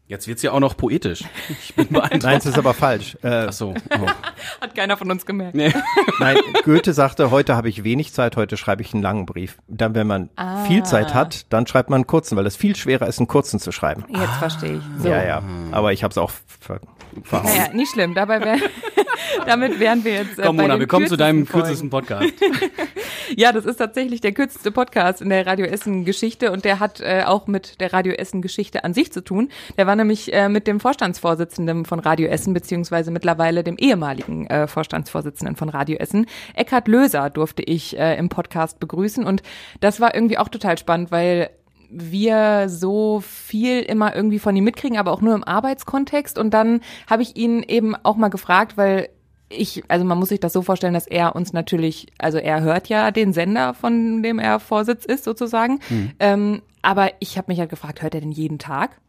Jetzt 0.07 0.27
wird's 0.27 0.43
ja 0.43 0.51
auch 0.51 0.59
noch 0.59 0.77
poetisch. 0.77 1.23
Ich 1.49 1.75
bin 1.77 1.87
beeindruckt. 1.89 2.25
Nein, 2.25 2.39
es 2.39 2.47
ist 2.47 2.59
aber 2.59 2.75
falsch. 2.75 3.17
Äh, 3.23 3.47
Ach 3.49 3.53
so. 3.53 3.75
Oh. 3.91 4.07
Hat 4.61 4.75
keiner 4.75 4.97
von 4.97 5.09
uns 5.09 5.25
gemerkt. 5.25 5.55
Nee. 5.55 5.73
Nein, 6.19 6.37
Goethe 6.65 6.93
sagte, 6.95 7.31
heute 7.31 7.55
habe 7.55 7.69
ich 7.69 7.85
wenig 7.85 8.13
Zeit, 8.13 8.37
heute 8.37 8.57
schreibe 8.57 8.83
ich 8.83 8.93
einen 8.93 9.05
langen 9.05 9.25
Brief. 9.25 9.59
Dann, 9.69 9.95
wenn 9.95 10.09
man 10.09 10.31
ah. 10.35 10.65
viel 10.65 10.83
Zeit 10.83 11.15
hat, 11.15 11.53
dann 11.53 11.69
schreibt 11.69 11.91
man 11.91 11.99
einen 11.99 12.07
kurzen, 12.09 12.37
weil 12.37 12.47
es 12.47 12.57
viel 12.57 12.75
schwerer 12.75 13.07
ist, 13.07 13.21
einen 13.21 13.29
kurzen 13.29 13.61
zu 13.61 13.71
schreiben. 13.71 14.05
Jetzt 14.09 14.21
ah. 14.21 14.39
verstehe 14.39 14.79
ich. 14.79 14.83
So. 15.01 15.09
Ja, 15.09 15.23
ja. 15.23 15.43
Aber 15.71 15.93
ich 15.93 16.03
habe 16.03 16.11
es 16.11 16.19
auch 16.19 16.33
ver 16.47 16.81
verhauen. 17.23 17.51
Naja, 17.51 17.73
nicht 17.73 17.93
schlimm. 17.93 18.15
Dabei 18.15 18.41
wär, 18.41 18.57
damit 19.47 19.79
wären 19.79 20.05
wir 20.05 20.13
jetzt. 20.13 20.39
Äh, 20.39 20.43
Komm, 20.43 20.57
Mona, 20.57 20.79
wir 20.79 20.87
kommen 20.87 21.07
zu 21.07 21.17
deinem 21.17 21.47
kürzesten 21.47 21.91
Podcast. 21.91 22.33
ja, 23.37 23.53
das 23.53 23.65
ist 23.65 23.77
tatsächlich 23.77 24.21
der 24.21 24.33
kürzeste 24.33 24.71
Podcast 24.71 25.23
in 25.23 25.29
der 25.29 25.47
Radio 25.47 25.67
Essen 25.67 26.05
Geschichte 26.05 26.53
und 26.53 26.65
der 26.65 26.81
hat 26.81 27.01
äh, 27.01 27.25
auch 27.27 27.47
mit 27.47 27.81
der 27.81 27.93
Radio 27.93 28.13
Essen 28.13 28.43
Geschichte 28.43 28.85
an 28.85 28.95
sich 28.95 29.13
zu 29.13 29.23
tun. 29.23 29.49
Der 29.77 29.87
war 29.87 29.97
nämlich 29.97 30.33
äh, 30.33 30.49
mit 30.49 30.67
dem 30.67 30.81
Vorstandsvorsitzenden 30.81 31.85
von 31.85 32.01
Radio 32.01 32.29
Essen, 32.29 32.55
beziehungsweise 32.55 33.11
mittlerweile 33.11 33.65
dem 33.65 33.77
ehemaligen 33.77 34.47
äh, 34.47 34.67
Vorstandsvorsitzenden 34.67 35.57
von 35.57 35.69
Radio 35.69 35.97
Essen, 35.99 36.27
Eckhard 36.55 36.89
Löser, 36.89 37.31
durfte 37.31 37.63
ich 37.63 37.99
äh, 37.99 38.17
im 38.17 38.29
Podcast 38.29 38.81
begrüßen. 38.81 39.25
Und 39.25 39.43
das 39.81 40.01
war 40.01 40.15
irgendwie 40.15 40.39
auch 40.39 40.49
total 40.49 40.79
spannend, 40.79 41.11
weil 41.11 41.51
wir 41.91 42.69
so 42.69 43.21
viel 43.21 43.81
immer 43.81 44.15
irgendwie 44.15 44.39
von 44.39 44.55
ihm 44.55 44.65
mitkriegen, 44.65 44.99
aber 44.99 45.13
auch 45.13 45.21
nur 45.21 45.35
im 45.35 45.45
Arbeitskontext. 45.45 46.39
Und 46.39 46.55
dann 46.55 46.81
habe 47.09 47.23
ich 47.23 47.37
ihn 47.37 47.63
eben 47.63 47.97
auch 47.97 48.17
mal 48.17 48.29
gefragt, 48.29 48.77
weil 48.77 49.09
ich, 49.49 49.83
also 49.89 50.05
man 50.05 50.19
muss 50.19 50.29
sich 50.29 50.41
das 50.41 50.53
so 50.53 50.63
vorstellen, 50.63 50.95
dass 50.95 51.07
er 51.07 51.35
uns 51.35 51.53
natürlich, 51.53 52.07
also 52.19 52.39
er 52.39 52.61
hört 52.63 52.89
ja 52.89 53.11
den 53.11 53.33
Sender, 53.33 53.75
von 53.75 54.23
dem 54.23 54.39
er 54.39 54.61
Vorsitz 54.61 55.05
ist 55.05 55.25
sozusagen. 55.25 55.81
Mhm. 55.89 56.13
Ähm, 56.21 56.63
aber 56.83 57.11
ich 57.19 57.37
habe 57.37 57.51
mich 57.51 57.59
halt 57.59 57.71
gefragt, 57.71 58.03
hört 58.03 58.15
er 58.15 58.21
denn 58.21 58.33
jeden 58.33 58.59
Tag? 58.59 59.01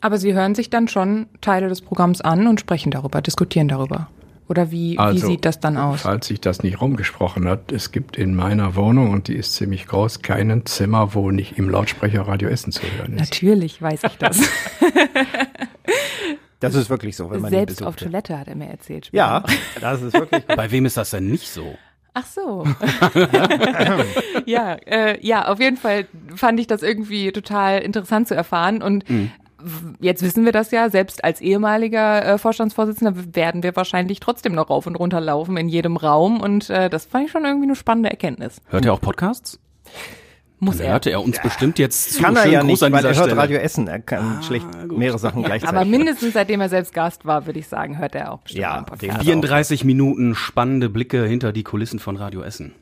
Aber 0.00 0.18
sie 0.18 0.32
hören 0.32 0.54
sich 0.54 0.70
dann 0.70 0.86
schon 0.86 1.26
Teile 1.40 1.68
des 1.68 1.82
Programms 1.82 2.20
an 2.20 2.46
und 2.46 2.60
sprechen 2.60 2.92
darüber, 2.92 3.20
diskutieren 3.20 3.66
darüber. 3.68 4.08
Oder 4.48 4.70
wie, 4.70 4.98
also, 4.98 5.22
wie 5.22 5.32
sieht 5.32 5.44
das 5.44 5.60
dann 5.60 5.76
aus? 5.76 6.02
Falls 6.02 6.26
sich 6.26 6.40
das 6.40 6.62
nicht 6.62 6.80
rumgesprochen 6.80 7.46
hat, 7.46 7.70
es 7.70 7.92
gibt 7.92 8.16
in 8.16 8.34
meiner 8.34 8.74
Wohnung, 8.76 9.10
und 9.10 9.28
die 9.28 9.34
ist 9.34 9.54
ziemlich 9.54 9.86
groß, 9.86 10.22
keinen 10.22 10.64
Zimmer, 10.64 11.14
wo 11.14 11.30
nicht 11.30 11.58
im 11.58 11.68
Lautsprecher 11.68 12.22
Radio 12.22 12.48
Essen 12.48 12.72
zu 12.72 12.82
hören 12.82 13.14
ist. 13.14 13.20
Natürlich 13.20 13.80
weiß 13.80 14.04
ich 14.04 14.16
das. 14.16 14.40
Das 16.60 16.74
ist 16.74 16.90
wirklich 16.90 17.16
so, 17.16 17.30
wenn 17.30 17.40
man 17.40 17.50
Selbst 17.50 17.84
auf 17.84 17.94
Toilette 17.94 18.36
hat 18.36 18.48
er 18.48 18.56
mir 18.56 18.66
erzählt. 18.68 19.10
Ja, 19.12 19.44
das 19.80 20.02
ist 20.02 20.12
wirklich. 20.12 20.44
Bei 20.44 20.68
wem 20.70 20.86
ist 20.86 20.96
das 20.96 21.10
denn 21.10 21.30
nicht 21.30 21.48
so? 21.48 21.78
Ach 22.14 22.26
so. 22.26 22.66
ja, 24.44 24.74
äh, 24.86 25.24
ja, 25.24 25.46
auf 25.46 25.60
jeden 25.60 25.76
Fall 25.76 26.08
fand 26.34 26.58
ich 26.58 26.66
das 26.66 26.82
irgendwie 26.82 27.30
total 27.30 27.78
interessant 27.78 28.26
zu 28.26 28.34
erfahren 28.34 28.82
und 28.82 29.08
mhm 29.08 29.30
jetzt 30.00 30.22
wissen 30.22 30.44
wir 30.44 30.52
das 30.52 30.70
ja, 30.70 30.90
selbst 30.90 31.24
als 31.24 31.40
ehemaliger 31.40 32.24
äh, 32.24 32.38
Vorstandsvorsitzender 32.38 33.34
werden 33.34 33.62
wir 33.62 33.74
wahrscheinlich 33.76 34.20
trotzdem 34.20 34.54
noch 34.54 34.70
rauf 34.70 34.86
und 34.86 34.96
runter 34.96 35.20
laufen 35.20 35.56
in 35.56 35.68
jedem 35.68 35.96
Raum 35.96 36.40
und 36.40 36.70
äh, 36.70 36.88
das 36.88 37.06
fand 37.06 37.26
ich 37.26 37.30
schon 37.32 37.44
irgendwie 37.44 37.66
eine 37.66 37.76
spannende 37.76 38.10
Erkenntnis. 38.10 38.60
Hört 38.68 38.84
ihr 38.84 38.92
auch 38.92 39.00
Podcasts? 39.00 39.58
Muss 40.60 40.80
er. 40.80 40.90
Hörte 40.90 41.10
er 41.10 41.22
uns 41.22 41.36
ja. 41.36 41.42
bestimmt 41.44 41.78
jetzt 41.78 42.14
zu. 42.14 42.22
Kann 42.22 42.34
er 42.34 42.46
ja 42.46 42.64
nicht, 42.64 42.80
weil 42.82 42.92
er 42.92 43.02
hört 43.02 43.16
Stelle. 43.16 43.36
Radio 43.36 43.58
Essen. 43.58 43.86
Er 43.86 44.00
kann 44.00 44.38
ah, 44.38 44.42
schlecht 44.42 44.66
gut. 44.88 44.98
mehrere 44.98 45.18
Sachen 45.18 45.44
gleichzeitig. 45.44 45.76
Aber 45.76 45.84
mindestens 45.84 46.32
seitdem 46.32 46.60
er 46.60 46.68
selbst 46.68 46.92
Gast 46.92 47.24
war, 47.24 47.46
würde 47.46 47.60
ich 47.60 47.68
sagen, 47.68 47.98
hört 47.98 48.16
er 48.16 48.32
auch 48.32 48.40
bestimmt 48.40 48.62
ja, 48.62 48.74
einen 48.74 48.86
Podcast. 48.86 49.22
34 49.22 49.84
Minuten 49.84 50.34
spannende 50.34 50.88
Blicke 50.88 51.24
hinter 51.26 51.52
die 51.52 51.62
Kulissen 51.62 52.00
von 52.00 52.16
Radio 52.16 52.42
Essen. 52.42 52.74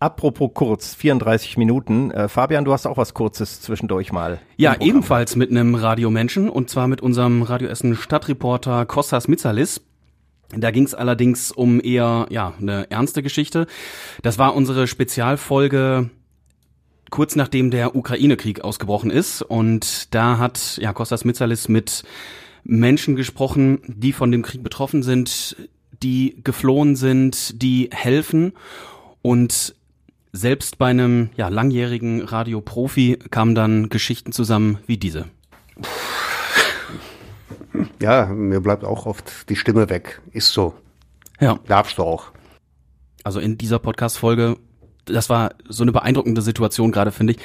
Apropos 0.00 0.50
kurz, 0.54 0.94
34 0.94 1.56
Minuten. 1.56 2.12
Äh, 2.12 2.28
Fabian, 2.28 2.64
du 2.64 2.72
hast 2.72 2.86
auch 2.86 2.96
was 2.96 3.14
Kurzes 3.14 3.60
zwischendurch 3.60 4.12
mal. 4.12 4.40
Ja, 4.56 4.76
ebenfalls 4.78 5.34
mit 5.34 5.50
einem 5.50 5.74
Radiomenschen 5.74 6.48
und 6.48 6.70
zwar 6.70 6.86
mit 6.86 7.00
unserem 7.00 7.42
Radioessen 7.42 7.96
Stadtreporter 7.96 8.86
Kostas 8.86 9.26
Mitzalis. 9.26 9.80
Da 10.56 10.70
ging 10.70 10.84
es 10.84 10.94
allerdings 10.94 11.50
um 11.50 11.80
eher 11.82 12.26
ja 12.30 12.54
eine 12.60 12.90
ernste 12.90 13.22
Geschichte. 13.22 13.66
Das 14.22 14.38
war 14.38 14.54
unsere 14.54 14.86
Spezialfolge 14.86 16.10
kurz 17.10 17.36
nachdem 17.36 17.70
der 17.70 17.96
Ukraine-Krieg 17.96 18.60
ausgebrochen 18.60 19.10
ist 19.10 19.42
und 19.42 20.14
da 20.14 20.38
hat 20.38 20.78
ja 20.80 20.92
Kostas 20.92 21.24
Mitzalis 21.24 21.68
mit 21.68 22.04
Menschen 22.64 23.16
gesprochen, 23.16 23.80
die 23.86 24.12
von 24.12 24.30
dem 24.30 24.42
Krieg 24.42 24.62
betroffen 24.62 25.02
sind, 25.02 25.56
die 26.02 26.36
geflohen 26.44 26.96
sind, 26.96 27.62
die 27.62 27.88
helfen 27.92 28.52
und 29.22 29.74
selbst 30.32 30.78
bei 30.78 30.86
einem 30.86 31.30
ja, 31.36 31.48
langjährigen 31.48 32.22
Radioprofi 32.22 33.18
kamen 33.30 33.54
dann 33.54 33.88
Geschichten 33.88 34.32
zusammen 34.32 34.78
wie 34.86 34.98
diese. 34.98 35.26
Ja, 38.00 38.26
mir 38.26 38.60
bleibt 38.60 38.84
auch 38.84 39.06
oft 39.06 39.48
die 39.48 39.56
Stimme 39.56 39.88
weg. 39.88 40.20
Ist 40.32 40.52
so. 40.52 40.74
Ja. 41.40 41.58
Darfst 41.66 41.98
du 41.98 42.02
auch. 42.02 42.32
Also 43.24 43.40
in 43.40 43.58
dieser 43.58 43.78
Podcast-Folge, 43.78 44.56
das 45.04 45.28
war 45.28 45.54
so 45.68 45.82
eine 45.82 45.92
beeindruckende 45.92 46.42
Situation 46.42 46.92
gerade, 46.92 47.12
finde 47.12 47.34
ich, 47.34 47.38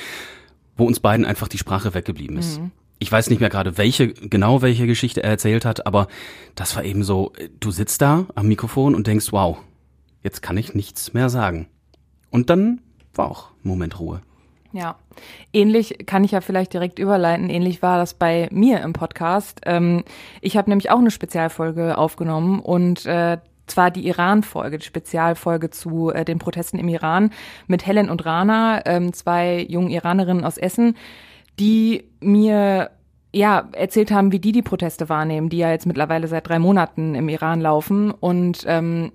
wo 0.76 0.86
uns 0.86 1.00
beiden 1.00 1.26
einfach 1.26 1.48
die 1.48 1.58
Sprache 1.58 1.94
weggeblieben 1.94 2.38
ist. 2.38 2.60
Mhm. 2.60 2.72
Ich 3.00 3.12
weiß 3.12 3.30
nicht 3.30 3.40
mehr 3.40 3.50
gerade, 3.50 3.78
welche, 3.78 4.14
genau 4.14 4.62
welche 4.62 4.88
Geschichte 4.88 5.24
er 5.24 5.32
erzählt 5.32 5.66
hat, 5.66 5.86
aber 5.86 6.08
das 6.56 6.76
war 6.76 6.86
eben 6.86 7.04
so, 7.04 7.34
du 7.60 7.72
sitzt 7.72 8.02
da 8.02 8.28
am 8.36 8.48
Mikrofon 8.48 8.96
und 8.96 9.08
denkst, 9.08 9.32
wow, 9.32 9.58
jetzt 10.22 10.42
kann 10.42 10.58
ich 10.58 10.74
nichts 10.74 11.14
mehr 11.14 11.30
sagen. 11.30 11.68
Und 12.34 12.50
dann 12.50 12.82
war 13.14 13.30
auch 13.30 13.52
Moment 13.62 14.00
Ruhe. 14.00 14.22
Ja, 14.72 14.96
ähnlich 15.54 16.08
kann 16.08 16.24
ich 16.24 16.32
ja 16.32 16.42
vielleicht 16.42 16.74
direkt 16.74 16.98
überleiten. 16.98 17.48
Ähnlich 17.48 17.84
war 17.84 18.00
das 18.00 18.16
bei 18.16 18.50
mir 18.52 18.82
im 18.82 18.92
Podcast. 18.92 19.62
Ähm, 19.68 20.04
ich 20.42 20.58
habe 20.58 20.68
nämlich 20.72 20.90
auch 20.90 20.98
eine 20.98 21.12
Spezialfolge 21.12 21.96
aufgenommen 21.96 22.60
und 22.60 23.06
äh, 23.06 23.38
zwar 23.68 23.92
die 23.92 24.08
Iran-Folge, 24.08 24.80
die 24.80 24.86
Spezialfolge 24.86 25.70
zu 25.70 26.10
äh, 26.10 26.26
den 26.26 26.40
Protesten 26.40 26.80
im 26.80 26.88
Iran 26.88 27.30
mit 27.68 27.86
Helen 27.86 28.10
und 28.10 28.26
Rana, 28.26 28.84
ähm, 28.88 29.14
zwei 29.14 29.64
jungen 29.70 29.92
Iranerinnen 29.92 30.44
aus 30.44 30.58
Essen, 30.58 30.98
die 31.60 32.06
mir 32.20 32.90
ja, 33.32 33.70
erzählt 33.74 34.10
haben, 34.10 34.32
wie 34.32 34.40
die 34.40 34.52
die 34.54 34.64
Proteste 34.64 35.08
wahrnehmen, 35.08 35.50
die 35.50 35.58
ja 35.58 35.70
jetzt 35.70 35.86
mittlerweile 35.86 36.28
seit 36.28 36.50
drei 36.50 36.58
Monaten 36.58 37.14
im 37.14 37.30
Iran 37.30 37.62
laufen 37.62 38.10
und 38.10 38.64
ähm, 38.66 39.12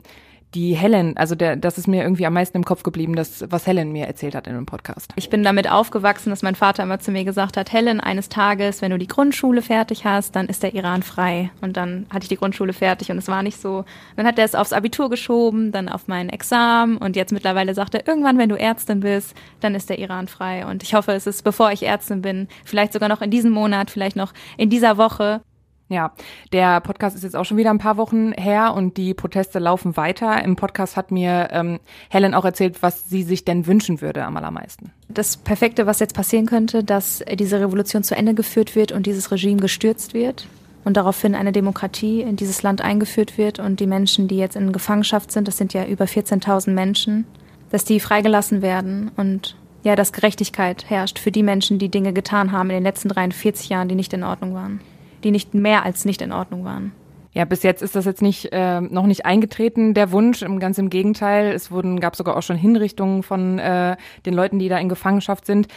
die 0.54 0.74
Helen, 0.74 1.16
also 1.16 1.34
der, 1.34 1.56
das 1.56 1.76
ist 1.76 1.88
mir 1.88 2.02
irgendwie 2.02 2.24
am 2.24 2.32
meisten 2.32 2.56
im 2.56 2.64
Kopf 2.64 2.82
geblieben, 2.82 3.14
das, 3.14 3.44
was 3.50 3.66
Helen 3.66 3.92
mir 3.92 4.06
erzählt 4.06 4.34
hat 4.34 4.46
in 4.46 4.54
dem 4.54 4.64
Podcast. 4.64 5.12
Ich 5.16 5.28
bin 5.28 5.42
damit 5.42 5.70
aufgewachsen, 5.70 6.30
dass 6.30 6.42
mein 6.42 6.54
Vater 6.54 6.84
immer 6.84 6.98
zu 7.00 7.10
mir 7.10 7.24
gesagt 7.24 7.56
hat, 7.56 7.72
Helen, 7.72 8.00
eines 8.00 8.30
Tages, 8.30 8.80
wenn 8.80 8.90
du 8.90 8.98
die 8.98 9.06
Grundschule 9.06 9.60
fertig 9.60 10.06
hast, 10.06 10.34
dann 10.36 10.46
ist 10.46 10.62
der 10.62 10.74
Iran 10.74 11.02
frei. 11.02 11.50
Und 11.60 11.76
dann 11.76 12.06
hatte 12.10 12.24
ich 12.24 12.28
die 12.28 12.36
Grundschule 12.36 12.72
fertig 12.72 13.10
und 13.10 13.18
es 13.18 13.28
war 13.28 13.42
nicht 13.42 13.60
so. 13.60 13.84
Dann 14.16 14.26
hat 14.26 14.38
er 14.38 14.44
es 14.46 14.54
aufs 14.54 14.72
Abitur 14.72 15.10
geschoben, 15.10 15.70
dann 15.70 15.88
auf 15.88 16.08
mein 16.08 16.30
Examen 16.30 16.96
und 16.96 17.14
jetzt 17.14 17.32
mittlerweile 17.32 17.74
sagt 17.74 17.94
er, 17.94 18.08
irgendwann, 18.08 18.38
wenn 18.38 18.48
du 18.48 18.58
Ärztin 18.58 19.00
bist, 19.00 19.34
dann 19.60 19.74
ist 19.74 19.90
der 19.90 19.98
Iran 19.98 20.28
frei. 20.28 20.66
Und 20.66 20.82
ich 20.82 20.94
hoffe, 20.94 21.12
es 21.12 21.26
ist, 21.26 21.44
bevor 21.44 21.72
ich 21.72 21.82
Ärztin 21.82 22.22
bin, 22.22 22.48
vielleicht 22.64 22.94
sogar 22.94 23.10
noch 23.10 23.20
in 23.20 23.30
diesem 23.30 23.50
Monat, 23.50 23.90
vielleicht 23.90 24.16
noch 24.16 24.32
in 24.56 24.70
dieser 24.70 24.96
Woche, 24.96 25.42
ja, 25.88 26.12
der 26.52 26.80
Podcast 26.80 27.16
ist 27.16 27.22
jetzt 27.22 27.36
auch 27.36 27.44
schon 27.44 27.56
wieder 27.56 27.70
ein 27.70 27.78
paar 27.78 27.96
Wochen 27.96 28.32
her 28.32 28.74
und 28.74 28.96
die 28.96 29.14
Proteste 29.14 29.58
laufen 29.58 29.96
weiter. 29.96 30.42
Im 30.44 30.56
Podcast 30.56 30.96
hat 30.96 31.10
mir 31.10 31.48
ähm, 31.50 31.80
Helen 32.10 32.34
auch 32.34 32.44
erzählt, 32.44 32.82
was 32.82 33.08
sie 33.08 33.22
sich 33.22 33.44
denn 33.44 33.66
wünschen 33.66 34.00
würde 34.00 34.24
am 34.24 34.36
allermeisten. 34.36 34.92
Das 35.08 35.38
Perfekte, 35.38 35.86
was 35.86 36.00
jetzt 36.00 36.14
passieren 36.14 36.46
könnte, 36.46 36.84
dass 36.84 37.24
diese 37.34 37.60
Revolution 37.60 38.02
zu 38.02 38.14
Ende 38.14 38.34
geführt 38.34 38.76
wird 38.76 38.92
und 38.92 39.06
dieses 39.06 39.30
Regime 39.30 39.60
gestürzt 39.60 40.12
wird 40.12 40.46
und 40.84 40.96
daraufhin 40.96 41.34
eine 41.34 41.52
Demokratie 41.52 42.20
in 42.20 42.36
dieses 42.36 42.62
Land 42.62 42.82
eingeführt 42.82 43.38
wird 43.38 43.58
und 43.58 43.80
die 43.80 43.86
Menschen, 43.86 44.28
die 44.28 44.36
jetzt 44.36 44.56
in 44.56 44.72
Gefangenschaft 44.72 45.32
sind, 45.32 45.48
das 45.48 45.56
sind 45.56 45.72
ja 45.72 45.86
über 45.86 46.04
14.000 46.04 46.70
Menschen, 46.70 47.26
dass 47.70 47.84
die 47.84 48.00
freigelassen 48.00 48.60
werden 48.60 49.10
und 49.16 49.56
ja, 49.84 49.96
dass 49.96 50.12
Gerechtigkeit 50.12 50.90
herrscht 50.90 51.18
für 51.18 51.30
die 51.30 51.42
Menschen, 51.42 51.78
die 51.78 51.88
Dinge 51.88 52.12
getan 52.12 52.52
haben 52.52 52.70
in 52.70 52.76
den 52.76 52.82
letzten 52.82 53.08
43 53.08 53.68
Jahren, 53.68 53.88
die 53.88 53.94
nicht 53.94 54.12
in 54.12 54.24
Ordnung 54.24 54.54
waren, 54.54 54.80
die 55.24 55.30
nicht 55.30 55.54
mehr 55.54 55.84
als 55.84 56.04
nicht 56.04 56.22
in 56.22 56.32
Ordnung 56.32 56.64
waren. 56.64 56.92
Ja, 57.32 57.44
bis 57.44 57.62
jetzt 57.62 57.82
ist 57.82 57.94
das 57.94 58.04
jetzt 58.04 58.22
nicht 58.22 58.48
äh, 58.52 58.80
noch 58.80 59.06
nicht 59.06 59.26
eingetreten, 59.26 59.94
der 59.94 60.10
Wunsch. 60.10 60.44
Ganz 60.58 60.78
im 60.78 60.90
Gegenteil, 60.90 61.52
es 61.52 61.70
wurden 61.70 62.00
gab 62.00 62.16
sogar 62.16 62.36
auch 62.36 62.42
schon 62.42 62.56
Hinrichtungen 62.56 63.22
von 63.22 63.58
äh, 63.58 63.96
den 64.26 64.34
Leuten, 64.34 64.58
die 64.58 64.68
da 64.68 64.78
in 64.78 64.88
Gefangenschaft 64.88 65.46
sind. 65.46 65.68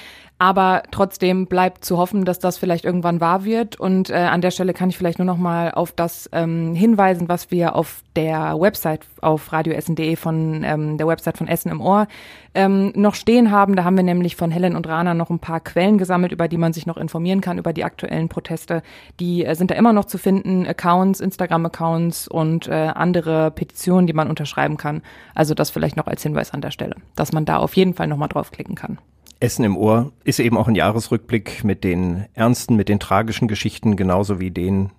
Aber 0.41 0.81
trotzdem 0.89 1.45
bleibt 1.45 1.85
zu 1.85 1.99
hoffen, 1.99 2.25
dass 2.25 2.39
das 2.39 2.57
vielleicht 2.57 2.83
irgendwann 2.83 3.21
wahr 3.21 3.45
wird. 3.45 3.79
Und 3.79 4.09
äh, 4.09 4.15
an 4.15 4.41
der 4.41 4.49
Stelle 4.49 4.73
kann 4.73 4.89
ich 4.89 4.97
vielleicht 4.97 5.19
nur 5.19 5.27
noch 5.27 5.37
mal 5.37 5.69
auf 5.69 5.91
das 5.91 6.27
ähm, 6.33 6.73
hinweisen, 6.73 7.29
was 7.29 7.51
wir 7.51 7.75
auf 7.75 8.01
der 8.15 8.59
Website 8.59 9.05
auf 9.21 9.53
radioessen.de 9.53 10.15
von 10.15 10.63
ähm, 10.63 10.97
der 10.97 11.05
Website 11.05 11.37
von 11.37 11.47
Essen 11.47 11.69
im 11.69 11.79
Ohr 11.79 12.07
ähm, 12.55 12.91
noch 12.95 13.13
stehen 13.13 13.51
haben. 13.51 13.75
Da 13.75 13.83
haben 13.83 13.95
wir 13.95 14.03
nämlich 14.03 14.35
von 14.35 14.49
Helen 14.49 14.75
und 14.75 14.87
Rana 14.87 15.13
noch 15.13 15.29
ein 15.29 15.37
paar 15.37 15.59
Quellen 15.59 15.99
gesammelt, 15.99 16.31
über 16.31 16.47
die 16.47 16.57
man 16.57 16.73
sich 16.73 16.87
noch 16.87 16.97
informieren 16.97 17.41
kann 17.41 17.59
über 17.59 17.71
die 17.71 17.83
aktuellen 17.83 18.27
Proteste. 18.27 18.81
Die 19.19 19.45
äh, 19.45 19.53
sind 19.53 19.69
da 19.69 19.75
immer 19.75 19.93
noch 19.93 20.05
zu 20.05 20.17
finden, 20.17 20.65
Accounts, 20.65 21.19
Instagram-Accounts 21.19 22.27
und 22.27 22.67
äh, 22.67 22.91
andere 22.95 23.51
Petitionen, 23.51 24.07
die 24.07 24.13
man 24.13 24.27
unterschreiben 24.27 24.77
kann. 24.77 25.03
Also 25.35 25.53
das 25.53 25.69
vielleicht 25.69 25.97
noch 25.97 26.07
als 26.07 26.23
Hinweis 26.23 26.49
an 26.49 26.61
der 26.61 26.71
Stelle, 26.71 26.95
dass 27.15 27.31
man 27.31 27.45
da 27.45 27.57
auf 27.57 27.75
jeden 27.75 27.93
Fall 27.93 28.07
noch 28.07 28.17
mal 28.17 28.27
draufklicken 28.27 28.73
kann. 28.73 28.97
Essen 29.41 29.65
im 29.65 29.75
Ohr 29.75 30.11
ist 30.23 30.39
eben 30.39 30.57
auch 30.57 30.67
ein 30.67 30.75
Jahresrückblick 30.75 31.63
mit 31.63 31.83
den 31.83 32.25
ernsten, 32.33 32.75
mit 32.75 32.89
den 32.89 32.99
tragischen 32.99 33.47
Geschichten, 33.47 33.95
genauso 33.95 34.39
wie 34.39 34.51
den 34.51 34.91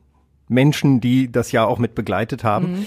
Menschen, 0.49 1.01
die 1.01 1.31
das 1.31 1.53
Jahr 1.53 1.69
auch 1.69 1.79
mit 1.79 1.95
begleitet 1.95 2.45
haben. 2.45 2.73
Mhm. 2.73 2.87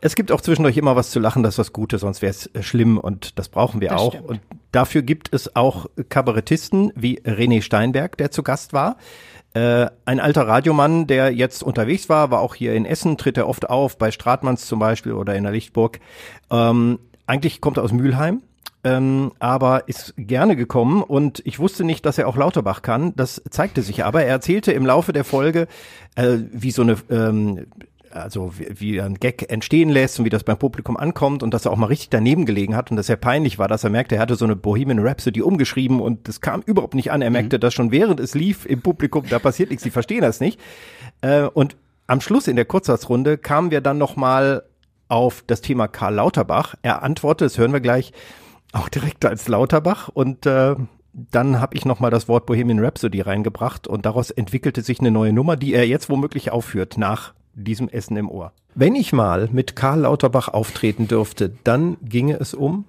Es 0.00 0.14
gibt 0.14 0.30
auch 0.30 0.40
zwischendurch 0.40 0.76
immer 0.76 0.94
was 0.94 1.10
zu 1.10 1.18
lachen, 1.18 1.42
das 1.42 1.54
ist 1.54 1.58
was 1.58 1.72
Gutes, 1.72 2.02
sonst 2.02 2.22
wäre 2.22 2.30
es 2.30 2.46
äh, 2.46 2.62
schlimm 2.62 2.98
und 2.98 3.38
das 3.38 3.48
brauchen 3.48 3.80
wir 3.80 3.88
das 3.88 4.00
auch. 4.00 4.12
Stimmt. 4.12 4.28
Und 4.28 4.40
dafür 4.70 5.02
gibt 5.02 5.34
es 5.34 5.56
auch 5.56 5.86
Kabarettisten 6.08 6.92
wie 6.94 7.20
René 7.20 7.62
Steinberg, 7.62 8.16
der 8.16 8.30
zu 8.30 8.44
Gast 8.44 8.72
war. 8.72 8.96
Äh, 9.54 9.86
ein 10.04 10.20
alter 10.20 10.46
Radiomann, 10.46 11.08
der 11.08 11.32
jetzt 11.32 11.64
unterwegs 11.64 12.08
war, 12.08 12.30
war 12.30 12.40
auch 12.40 12.54
hier 12.54 12.74
in 12.74 12.84
Essen, 12.84 13.16
tritt 13.16 13.36
er 13.36 13.48
oft 13.48 13.68
auf, 13.68 13.98
bei 13.98 14.12
Stratmanns 14.12 14.66
zum 14.66 14.78
Beispiel 14.78 15.12
oder 15.12 15.34
in 15.34 15.42
der 15.42 15.52
Lichtburg. 15.52 15.98
Ähm, 16.50 17.00
eigentlich 17.26 17.60
kommt 17.60 17.78
er 17.78 17.82
aus 17.82 17.92
Mülheim, 17.92 18.42
ähm, 18.84 19.32
aber 19.38 19.88
ist 19.88 20.14
gerne 20.16 20.56
gekommen 20.56 21.02
und 21.02 21.42
ich 21.44 21.58
wusste 21.58 21.84
nicht, 21.84 22.06
dass 22.06 22.18
er 22.18 22.28
auch 22.28 22.36
Lauterbach 22.36 22.82
kann. 22.82 23.12
Das 23.16 23.42
zeigte 23.50 23.82
sich 23.82 24.04
aber. 24.04 24.22
Er 24.22 24.28
erzählte 24.28 24.72
im 24.72 24.86
Laufe 24.86 25.12
der 25.12 25.24
Folge, 25.24 25.66
äh, 26.14 26.38
wie 26.52 26.70
so 26.70 26.82
eine 26.82 26.96
ähm, 27.10 27.66
also 28.10 28.52
wie, 28.58 28.80
wie 28.80 29.00
ein 29.00 29.14
Gag 29.14 29.50
entstehen 29.50 29.88
lässt 29.88 30.18
und 30.18 30.24
wie 30.24 30.30
das 30.30 30.44
beim 30.44 30.58
Publikum 30.58 30.96
ankommt 30.96 31.42
und 31.42 31.52
dass 31.52 31.64
er 31.64 31.72
auch 31.72 31.76
mal 31.76 31.86
richtig 31.86 32.10
daneben 32.10 32.46
gelegen 32.46 32.76
hat 32.76 32.90
und 32.90 32.96
dass 32.96 33.08
er 33.08 33.16
peinlich 33.16 33.58
war, 33.58 33.68
dass 33.68 33.84
er 33.84 33.90
merkte, 33.90 34.16
er 34.16 34.20
hatte 34.20 34.36
so 34.36 34.44
eine 34.44 34.56
Bohemian 34.56 34.98
Rhapsody 34.98 35.42
umgeschrieben 35.42 36.00
und 36.00 36.28
das 36.28 36.40
kam 36.40 36.62
überhaupt 36.62 36.94
nicht 36.94 37.10
an. 37.10 37.22
Er 37.22 37.30
merkte, 37.30 37.56
mhm. 37.56 37.60
dass 37.60 37.74
schon 37.74 37.90
während 37.90 38.20
es 38.20 38.34
lief 38.34 38.66
im 38.66 38.80
Publikum, 38.80 39.24
da 39.28 39.38
passiert 39.38 39.70
nichts, 39.70 39.84
sie 39.84 39.90
verstehen 39.90 40.22
das 40.22 40.40
nicht. 40.40 40.60
Äh, 41.20 41.42
und 41.42 41.76
am 42.06 42.20
Schluss 42.20 42.48
in 42.48 42.56
der 42.56 42.64
Kurzsatzrunde 42.64 43.38
kamen 43.38 43.70
wir 43.70 43.80
dann 43.80 43.98
nochmal 43.98 44.62
auf 45.08 45.42
das 45.46 45.60
Thema 45.60 45.88
Karl 45.88 46.14
Lauterbach. 46.14 46.74
Er 46.82 47.02
antwortete, 47.02 47.46
das 47.46 47.58
hören 47.58 47.72
wir 47.72 47.80
gleich, 47.80 48.12
auch 48.72 48.88
direkt 48.88 49.24
als 49.24 49.48
Lauterbach 49.48 50.08
und 50.08 50.46
äh, 50.46 50.76
dann 51.12 51.60
habe 51.60 51.74
ich 51.74 51.84
nochmal 51.84 52.10
das 52.10 52.28
Wort 52.28 52.46
Bohemian 52.46 52.78
Rhapsody 52.78 53.20
reingebracht 53.20 53.88
und 53.88 54.06
daraus 54.06 54.30
entwickelte 54.30 54.82
sich 54.82 55.00
eine 55.00 55.10
neue 55.10 55.32
Nummer, 55.32 55.56
die 55.56 55.74
er 55.74 55.86
jetzt 55.86 56.08
womöglich 56.08 56.50
aufführt 56.50 56.96
nach 56.96 57.34
diesem 57.54 57.88
Essen 57.88 58.16
im 58.16 58.30
Ohr. 58.30 58.52
Wenn 58.74 58.94
ich 58.94 59.12
mal 59.12 59.48
mit 59.50 59.74
Karl 59.74 60.00
Lauterbach 60.00 60.48
auftreten 60.48 61.08
dürfte, 61.08 61.52
dann 61.64 61.96
ginge 62.02 62.38
es 62.38 62.54
um? 62.54 62.84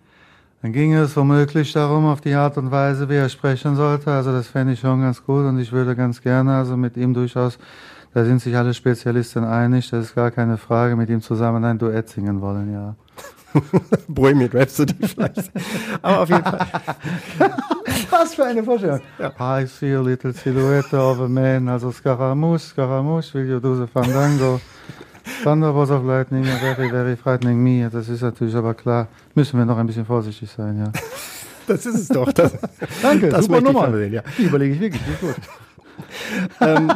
Dann 0.62 0.74
ginge 0.74 1.00
es 1.00 1.16
womöglich 1.16 1.72
darum, 1.72 2.06
auf 2.06 2.22
die 2.22 2.34
Art 2.34 2.58
und 2.58 2.70
Weise, 2.70 3.10
wie 3.10 3.16
er 3.16 3.30
sprechen 3.30 3.76
sollte. 3.76 4.12
Also 4.12 4.32
das 4.32 4.48
fände 4.48 4.74
ich 4.74 4.82
schon 4.82 5.02
ganz 5.02 5.24
gut 5.24 5.46
und 5.46 5.58
ich 5.58 5.72
würde 5.72 5.96
ganz 5.96 6.22
gerne, 6.22 6.56
also 6.56 6.78
mit 6.78 6.98
ihm 6.98 7.14
durchaus, 7.14 7.58
da 8.14 8.26
sind 8.26 8.42
sich 8.42 8.56
alle 8.56 8.74
Spezialisten 8.74 9.44
einig, 9.44 9.90
das 9.90 10.08
ist 10.08 10.16
gar 10.16 10.32
keine 10.32 10.58
Frage, 10.58 10.96
mit 10.96 11.10
ihm 11.10 11.22
zusammen 11.22 11.64
ein 11.64 11.80
Duett 11.80 12.10
singen 12.10 12.42
wollen, 12.42 12.74
ja. 12.74 12.96
Bohemian 14.08 14.50
Rhapsody 14.54 14.96
vielleicht. 15.08 15.52
Aber 16.02 16.22
auf 16.22 16.30
jeden 16.30 16.44
Fall. 16.44 16.68
Was 18.10 18.36
für 18.36 18.46
eine 18.46 18.64
Vorstellung. 18.64 19.02
Ja. 19.20 19.62
I 19.62 19.66
see 19.66 19.94
a 19.94 20.02
little 20.02 20.34
silhouette 20.34 20.94
of 20.94 21.20
a 21.20 21.28
man, 21.28 21.68
also 21.70 21.92
Scaramouche, 21.92 22.60
Scaramouche, 22.60 23.34
will 23.34 23.48
you 23.48 23.60
do 23.60 23.76
the 23.76 23.88
fandango? 23.88 24.60
Thunder 25.44 25.76
was 25.76 25.92
of 25.92 26.04
lightning, 26.04 26.44
very, 26.44 26.90
very 26.90 27.16
frightening 27.16 27.62
me. 27.62 27.88
Das 27.90 28.10
ist 28.10 28.22
natürlich 28.22 28.56
aber 28.56 28.74
klar. 28.74 29.08
Müssen 29.36 29.60
wir 29.60 29.66
noch 29.66 29.78
ein 29.78 29.86
bisschen 29.86 30.06
vorsichtig 30.06 30.50
sein, 30.50 30.80
ja. 30.80 30.92
Das 31.68 31.86
ist 31.86 31.96
es 31.96 32.08
doch. 32.08 32.32
Das, 32.34 32.54
Danke, 33.02 33.30
das 33.30 33.46
super 33.46 33.62
Nummer. 33.62 33.92
Sehen, 33.92 34.12
ja. 34.14 34.24
Die 34.38 34.44
überlege 34.44 34.74
ich 34.74 34.80
wirklich, 34.80 35.02
gut. 35.22 35.36
ähm, 36.62 36.92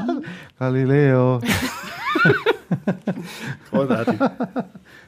Galileo. 0.58 1.42
Großartig. 3.70 4.20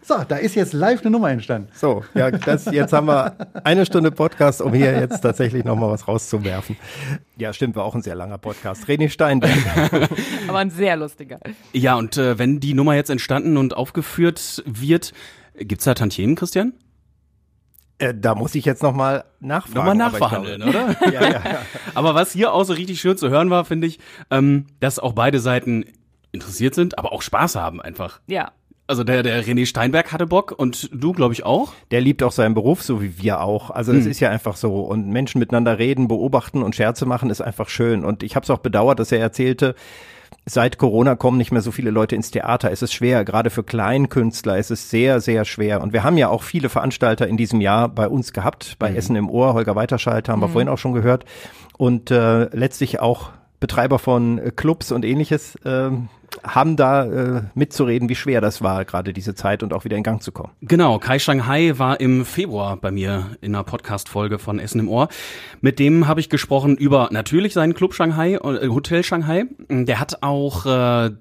So, 0.07 0.23
da 0.27 0.35
ist 0.35 0.53
jetzt 0.53 0.73
live 0.73 1.01
eine 1.01 1.09
Nummer 1.09 1.31
entstanden. 1.31 1.69
So, 1.73 2.03
ja, 2.13 2.29
das, 2.29 2.65
jetzt 2.65 2.93
haben 2.93 3.07
wir 3.07 3.35
eine 3.63 3.87
Stunde 3.87 4.11
Podcast, 4.11 4.61
um 4.61 4.71
hier 4.71 4.91
jetzt 4.99 5.21
tatsächlich 5.21 5.63
nochmal 5.63 5.89
was 5.89 6.07
rauszuwerfen. 6.07 6.77
Ja, 7.37 7.53
stimmt, 7.53 7.75
war 7.75 7.85
auch 7.85 7.95
ein 7.95 8.03
sehr 8.03 8.13
langer 8.13 8.37
Podcast. 8.37 8.85
René 8.85 9.09
Steinberg. 9.09 9.57
Aber 10.47 10.59
ein 10.59 10.69
sehr 10.69 10.95
lustiger. 10.95 11.39
Ja, 11.73 11.95
und 11.95 12.17
äh, 12.17 12.37
wenn 12.37 12.59
die 12.59 12.75
Nummer 12.75 12.93
jetzt 12.93 13.09
entstanden 13.09 13.57
und 13.57 13.75
aufgeführt 13.75 14.61
wird, 14.67 15.11
gibt's 15.55 15.85
da 15.85 15.95
Tantiemen, 15.95 16.35
Christian? 16.35 16.73
Äh, 17.97 18.13
da 18.13 18.35
muss 18.35 18.53
ich 18.53 18.65
jetzt 18.65 18.83
nochmal 18.83 19.25
nachfragen. 19.39 19.75
Nochmal 19.75 19.95
nachverhandeln, 19.95 20.61
oder? 20.61 20.95
ja, 21.11 21.23
ja, 21.23 21.29
ja. 21.31 21.61
Aber 21.95 22.13
was 22.13 22.31
hier 22.31 22.53
auch 22.53 22.63
so 22.63 22.73
richtig 22.73 23.01
schön 23.01 23.17
zu 23.17 23.29
hören 23.29 23.49
war, 23.49 23.65
finde 23.65 23.87
ich, 23.87 23.97
ähm, 24.29 24.67
dass 24.81 24.99
auch 24.99 25.13
beide 25.13 25.39
Seiten 25.39 25.83
interessiert 26.31 26.75
sind, 26.75 26.99
aber 26.99 27.11
auch 27.11 27.23
Spaß 27.23 27.55
haben 27.55 27.81
einfach. 27.81 28.19
Ja. 28.27 28.51
Also 28.87 29.03
der, 29.03 29.23
der 29.23 29.43
René 29.43 29.65
Steinberg 29.65 30.11
hatte 30.11 30.27
Bock 30.27 30.53
und 30.55 30.89
du, 30.93 31.11
glaube 31.11 31.33
ich, 31.33 31.43
auch. 31.43 31.73
Der 31.89 32.01
liebt 32.01 32.21
auch 32.21 32.31
seinen 32.31 32.53
Beruf, 32.53 32.83
so 32.83 33.01
wie 33.01 33.17
wir 33.17 33.41
auch. 33.41 33.71
Also 33.71 33.93
das 33.93 34.03
hm. 34.03 34.11
ist 34.11 34.19
ja 34.19 34.29
einfach 34.29 34.55
so. 34.55 34.81
Und 34.81 35.07
Menschen 35.07 35.39
miteinander 35.39 35.79
reden, 35.79 36.07
beobachten 36.07 36.61
und 36.61 36.75
Scherze 36.75 37.07
machen 37.07 37.31
ist 37.31 37.41
einfach 37.41 37.67
schön. 37.67 38.05
Und 38.05 38.21
ich 38.21 38.35
habe 38.35 38.43
es 38.43 38.49
auch 38.51 38.59
bedauert, 38.59 38.99
dass 38.99 39.11
er 39.11 39.19
erzählte, 39.19 39.73
seit 40.45 40.77
Corona 40.77 41.15
kommen 41.15 41.37
nicht 41.39 41.51
mehr 41.51 41.61
so 41.61 41.71
viele 41.71 41.89
Leute 41.89 42.15
ins 42.15 42.29
Theater. 42.29 42.71
Es 42.71 42.83
ist 42.83 42.93
schwer, 42.93 43.25
gerade 43.25 43.49
für 43.49 43.63
Kleinkünstler 43.63 44.57
ist 44.57 44.69
es 44.69 44.89
sehr, 44.91 45.19
sehr 45.19 45.45
schwer. 45.45 45.81
Und 45.81 45.93
wir 45.93 46.03
haben 46.03 46.17
ja 46.17 46.29
auch 46.29 46.43
viele 46.43 46.69
Veranstalter 46.69 47.27
in 47.27 47.37
diesem 47.37 47.61
Jahr 47.61 47.89
bei 47.89 48.07
uns 48.07 48.33
gehabt, 48.33 48.75
bei 48.77 48.91
mhm. 48.91 48.97
Essen 48.97 49.15
im 49.15 49.29
Ohr, 49.29 49.53
Holger 49.53 49.75
Weiterschalter 49.75 50.31
haben 50.31 50.39
mhm. 50.39 50.43
wir 50.43 50.49
vorhin 50.49 50.69
auch 50.69 50.77
schon 50.77 50.93
gehört. 50.93 51.25
Und 51.77 52.11
äh, 52.11 52.55
letztlich 52.55 52.99
auch 52.99 53.31
Betreiber 53.59 53.97
von 53.99 54.37
äh, 54.37 54.51
Clubs 54.55 54.91
und 54.91 55.03
ähnliches 55.03 55.55
äh, 55.65 55.89
haben 56.45 56.75
da 56.75 57.05
äh, 57.05 57.41
mitzureden, 57.53 58.09
wie 58.09 58.15
schwer 58.15 58.41
das 58.41 58.61
war, 58.61 58.85
gerade 58.85 59.13
diese 59.13 59.35
Zeit 59.35 59.63
und 59.63 59.73
auch 59.73 59.85
wieder 59.85 59.97
in 59.97 60.03
Gang 60.03 60.21
zu 60.21 60.31
kommen. 60.31 60.51
Genau, 60.61 60.99
Kai 60.99 61.19
Shanghai 61.19 61.73
war 61.77 61.99
im 61.99 62.25
Februar 62.25 62.77
bei 62.77 62.91
mir 62.91 63.37
in 63.41 63.55
einer 63.55 63.63
Podcast-Folge 63.63 64.39
von 64.39 64.59
Essen 64.59 64.79
im 64.79 64.89
Ohr. 64.89 65.09
Mit 65.61 65.79
dem 65.79 66.07
habe 66.07 66.19
ich 66.19 66.29
gesprochen 66.29 66.77
über 66.77 67.09
natürlich 67.11 67.53
seinen 67.53 67.73
Club 67.73 67.93
Shanghai, 67.93 68.35
äh, 68.35 68.67
Hotel 68.67 69.03
Shanghai. 69.03 69.45
Der 69.69 69.99
hat 69.99 70.21
auch 70.21 70.65
äh, 70.65 71.11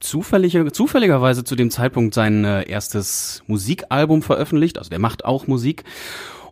zufällige, 0.00 0.70
zufälligerweise 0.70 1.44
zu 1.44 1.56
dem 1.56 1.70
Zeitpunkt 1.70 2.14
sein 2.14 2.44
äh, 2.44 2.68
erstes 2.68 3.42
Musikalbum 3.46 4.22
veröffentlicht. 4.22 4.78
Also 4.78 4.90
der 4.90 4.98
macht 4.98 5.24
auch 5.24 5.46
Musik. 5.46 5.84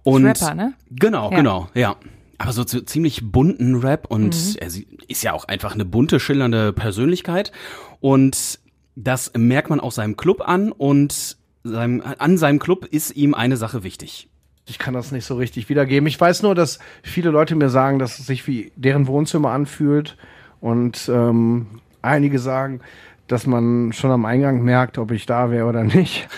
Und 0.05 0.25
Rapper, 0.25 0.55
ne? 0.55 0.75
Genau, 0.91 1.31
ja. 1.31 1.37
genau, 1.37 1.69
ja 1.75 1.97
aber 2.43 2.53
so 2.53 2.65
zu 2.65 2.85
ziemlich 2.85 3.31
bunten 3.31 3.77
Rap 3.77 4.07
und 4.09 4.35
mhm. 4.35 4.57
er 4.59 4.69
ist 5.07 5.23
ja 5.23 5.33
auch 5.33 5.45
einfach 5.45 5.75
eine 5.75 5.85
bunte, 5.85 6.19
schillernde 6.19 6.73
Persönlichkeit 6.73 7.53
und 8.03 8.59
das 8.97 9.31
merkt 9.37 9.71
man 9.71 9.79
auch 9.79 9.93
seinem 9.93 10.17
Club 10.17 10.43
an 10.47 10.73
und 10.73 11.37
seinem, 11.63 12.03
an 12.19 12.37
seinem 12.37 12.59
Club 12.59 12.85
ist 12.85 13.17
ihm 13.17 13.33
eine 13.33 13.57
Sache 13.57 13.85
wichtig. 13.85 14.29
Ich 14.67 14.79
kann 14.79 14.93
das 14.93 15.13
nicht 15.13 15.25
so 15.25 15.37
richtig 15.37 15.69
wiedergeben. 15.69 16.09
Ich 16.09 16.21
weiß 16.21 16.43
nur, 16.43 16.57
dass 16.57 16.81
viele 17.05 17.31
Leute 17.31 17.55
mir 17.55 17.71
sagen, 17.71 18.01
dass 18.01 18.19
es 18.19 18.27
sich 18.27 18.47
wie 18.49 18.73
deren 18.75 19.07
Wohnzimmer 19.07 19.53
anfühlt 19.53 20.17
und 20.61 21.09
ähm, 21.09 21.81
einige 22.03 22.41
sagen, 22.41 22.81
dass 23.29 23.47
man 23.47 23.93
schon 23.93 24.11
am 24.11 24.25
Eingang 24.25 24.63
merkt, 24.63 24.99
ob 24.99 25.13
ich 25.13 25.25
da 25.25 25.53
wäre 25.53 25.67
oder 25.67 25.85
nicht. 25.85 26.29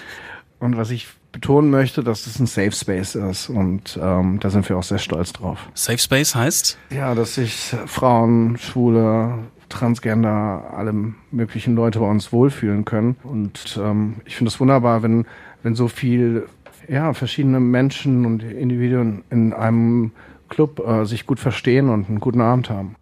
Und 0.60 0.76
was 0.76 0.90
ich 0.90 1.08
betonen 1.32 1.70
möchte, 1.70 2.04
dass 2.04 2.26
es 2.26 2.38
ein 2.38 2.46
Safe 2.46 2.72
Space 2.72 3.14
ist 3.14 3.48
und 3.48 3.98
ähm, 4.00 4.38
da 4.38 4.50
sind 4.50 4.68
wir 4.68 4.76
auch 4.76 4.82
sehr 4.82 4.98
stolz 4.98 5.32
drauf. 5.32 5.58
Safe 5.72 5.98
Space 5.98 6.34
heißt? 6.34 6.78
Ja, 6.90 7.14
dass 7.14 7.36
sich 7.36 7.74
Frauen, 7.86 8.58
Schwule, 8.58 9.38
Transgender, 9.68 10.72
alle 10.76 10.92
möglichen 11.30 11.74
Leute 11.74 12.00
bei 12.00 12.08
uns 12.08 12.32
wohlfühlen 12.32 12.84
können. 12.84 13.16
Und 13.22 13.78
ähm, 13.82 14.16
ich 14.24 14.36
finde 14.36 14.48
es 14.48 14.60
wunderbar, 14.60 15.02
wenn, 15.02 15.26
wenn 15.62 15.74
so 15.74 15.88
viel 15.88 16.46
ja, 16.88 17.12
verschiedene 17.14 17.60
Menschen 17.60 18.26
und 18.26 18.42
Individuen 18.42 19.24
in 19.30 19.52
einem 19.52 20.12
Club 20.48 20.86
äh, 20.86 21.04
sich 21.04 21.26
gut 21.26 21.40
verstehen 21.40 21.88
und 21.88 22.08
einen 22.08 22.20
guten 22.20 22.40
Abend 22.40 22.70
haben. 22.70 22.96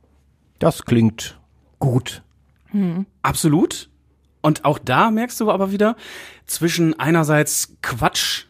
Das 0.58 0.84
klingt 0.84 1.38
gut. 1.78 2.22
Hm. 2.70 3.06
Absolut. 3.22 3.90
Und 4.40 4.64
auch 4.64 4.78
da 4.78 5.10
merkst 5.10 5.40
du 5.40 5.50
aber 5.50 5.72
wieder 5.72 5.96
zwischen 6.46 6.98
einerseits 6.98 7.76
Quatsch, 7.82 8.46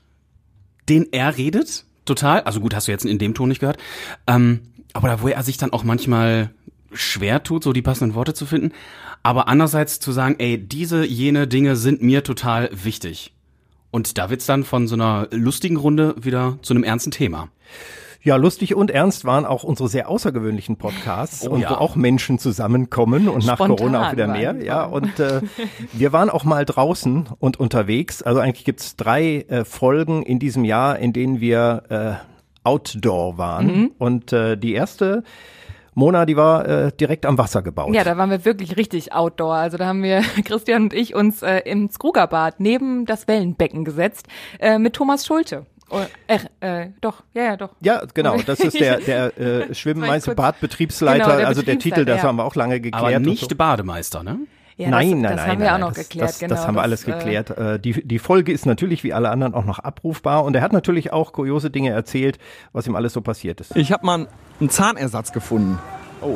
den 0.88 1.06
er 1.12 1.36
redet, 1.36 1.84
total, 2.04 2.40
also 2.42 2.60
gut, 2.60 2.74
hast 2.74 2.88
du 2.88 2.92
jetzt 2.92 3.04
in 3.04 3.18
dem 3.18 3.34
Ton 3.34 3.48
nicht 3.48 3.60
gehört, 3.60 3.78
ähm, 4.26 4.60
aber 4.94 5.08
da, 5.08 5.22
wo 5.22 5.28
er 5.28 5.42
sich 5.42 5.58
dann 5.58 5.72
auch 5.72 5.84
manchmal 5.84 6.50
schwer 6.94 7.42
tut, 7.42 7.64
so 7.64 7.72
die 7.72 7.82
passenden 7.82 8.14
Worte 8.14 8.34
zu 8.34 8.46
finden, 8.46 8.72
aber 9.22 9.48
andererseits 9.48 10.00
zu 10.00 10.12
sagen, 10.12 10.36
ey, 10.38 10.58
diese, 10.58 11.04
jene 11.04 11.46
Dinge 11.46 11.76
sind 11.76 12.02
mir 12.02 12.24
total 12.24 12.70
wichtig. 12.72 13.32
Und 13.90 14.18
da 14.18 14.30
wird's 14.30 14.46
dann 14.46 14.64
von 14.64 14.88
so 14.88 14.94
einer 14.94 15.28
lustigen 15.30 15.76
Runde 15.76 16.14
wieder 16.18 16.58
zu 16.62 16.72
einem 16.72 16.82
ernsten 16.82 17.10
Thema. 17.10 17.48
Ja, 18.24 18.36
lustig 18.36 18.74
und 18.76 18.90
ernst 18.90 19.24
waren 19.24 19.44
auch 19.44 19.64
unsere 19.64 19.88
sehr 19.88 20.08
außergewöhnlichen 20.08 20.76
Podcasts 20.76 21.46
Oh 21.46 21.50
und 21.50 21.60
ja. 21.60 21.70
wo 21.70 21.74
auch 21.74 21.96
Menschen 21.96 22.38
zusammenkommen 22.38 23.28
und 23.28 23.44
nach 23.44 23.56
Spontan 23.56 23.76
Corona 23.76 24.08
auch 24.08 24.12
wieder 24.12 24.28
waren 24.28 24.38
mehr. 24.38 24.52
die 24.54 24.64
Ja, 24.64 24.84
und 24.84 25.18
äh, 25.18 25.40
wir 25.92 26.12
waren 26.12 26.30
auch 26.30 26.44
mal 26.44 26.64
draußen 26.64 27.28
und 27.40 27.58
unterwegs. 27.58 28.22
Also 28.22 28.38
eigentlich 28.38 28.64
gibt's 28.64 28.94
drei 28.94 29.40
äh, 29.48 29.64
Folgen 29.64 30.22
in 30.22 30.38
diesem 30.38 30.64
Jahr, 30.64 31.00
in 31.00 31.12
denen 31.12 31.40
wir 31.40 31.82
äh, 31.88 32.32
Outdoor 32.64 33.38
waren. 33.38 33.66
Mhm. 33.66 33.90
Und 33.98 34.32
äh, 34.32 34.56
die 34.56 34.72
erste 34.72 35.24
Mona, 35.94 36.24
die 36.26 36.36
war 36.36 36.66
äh, 36.66 36.92
direkt 36.92 37.26
am 37.26 37.36
Wasser 37.38 37.62
gebaut. 37.62 37.94
Ja, 37.94 38.04
da 38.04 38.16
waren 38.16 38.30
wir 38.30 38.44
wirklich 38.44 38.76
richtig 38.76 39.12
outdoor. 39.12 39.54
Also 39.54 39.76
da 39.76 39.86
haben 39.86 40.02
wir, 40.02 40.22
Christian 40.44 40.84
und 40.84 40.94
ich, 40.94 41.14
uns 41.14 41.42
äh, 41.42 41.58
ins 41.58 41.98
Krugerbad 41.98 42.60
neben 42.60 43.04
das 43.06 43.28
Wellenbecken 43.28 43.84
gesetzt 43.84 44.26
äh, 44.58 44.78
mit 44.78 44.94
Thomas 44.94 45.26
Schulte. 45.26 45.66
Oh, 45.90 46.00
äh, 46.26 46.38
äh, 46.60 46.88
doch, 47.02 47.22
ja, 47.34 47.42
ja, 47.42 47.56
doch. 47.58 47.70
Ja, 47.82 48.02
genau. 48.14 48.38
Das 48.46 48.60
ist 48.60 48.80
der, 48.80 48.98
der 49.06 49.38
äh, 49.38 49.74
Schwimmmeister 49.74 50.34
Badbetriebsleiter, 50.34 51.24
Genau, 51.24 51.36
der 51.36 51.48
also 51.48 51.60
der 51.60 51.78
Titel, 51.78 52.06
das 52.06 52.22
ja. 52.22 52.28
haben 52.28 52.36
wir 52.36 52.44
auch 52.44 52.54
lange 52.54 52.80
geklärt. 52.80 53.04
Aber 53.04 53.16
und 53.16 53.22
nicht 53.22 53.50
so. 53.50 53.54
Bademeister, 53.54 54.22
ne? 54.22 54.38
Ja, 54.82 54.90
nein, 54.90 55.10
das, 55.10 55.20
nein, 55.20 55.22
das 55.22 55.36
nein. 55.36 55.50
haben 55.50 55.58
wir 55.60 55.66
nein, 55.66 55.74
auch 55.74 55.88
noch 55.88 55.94
das, 55.94 56.08
geklärt, 56.08 56.28
das, 56.28 56.38
genau. 56.38 56.54
Das 56.54 56.66
haben 56.66 56.74
wir 56.74 56.82
alles 56.82 57.06
äh, 57.06 57.12
geklärt. 57.12 57.50
Äh, 57.50 57.78
die, 57.78 58.06
die 58.06 58.18
Folge 58.18 58.52
ist 58.52 58.66
natürlich 58.66 59.04
wie 59.04 59.12
alle 59.12 59.30
anderen 59.30 59.54
auch 59.54 59.64
noch 59.64 59.78
abrufbar 59.78 60.44
und 60.44 60.56
er 60.56 60.62
hat 60.62 60.72
natürlich 60.72 61.12
auch 61.12 61.32
kuriose 61.32 61.70
Dinge 61.70 61.90
erzählt, 61.90 62.38
was 62.72 62.86
ihm 62.86 62.96
alles 62.96 63.12
so 63.12 63.20
passiert 63.20 63.60
ist. 63.60 63.76
Ich 63.76 63.92
habe 63.92 64.04
mal 64.04 64.26
einen 64.60 64.70
Zahnersatz 64.70 65.32
gefunden. 65.32 65.78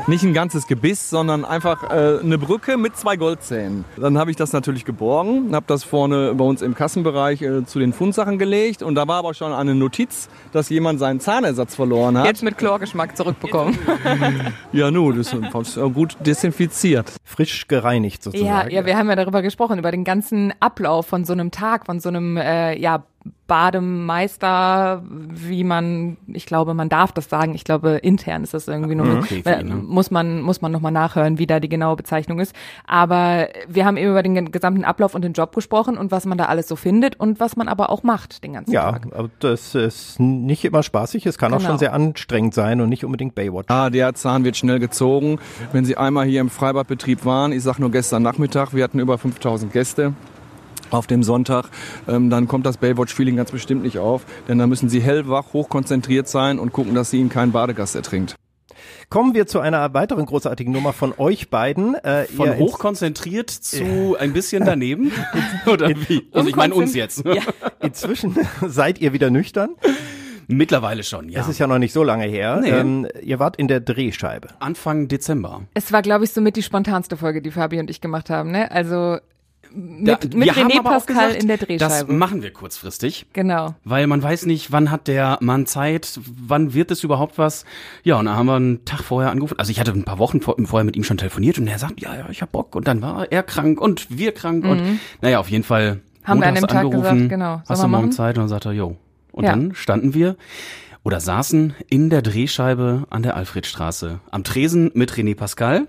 Nicht 0.06 0.24
ein 0.24 0.34
ganzes 0.34 0.66
Gebiss, 0.66 1.10
sondern 1.10 1.44
einfach 1.44 1.82
äh, 1.90 2.18
eine 2.22 2.38
Brücke 2.38 2.76
mit 2.76 2.96
zwei 2.96 3.16
Goldzähnen. 3.16 3.84
Dann 3.96 4.18
habe 4.18 4.30
ich 4.30 4.36
das 4.36 4.52
natürlich 4.52 4.84
geborgen, 4.84 5.54
habe 5.54 5.66
das 5.68 5.84
vorne 5.84 6.34
bei 6.34 6.44
uns 6.44 6.62
im 6.62 6.74
Kassenbereich 6.74 7.42
äh, 7.42 7.64
zu 7.64 7.78
den 7.78 7.92
Fundsachen 7.92 8.38
gelegt 8.38 8.82
und 8.82 8.94
da 8.94 9.06
war 9.08 9.18
aber 9.18 9.34
schon 9.34 9.52
eine 9.52 9.74
Notiz, 9.74 10.28
dass 10.52 10.68
jemand 10.68 10.98
seinen 10.98 11.20
Zahnersatz 11.20 11.74
verloren 11.74 12.18
hat. 12.18 12.26
Jetzt 12.26 12.42
mit 12.42 12.58
Chlorgeschmack 12.58 13.16
zurückbekommen. 13.16 13.78
Ja, 14.72 14.90
nu, 14.90 15.12
das 15.12 15.32
ist 15.32 15.76
äh, 15.76 15.90
gut 15.90 16.16
desinfiziert. 16.24 17.12
Frisch 17.24 17.66
gereinigt 17.68 18.24
Ja, 18.26 18.32
sozusagen. 18.32 18.70
ja, 18.70 18.86
wir 18.86 18.96
haben 18.96 19.08
ja 19.08 19.16
darüber 19.16 19.42
gesprochen, 19.42 19.78
über 19.78 19.90
den 19.90 20.04
ganzen 20.04 20.52
Ablauf 20.60 21.06
von 21.06 21.24
so 21.24 21.32
einem 21.32 21.50
Tag, 21.50 21.86
von 21.86 22.00
so 22.00 22.08
einem, 22.08 22.36
äh, 22.36 22.78
ja, 22.78 23.04
Bademeister, 23.48 25.02
wie 25.08 25.62
man, 25.62 26.16
ich 26.26 26.46
glaube, 26.46 26.74
man 26.74 26.88
darf 26.88 27.12
das 27.12 27.28
sagen. 27.28 27.54
Ich 27.54 27.62
glaube, 27.64 27.90
intern 28.02 28.42
ist 28.42 28.54
das 28.54 28.66
irgendwie 28.68 28.94
nur, 28.96 29.06
Mhm. 29.06 29.18
Okay, 29.18 29.64
muss 29.64 30.10
man, 30.10 30.40
muss 30.42 30.60
man 30.60 30.72
nochmal 30.72 30.90
nachhören, 30.92 31.38
wie 31.38 31.46
da 31.46 31.60
die 31.60 31.68
genaue 31.68 31.94
Bezeichnung 31.96 32.40
ist. 32.40 32.54
Aber 32.86 33.48
wir 33.68 33.84
haben 33.84 33.96
eben 33.96 34.10
über 34.10 34.22
den 34.22 34.34
ge- 34.34 34.44
gesamten 34.50 34.84
Ablauf 34.84 35.14
und 35.14 35.22
den 35.22 35.32
Job 35.32 35.54
gesprochen 35.54 35.96
und 35.96 36.10
was 36.10 36.26
man 36.26 36.38
da 36.38 36.46
alles 36.46 36.66
so 36.68 36.74
findet 36.76 37.18
und 37.20 37.38
was 37.38 37.54
man 37.56 37.68
aber 37.68 37.90
auch 37.90 38.02
macht 38.02 38.42
den 38.42 38.54
ganzen 38.54 38.72
Ja, 38.72 38.90
Tag. 38.92 39.06
aber 39.14 39.30
das 39.38 39.74
ist 39.74 40.18
nicht 40.18 40.64
immer 40.64 40.82
spaßig. 40.82 41.24
Es 41.26 41.38
kann 41.38 41.52
auch 41.54 41.58
Genau. 41.58 41.70
schon 41.70 41.78
sehr 41.78 41.92
anstrengend 41.92 42.54
sein 42.54 42.80
und 42.80 42.88
nicht 42.88 43.04
unbedingt 43.04 43.34
Baywatch. 43.36 43.66
Ah, 43.70 43.90
der 43.90 44.14
Zahn 44.14 44.42
wird 44.44 44.56
schnell 44.56 44.80
gezogen. 44.80 45.38
Wenn 45.72 45.84
Sie 45.84 45.96
einmal 45.96 46.26
hier 46.26 46.40
im 46.40 46.50
Freibadbetrieb 46.50 47.24
waren, 47.24 47.52
ich 47.52 47.62
sag 47.62 47.78
nur 47.78 47.90
gestern 47.92 48.22
Nachmittag, 48.22 48.74
wir 48.74 48.82
hatten 48.82 48.98
über 48.98 49.18
5000 49.18 49.72
Gäste 49.72 50.14
auf 50.90 51.06
dem 51.06 51.22
Sonntag, 51.22 51.66
ähm, 52.08 52.30
dann 52.30 52.48
kommt 52.48 52.66
das 52.66 52.76
Baywatch-Feeling 52.78 53.36
ganz 53.36 53.50
bestimmt 53.50 53.82
nicht 53.82 53.98
auf, 53.98 54.24
denn 54.48 54.58
da 54.58 54.66
müssen 54.66 54.88
Sie 54.88 55.00
hellwach, 55.00 55.52
hochkonzentriert 55.52 56.28
sein 56.28 56.58
und 56.58 56.72
gucken, 56.72 56.94
dass 56.94 57.10
Sie 57.10 57.18
Ihnen 57.18 57.28
kein 57.30 57.52
Badegast 57.52 57.94
ertrinkt. 57.94 58.36
Kommen 59.08 59.34
wir 59.34 59.46
zu 59.46 59.60
einer 59.60 59.94
weiteren 59.94 60.26
großartigen 60.26 60.72
Nummer 60.72 60.92
von 60.92 61.14
euch 61.16 61.48
beiden. 61.48 61.94
Äh, 61.94 62.24
Von 62.24 62.58
hochkonzentriert 62.58 63.50
zu 63.50 64.16
ein 64.18 64.32
bisschen 64.32 64.64
daneben? 64.64 65.12
Oder 65.66 65.90
wie? 65.90 66.28
Also 66.32 66.48
ich 66.48 66.56
meine 66.56 66.74
uns 66.74 66.94
jetzt. 66.94 67.24
Ja. 67.24 67.42
Inzwischen 67.80 68.36
seid 68.66 69.00
ihr 69.00 69.12
wieder 69.12 69.30
nüchtern. 69.30 69.76
Mittlerweile 70.48 71.02
schon, 71.02 71.28
ja. 71.28 71.40
Das 71.40 71.48
ist 71.48 71.58
ja 71.58 71.66
noch 71.66 71.78
nicht 71.78 71.92
so 71.92 72.04
lange 72.04 72.24
her. 72.24 72.60
Nee. 72.62 72.70
Ähm, 72.70 73.08
ihr 73.22 73.38
wart 73.38 73.56
in 73.56 73.68
der 73.68 73.80
Drehscheibe. 73.80 74.48
Anfang 74.60 75.08
Dezember. 75.08 75.62
Es 75.74 75.92
war, 75.92 76.02
glaube 76.02 76.24
ich, 76.24 76.30
somit 76.30 76.56
die 76.56 76.62
spontanste 76.62 77.16
Folge, 77.16 77.42
die 77.42 77.50
Fabi 77.50 77.80
und 77.80 77.90
ich 77.90 78.00
gemacht 78.00 78.30
haben, 78.30 78.50
ne? 78.50 78.70
Also 78.70 79.18
Da- 79.78 80.18
mit 80.34 80.50
René 80.52 80.82
Pascal 80.82 81.28
gesagt, 81.28 81.42
in 81.42 81.48
der 81.48 81.58
Das 81.58 81.66
Drehscheibe. 81.68 82.12
machen 82.14 82.42
wir 82.42 82.50
kurzfristig. 82.52 83.26
Genau. 83.34 83.74
Weil 83.84 84.06
man 84.06 84.22
weiß 84.22 84.46
nicht, 84.46 84.72
wann 84.72 84.90
hat 84.90 85.06
der 85.06 85.36
Mann 85.42 85.66
Zeit, 85.66 86.18
wann 86.24 86.72
wird 86.72 86.90
es 86.90 87.04
überhaupt 87.04 87.36
was. 87.36 87.64
Ja, 88.02 88.18
und 88.18 88.24
dann 88.24 88.36
haben 88.36 88.46
wir 88.46 88.54
einen 88.56 88.84
Tag 88.86 89.02
vorher 89.04 89.30
angerufen. 89.30 89.58
Also 89.58 89.70
ich 89.70 89.78
hatte 89.78 89.92
ein 89.92 90.04
paar 90.04 90.18
Wochen 90.18 90.40
vor, 90.40 90.56
vorher 90.64 90.84
mit 90.84 90.96
ihm 90.96 91.04
schon 91.04 91.18
telefoniert 91.18 91.58
und 91.58 91.66
er 91.66 91.78
sagt, 91.78 92.00
ja, 92.00 92.14
ja, 92.16 92.26
ich 92.30 92.40
hab 92.40 92.52
Bock. 92.52 92.74
Und 92.74 92.88
dann 92.88 93.02
war 93.02 93.30
er 93.30 93.42
krank 93.42 93.80
und 93.80 94.06
wir 94.08 94.32
krank 94.32 94.64
und 94.64 94.80
Mhm. 94.82 95.00
naja, 95.20 95.38
auf 95.40 95.50
jeden 95.50 95.64
Fall 95.64 96.00
Haben 96.24 96.40
wir 96.40 96.46
an 96.48 96.54
dem 96.54 96.66
Tag 96.66 96.84
angerufen, 96.84 97.14
gesagt, 97.16 97.28
genau, 97.28 97.62
Hast 97.68 97.82
du 97.82 97.88
morgen? 97.88 98.12
Zeit? 98.12 98.36
Und 98.38 98.42
dann 98.42 98.48
sagt 98.48 98.64
er, 98.64 98.72
jo. 98.72 98.96
Und 99.32 99.44
Ja. 99.44 99.50
dann 99.50 99.74
standen 99.74 100.14
wir 100.14 100.36
oder 101.04 101.20
saßen 101.20 101.74
in 101.90 102.08
der 102.08 102.22
Drehscheibe 102.22 103.06
an 103.10 103.22
der 103.22 103.36
Alfredstraße 103.36 104.20
am 104.30 104.42
Tresen 104.42 104.90
mit 104.94 105.12
René 105.12 105.36
Pascal, 105.36 105.86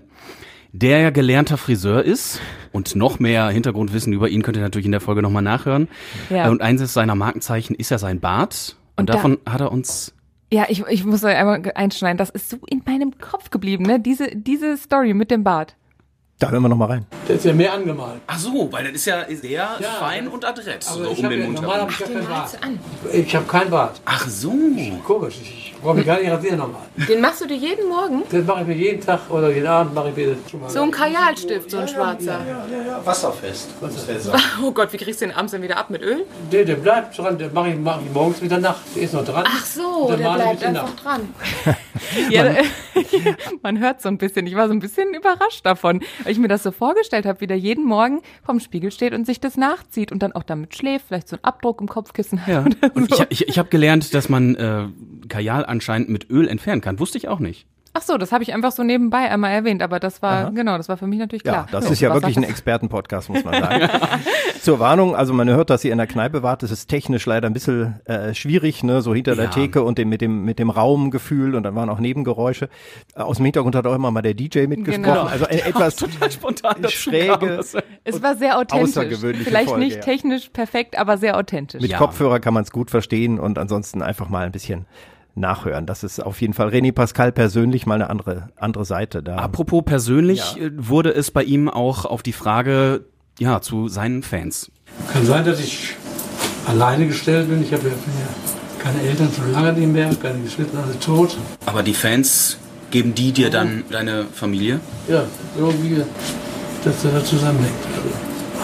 der 0.72 0.98
ja 1.00 1.10
gelernter 1.10 1.56
Friseur 1.56 2.04
ist 2.04 2.40
und 2.72 2.94
noch 2.94 3.18
mehr 3.18 3.48
Hintergrundwissen 3.48 4.12
über 4.12 4.28
ihn 4.28 4.42
könnt 4.42 4.56
ihr 4.56 4.62
natürlich 4.62 4.86
in 4.86 4.92
der 4.92 5.00
Folge 5.00 5.22
nochmal 5.22 5.42
nachhören. 5.42 5.88
Ja. 6.30 6.48
Und 6.50 6.60
eines 6.62 6.92
seiner 6.92 7.14
Markenzeichen 7.14 7.74
ist 7.74 7.90
ja 7.90 7.98
sein 7.98 8.20
Bart. 8.20 8.76
Und, 8.96 9.02
Und 9.02 9.08
da- 9.10 9.14
davon 9.14 9.38
hat 9.48 9.60
er 9.60 9.72
uns 9.72 10.14
Ja, 10.52 10.66
ich, 10.68 10.84
ich 10.88 11.04
muss 11.04 11.20
da 11.22 11.28
einmal 11.28 11.62
einschneiden. 11.74 12.18
Das 12.18 12.30
ist 12.30 12.50
so 12.50 12.58
in 12.68 12.82
meinem 12.86 13.18
Kopf 13.18 13.50
geblieben, 13.50 13.84
ne? 13.84 14.00
Diese, 14.00 14.28
diese 14.34 14.76
Story 14.76 15.14
mit 15.14 15.30
dem 15.30 15.44
Bart. 15.44 15.76
Da 16.40 16.50
hören 16.50 16.62
wir 16.62 16.68
noch 16.68 16.76
mal 16.76 16.84
rein. 16.84 17.04
Der 17.26 17.34
ist 17.34 17.44
ja 17.44 17.52
mehr 17.52 17.72
angemalt. 17.72 18.20
Ach 18.28 18.38
so, 18.38 18.68
weil 18.70 18.84
das 18.84 18.92
ist 18.92 19.06
ja 19.06 19.26
sehr 19.28 19.66
fein 19.98 20.28
und 20.28 20.44
adrett. 20.44 20.86
Aber 20.88 21.04
so 21.06 21.10
ich 21.10 21.18
um 21.18 21.24
hab 21.24 21.30
den 21.32 21.40
ja, 21.40 21.46
Mund 21.46 21.60
normal 21.60 21.86
ich 21.90 21.98
ja 21.98 22.06
keinen 22.06 22.28
Bart. 22.28 22.58
Ich 23.12 23.34
habe 23.34 23.46
keinen 23.46 23.70
Bart. 23.70 24.00
Ach 24.04 24.28
so. 24.28 24.52
Komisch. 25.04 25.34
Ich 25.42 25.74
brauche 25.82 25.96
mich 25.96 26.06
gar 26.06 26.20
nicht 26.20 26.30
rasieren 26.30 26.58
normal. 26.58 26.82
Den 27.08 27.20
machst 27.20 27.40
du 27.40 27.46
dir 27.46 27.56
jeden 27.56 27.88
Morgen? 27.88 28.22
Das 28.30 28.44
mache 28.44 28.60
ich 28.60 28.66
mir 28.68 28.76
jeden 28.76 29.04
Tag 29.04 29.28
oder 29.30 29.50
jeden 29.50 29.66
Abend 29.66 29.94
mache 29.94 30.10
ich 30.10 30.16
mir 30.16 30.36
das 30.36 30.50
schon 30.50 30.60
mal. 30.60 30.70
So 30.70 30.82
ein 30.82 30.92
Kajalstift, 30.92 31.72
so 31.72 31.78
ein 31.78 31.88
schwarzer. 31.88 32.38
Wasserfest. 33.04 33.70
Oh 34.62 34.70
Gott, 34.70 34.92
wie 34.92 34.96
kriegst 34.96 35.20
du 35.20 35.26
den 35.26 35.34
abends 35.34 35.52
dann 35.52 35.62
wieder 35.62 35.76
ab 35.76 35.90
mit 35.90 36.02
Öl? 36.02 36.24
Der, 36.52 36.64
der 36.64 36.76
bleibt 36.76 37.18
dran, 37.18 37.38
der 37.38 37.50
mache 37.50 37.70
ich, 37.70 37.76
mach 37.78 38.00
ich 38.00 38.12
morgens 38.12 38.40
wieder 38.42 38.58
Nacht. 38.58 38.80
Der 38.94 39.02
ist 39.02 39.14
noch 39.14 39.24
dran. 39.24 39.44
Ach 39.46 39.64
so, 39.64 40.08
der 40.08 40.16
bleibt 40.16 40.64
einfach 40.64 40.94
dran. 40.96 41.34
Ja, 42.30 42.54
man 43.62 43.78
hört 43.78 44.00
so 44.00 44.08
ein 44.08 44.18
bisschen. 44.18 44.46
Ich 44.46 44.54
war 44.54 44.68
so 44.68 44.72
ein 44.72 44.80
bisschen 44.80 45.14
überrascht 45.14 45.64
davon, 45.64 46.02
weil 46.28 46.32
ich 46.32 46.38
mir 46.40 46.48
das 46.48 46.62
so 46.62 46.72
vorgestellt 46.72 47.24
habe, 47.24 47.40
wie 47.40 47.46
der 47.46 47.58
jeden 47.58 47.86
Morgen 47.86 48.20
vorm 48.44 48.60
Spiegel 48.60 48.90
steht 48.90 49.14
und 49.14 49.24
sich 49.24 49.40
das 49.40 49.56
nachzieht 49.56 50.12
und 50.12 50.22
dann 50.22 50.32
auch 50.32 50.42
damit 50.42 50.76
schläft, 50.76 51.06
vielleicht 51.08 51.26
so 51.26 51.36
einen 51.36 51.44
Abdruck 51.44 51.80
im 51.80 51.88
Kopfkissen 51.88 52.46
hat. 52.46 52.48
Ja. 52.82 52.90
Und 52.94 53.08
so. 53.08 53.24
ich, 53.30 53.40
ich, 53.40 53.48
ich 53.48 53.58
habe 53.58 53.70
gelernt, 53.70 54.12
dass 54.12 54.28
man 54.28 54.54
äh, 54.56 54.88
Kajal 55.30 55.64
anscheinend 55.64 56.10
mit 56.10 56.28
Öl 56.28 56.46
entfernen 56.46 56.82
kann. 56.82 56.98
Wusste 57.00 57.16
ich 57.16 57.28
auch 57.28 57.38
nicht. 57.38 57.66
Ach 57.94 58.02
so, 58.02 58.16
das 58.18 58.32
habe 58.32 58.42
ich 58.42 58.52
einfach 58.54 58.72
so 58.72 58.82
nebenbei 58.82 59.30
einmal 59.30 59.50
erwähnt, 59.52 59.82
aber 59.82 59.98
das 59.98 60.22
war, 60.22 60.50
genau, 60.52 60.76
das 60.76 60.88
war 60.88 60.96
für 60.96 61.06
mich 61.06 61.18
natürlich 61.18 61.44
Ja, 61.44 61.52
klar. 61.52 61.68
das 61.70 61.86
So, 61.86 61.92
ist 61.92 62.00
ja 62.00 62.12
wirklich 62.14 62.36
ein? 62.36 62.42
Expertenpodcast, 62.44 63.28
muss 63.30 63.44
man 63.44 63.54
sagen. 63.62 63.88
Zur 64.62 64.78
Warnung, 64.78 65.16
also 65.16 65.32
man 65.32 65.48
hört, 65.48 65.70
dass 65.70 65.84
ihr 65.84 65.92
in 65.92 65.98
der 65.98 66.06
Kneipe 66.06 66.42
wart. 66.42 66.62
Das 66.62 66.70
ist 66.70 66.86
technisch 66.88 67.26
leider 67.26 67.46
ein 67.48 67.52
bisschen 67.52 68.00
äh, 68.04 68.34
schwierig, 68.34 68.82
ne? 68.84 69.00
so 69.02 69.14
hinter 69.14 69.34
der 69.34 69.46
Ja. 69.46 69.50
Theke 69.50 69.82
und 69.82 69.98
dem, 69.98 70.08
mit, 70.08 70.20
dem, 70.20 70.44
mit 70.44 70.58
dem 70.58 70.70
Raumgefühl 70.70 71.54
und 71.54 71.62
dann 71.62 71.74
waren 71.74 71.88
auch 71.88 71.98
Nebengeräusche. 71.98 72.68
Äh, 73.14 73.20
aus 73.22 73.36
dem 73.38 73.44
Hintergrund 73.46 73.74
hat 73.74 73.86
auch 73.86 73.94
immer 73.94 74.10
mal 74.10 74.22
der 74.22 74.34
DJ 74.34 74.66
mitgesprochen. 74.66 75.02
Genau. 75.02 75.24
Also 75.24 75.46
eine 75.46 75.62
etwas 75.64 75.96
total 75.96 76.30
spontan 76.30 76.88
schräge, 76.88 77.60
es. 78.04 78.22
War 78.22 78.36
sehr 78.36 78.58
authentisch. 78.58 79.18
Vielleicht 79.18 79.68
Folge, 79.70 79.84
nicht 79.84 79.96
ja. 79.96 80.02
technisch 80.02 80.48
perfekt, 80.50 80.98
aber 80.98 81.18
sehr 81.18 81.36
authentisch. 81.36 81.80
mit 81.80 81.94
Kopfhörer 81.96 82.40
kann 82.40 82.54
man 82.54 82.62
es 82.64 82.70
gut 82.70 82.90
verstehen 82.90 83.38
und 83.38 83.58
ansonsten 83.58 84.02
einfach 84.02 84.28
mal 84.28 84.46
ein 84.46 84.52
bisschen 84.52 84.86
nachhören. 85.38 85.86
Das 85.86 86.04
ist 86.04 86.20
auf 86.20 86.40
jeden 86.40 86.54
Fall 86.54 86.68
René 86.68 86.92
Pascal 86.92 87.32
persönlich 87.32 87.86
mal 87.86 87.94
eine 87.94 88.10
andere, 88.10 88.50
andere 88.56 88.84
Seite 88.84 89.22
da. 89.22 89.36
Apropos 89.36 89.84
persönlich 89.84 90.60
äh, 90.60 90.70
wurde 90.76 91.12
es 91.14 91.30
bei 91.30 91.42
ihm 91.42 91.68
auch 91.68 92.04
auf 92.04 92.22
die 92.22 92.32
Frage 92.32 93.04
ja 93.38 93.60
zu 93.60 93.88
seinen 93.88 94.22
Fans. 94.22 94.70
Kann 95.12 95.24
sein, 95.24 95.44
dass 95.44 95.60
ich 95.60 95.94
alleine 96.66 97.06
gestellt 97.06 97.48
bin. 97.48 97.62
Ich 97.62 97.72
habe 97.72 97.88
ja, 97.88 97.94
ja 97.94 98.82
keine 98.82 99.02
Eltern 99.02 99.30
schon 99.34 99.52
lange 99.52 99.72
nicht 99.72 99.92
mehr, 99.92 100.10
keine 100.22 100.40
Geschwister, 100.40 100.78
alle 100.82 100.98
tot. 100.98 101.36
Aber 101.66 101.82
die 101.82 101.94
Fans 101.94 102.58
geben 102.90 103.14
die 103.14 103.32
dir 103.32 103.50
dann 103.50 103.84
deine 103.90 104.24
Familie? 104.24 104.80
Ja, 105.08 105.24
irgendwie, 105.58 105.96
dass 106.84 107.02
das 107.02 107.12
da 107.12 107.24
zusammenhängt. 107.24 107.72
Also, 107.96 108.08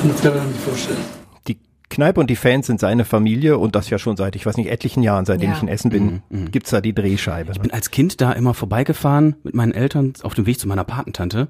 anders 0.03 0.23
kann 0.23 0.35
man 0.35 0.47
sich 0.47 0.57
nicht 0.57 0.65
vorstellen. 0.65 1.24
Die 1.95 2.01
Kneipe 2.01 2.19
und 2.19 2.29
die 2.29 2.35
Fans 2.35 2.67
sind 2.67 2.81
seine 2.81 3.05
Familie 3.05 3.57
und 3.57 3.77
das 3.77 3.89
ja 3.89 3.99
schon 4.01 4.17
seit, 4.17 4.35
ich 4.35 4.45
weiß 4.45 4.57
nicht, 4.57 4.69
etlichen 4.69 5.05
Jahren, 5.05 5.27
seitdem 5.27 5.51
Ja. 5.51 5.57
ich 5.57 5.63
in 5.63 5.69
Essen 5.69 5.91
bin, 5.93 6.23
Mhm, 6.29 6.51
gibt's 6.51 6.71
da 6.71 6.81
die 6.81 6.93
Drehscheibe. 6.93 7.53
Ich 7.53 7.61
bin 7.61 7.71
als 7.71 7.93
Kind 7.93 8.21
da 8.21 8.33
immer 8.33 8.53
vorbeigefahren 8.53 9.37
mit 9.45 9.55
meinen 9.55 9.71
Eltern 9.71 10.13
auf 10.25 10.35
dem 10.35 10.45
Weg 10.47 10.59
zu 10.59 10.67
meiner 10.67 10.83
Patentante 10.83 11.47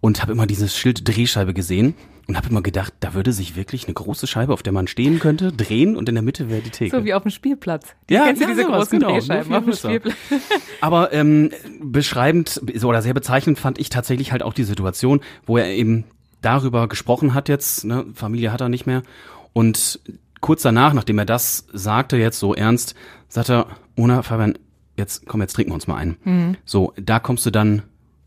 und 0.00 0.22
habe 0.22 0.30
immer 0.30 0.46
dieses 0.46 0.76
Schild 0.76 1.08
Drehscheibe 1.08 1.54
gesehen 1.54 1.94
und 2.28 2.36
habe 2.36 2.48
immer 2.50 2.62
gedacht, 2.62 2.92
da 3.00 3.14
würde 3.14 3.32
sich 3.32 3.56
wirklich 3.56 3.86
eine 3.86 3.94
große 3.94 4.28
Scheibe, 4.28 4.52
auf 4.52 4.62
der 4.62 4.72
man 4.72 4.86
stehen 4.86 5.18
könnte, 5.18 5.50
drehen 5.50 5.96
und 5.96 6.08
in 6.08 6.14
der 6.14 6.22
Mitte 6.22 6.48
wäre 6.48 6.60
die 6.60 6.70
Theke. 6.70 6.96
So 6.96 7.04
wie 7.04 7.12
auf 7.12 7.22
dem 7.24 7.32
Spielplatz. 7.32 7.88
Die 8.08 8.14
Ja, 8.14 8.26
kennst 8.26 8.42
du 8.42 8.44
ja, 8.44 8.50
diese 8.52 8.62
sowas, 8.62 8.78
großen 8.90 8.98
genau, 9.00 9.10
Drehscheiben 9.14 9.52
auf 9.52 9.64
dem. 9.64 9.74
Spielplatz? 9.74 10.14
Aber 10.80 11.12
ähm, 11.12 11.50
beschreibend 11.82 12.60
so 12.76 12.86
oder 12.88 13.02
sehr 13.02 13.14
bezeichnend 13.14 13.58
fand 13.58 13.80
ich 13.80 13.88
tatsächlich 13.88 14.30
halt 14.30 14.44
auch 14.44 14.54
die 14.54 14.62
Situation, 14.62 15.18
wo 15.46 15.56
er 15.58 15.66
eben 15.66 16.04
darüber 16.42 16.86
gesprochen 16.88 17.34
hat 17.34 17.48
jetzt, 17.48 17.84
ne, 17.84 18.06
Familie 18.14 18.52
hat 18.52 18.60
er 18.60 18.68
nicht 18.68 18.86
mehr. 18.86 19.02
Und 19.52 20.00
kurz 20.40 20.62
danach, 20.62 20.92
nachdem 20.92 21.18
er 21.18 21.26
das 21.26 21.66
sagte, 21.72 22.16
jetzt 22.16 22.38
so 22.38 22.54
ernst, 22.54 22.94
sagt 23.28 23.50
er, 23.50 23.66
Ona, 23.96 24.22
Fabian, 24.22 24.58
jetzt 24.96 25.26
komm, 25.26 25.40
jetzt 25.40 25.54
trinken 25.54 25.70
wir 25.70 25.74
uns 25.74 25.86
mal 25.86 25.96
ein. 25.96 26.16
Mhm. 26.24 26.56
So, 26.64 26.92
da 26.96 27.18
kommst 27.18 27.46
du 27.46 27.50
dann 27.50 27.82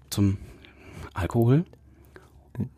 zum 0.10 0.38
Alkohol. 1.14 1.66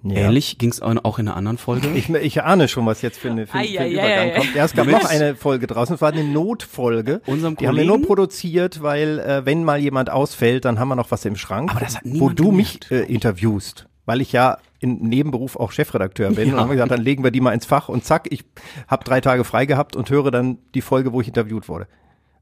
Ja. 0.04 0.28
Ähnlich 0.28 0.58
ging 0.58 0.70
es 0.70 0.82
auch 0.82 1.20
in 1.20 1.28
einer 1.28 1.36
anderen 1.36 1.58
Folge. 1.58 1.90
Ich, 1.96 2.10
ich 2.10 2.44
ahne 2.44 2.70
schon, 2.70 2.86
was 2.86 3.02
jetzt 3.02 3.20
für, 3.20 3.30
eine, 3.30 3.46
für, 3.46 3.58
für 3.58 3.86
Übergang 3.86 4.34
kommt. 4.36 4.56
Ja, 4.56 4.64
es 4.64 4.74
gab 4.74 4.88
noch 4.88 5.04
eine 5.04 5.36
Folge 5.36 5.68
draußen, 5.68 5.96
es 5.96 6.02
war 6.02 6.14
eine 6.14 6.24
Notfolge. 6.24 7.22
Unserem 7.26 7.58
Die 7.58 7.68
haben 7.68 7.76
wir 7.76 7.84
nur 7.84 7.96
Kollegen? 7.96 8.08
produziert, 8.08 8.82
weil 8.82 9.20
äh, 9.20 9.46
wenn 9.46 9.66
mal 9.66 9.78
jemand 9.78 10.10
ausfällt, 10.10 10.64
dann 10.64 10.80
haben 10.80 10.88
wir 10.88 10.96
noch 10.96 11.12
was 11.12 11.26
im 11.26 11.36
Schrank, 11.36 11.72
Aber 11.72 11.82
das 11.82 11.98
hat 11.98 12.04
wo 12.06 12.30
du 12.30 12.52
mich 12.52 12.80
äh, 12.90 13.02
interviewst. 13.02 13.88
Weil 14.06 14.22
ich 14.22 14.32
ja 14.32 14.60
in 14.86 15.10
Nebenberuf 15.10 15.56
auch 15.56 15.72
Chefredakteur 15.72 16.32
bin. 16.32 16.50
Ja. 16.50 16.54
Und 16.54 16.60
haben 16.62 16.72
gesagt, 16.72 16.92
dann 16.92 17.02
legen 17.02 17.24
wir 17.24 17.32
die 17.32 17.42
mal 17.42 17.54
ins 17.54 17.66
Fach 17.66 17.90
und 17.90 18.06
zack, 18.06 18.28
ich 18.30 18.46
habe 18.88 19.04
drei 19.04 19.20
Tage 19.22 19.44
frei 19.44 19.66
gehabt 19.66 19.96
und 19.96 20.10
höre 20.10 20.32
dann 20.32 20.60
die 20.74 20.82
Folge, 20.82 21.12
wo 21.12 21.22
ich 21.22 21.28
interviewt 21.28 21.68
wurde. 21.68 21.88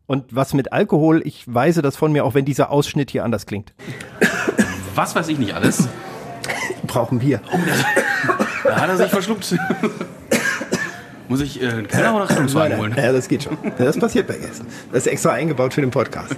Und 0.06 0.36
was 0.36 0.54
mit 0.54 0.74
Alkohol, 0.74 1.22
ich 1.26 1.46
weise 1.48 1.82
das 1.82 1.96
von 1.96 2.12
mir, 2.12 2.26
auch 2.26 2.34
wenn 2.34 2.46
dieser 2.46 2.70
Ausschnitt 2.70 3.10
hier 3.12 3.24
anders 3.24 3.46
klingt. 3.46 3.74
Was 4.96 5.16
weiß 5.16 5.30
ich 5.30 5.40
nicht 5.40 5.54
alles. 5.54 5.88
Brauchen 6.86 7.22
wir. 7.22 7.40
Da 8.64 8.82
hat 8.82 8.90
er 8.90 8.98
sich 8.98 9.10
verschluckt. 9.10 9.56
Muss 11.30 11.40
ich 11.40 11.62
äh, 11.62 11.70
einen 11.70 11.88
Keller 11.88 12.16
oder 12.16 12.30
Rettungswagen 12.30 12.78
holen? 12.78 12.94
Ja, 12.98 13.14
das 13.14 13.28
geht 13.30 13.44
schon. 13.44 13.58
Das 13.78 13.98
passiert 13.98 14.28
bei 14.28 14.38
Gästen. 14.38 14.68
Das 14.92 15.06
ist 15.06 15.12
extra 15.12 15.32
eingebaut 15.32 15.74
für 15.74 15.82
den 15.82 15.90
Podcast. 15.90 16.36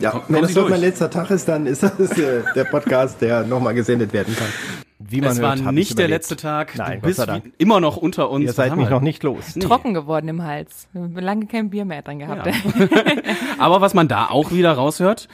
Ja, 0.00 0.10
Komm- 0.10 0.22
wenn 0.28 0.42
das 0.42 0.54
durch. 0.54 0.70
mein 0.70 0.80
letzter 0.80 1.10
Tag 1.10 1.30
ist, 1.30 1.48
dann 1.48 1.66
ist 1.66 1.82
das 1.82 1.98
äh, 2.18 2.42
der 2.54 2.64
Podcast, 2.64 3.20
der 3.20 3.44
nochmal 3.44 3.74
gesendet 3.74 4.12
werden 4.12 4.34
kann. 4.36 4.48
Wie 4.98 5.20
man 5.20 5.30
es 5.32 5.40
hört, 5.40 5.64
war 5.64 5.72
nicht 5.72 5.90
ich 5.90 5.96
der 5.96 6.08
letzte 6.08 6.36
Tag. 6.36 6.74
Nein, 6.76 7.00
du 7.00 7.06
bist 7.08 7.24
immer 7.58 7.80
noch 7.80 7.96
unter 7.96 8.30
uns. 8.30 8.44
Ihr 8.44 8.52
seid 8.52 8.76
mich 8.76 8.88
noch 8.88 9.02
nicht 9.02 9.22
los. 9.22 9.54
Nee. 9.54 9.64
Trocken 9.64 9.94
geworden 9.94 10.28
im 10.28 10.42
Hals. 10.42 10.88
Lange 10.92 11.46
kein 11.46 11.70
Bier 11.70 11.84
mehr 11.84 12.02
drin 12.02 12.18
gehabt. 12.18 12.46
Ja. 12.46 12.52
Aber 13.58 13.80
was 13.80 13.94
man 13.94 14.08
da 14.08 14.26
auch 14.28 14.52
wieder 14.52 14.72
raushört, 14.72 15.28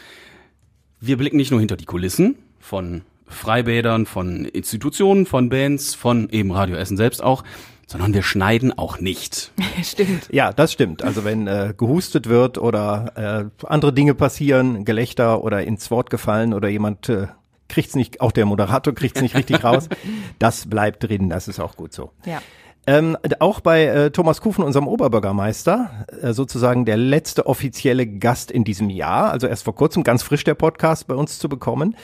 wir 1.01 1.17
blicken 1.17 1.37
nicht 1.37 1.51
nur 1.51 1.61
hinter 1.61 1.77
die 1.77 1.85
Kulissen 1.85 2.37
von 2.59 3.03
Freibädern, 3.27 4.05
von 4.05 4.45
Institutionen, 4.45 5.27
von 5.27 5.49
Bands, 5.49 5.95
von 5.95 6.29
eben 6.31 6.51
Radio 6.53 6.77
Essen 6.77 6.97
selbst 6.97 7.23
auch, 7.23 7.45
sondern 7.87 8.15
wir 8.15 8.23
schneiden 8.23 8.77
auch 8.77 9.01
nicht. 9.01 9.53
Stimmt. 9.83 10.29
Ja, 10.31 10.53
das 10.53 10.73
stimmt. 10.73 11.03
Also 11.03 11.25
wenn 11.25 11.47
äh, 11.47 11.75
gehustet 11.77 12.29
wird 12.29 12.59
oder 12.59 13.51
äh, 13.63 13.67
andere 13.67 13.93
Dinge 13.93 14.15
passieren, 14.15 14.85
Gelächter 14.85 15.43
oder 15.45 15.63
ins 15.65 15.91
Wort 15.91 16.11
gefallen 16.11 16.55
oder 16.55 16.69
jemand 16.69 17.09
äh, 17.09 17.27
kriegt's 17.69 17.95
nicht, 17.95 18.21
auch 18.21 18.33
der 18.33 18.47
Moderator 18.47 18.95
kriegt's 18.95 19.21
nicht 19.21 19.35
richtig 19.35 19.65
raus, 19.65 19.89
das 20.39 20.69
bleibt 20.69 21.03
drin. 21.03 21.29
Das 21.29 21.49
ist 21.49 21.61
auch 21.61 21.77
gut 21.77 21.93
so. 21.93 22.13
Ja. 22.25 22.41
Ähm, 22.85 23.17
auch 23.39 23.61
bei 23.61 23.85
äh, 23.85 24.11
Thomas 24.11 24.41
Kufen, 24.41 24.65
unserem 24.65 24.89
Oberbürgermeister, 24.89 26.05
äh, 26.21 26.33
sozusagen 26.33 26.85
der 26.85 26.97
letzte 26.97 27.47
offizielle 27.47 28.09
Gast 28.09 28.51
in 28.51 28.65
diesem 28.65 28.91
Jahr, 28.91 29.31
also 29.31 29.47
erst 29.47 29.63
vor 29.63 29.77
kurzem, 29.77 30.03
ganz 30.03 30.25
frisch 30.25 30.43
der 30.43 30.55
Podcast 30.55 31.07
bei 31.07 31.15
uns 31.15 31.39
zu 31.39 31.49
bekommen. 31.49 31.95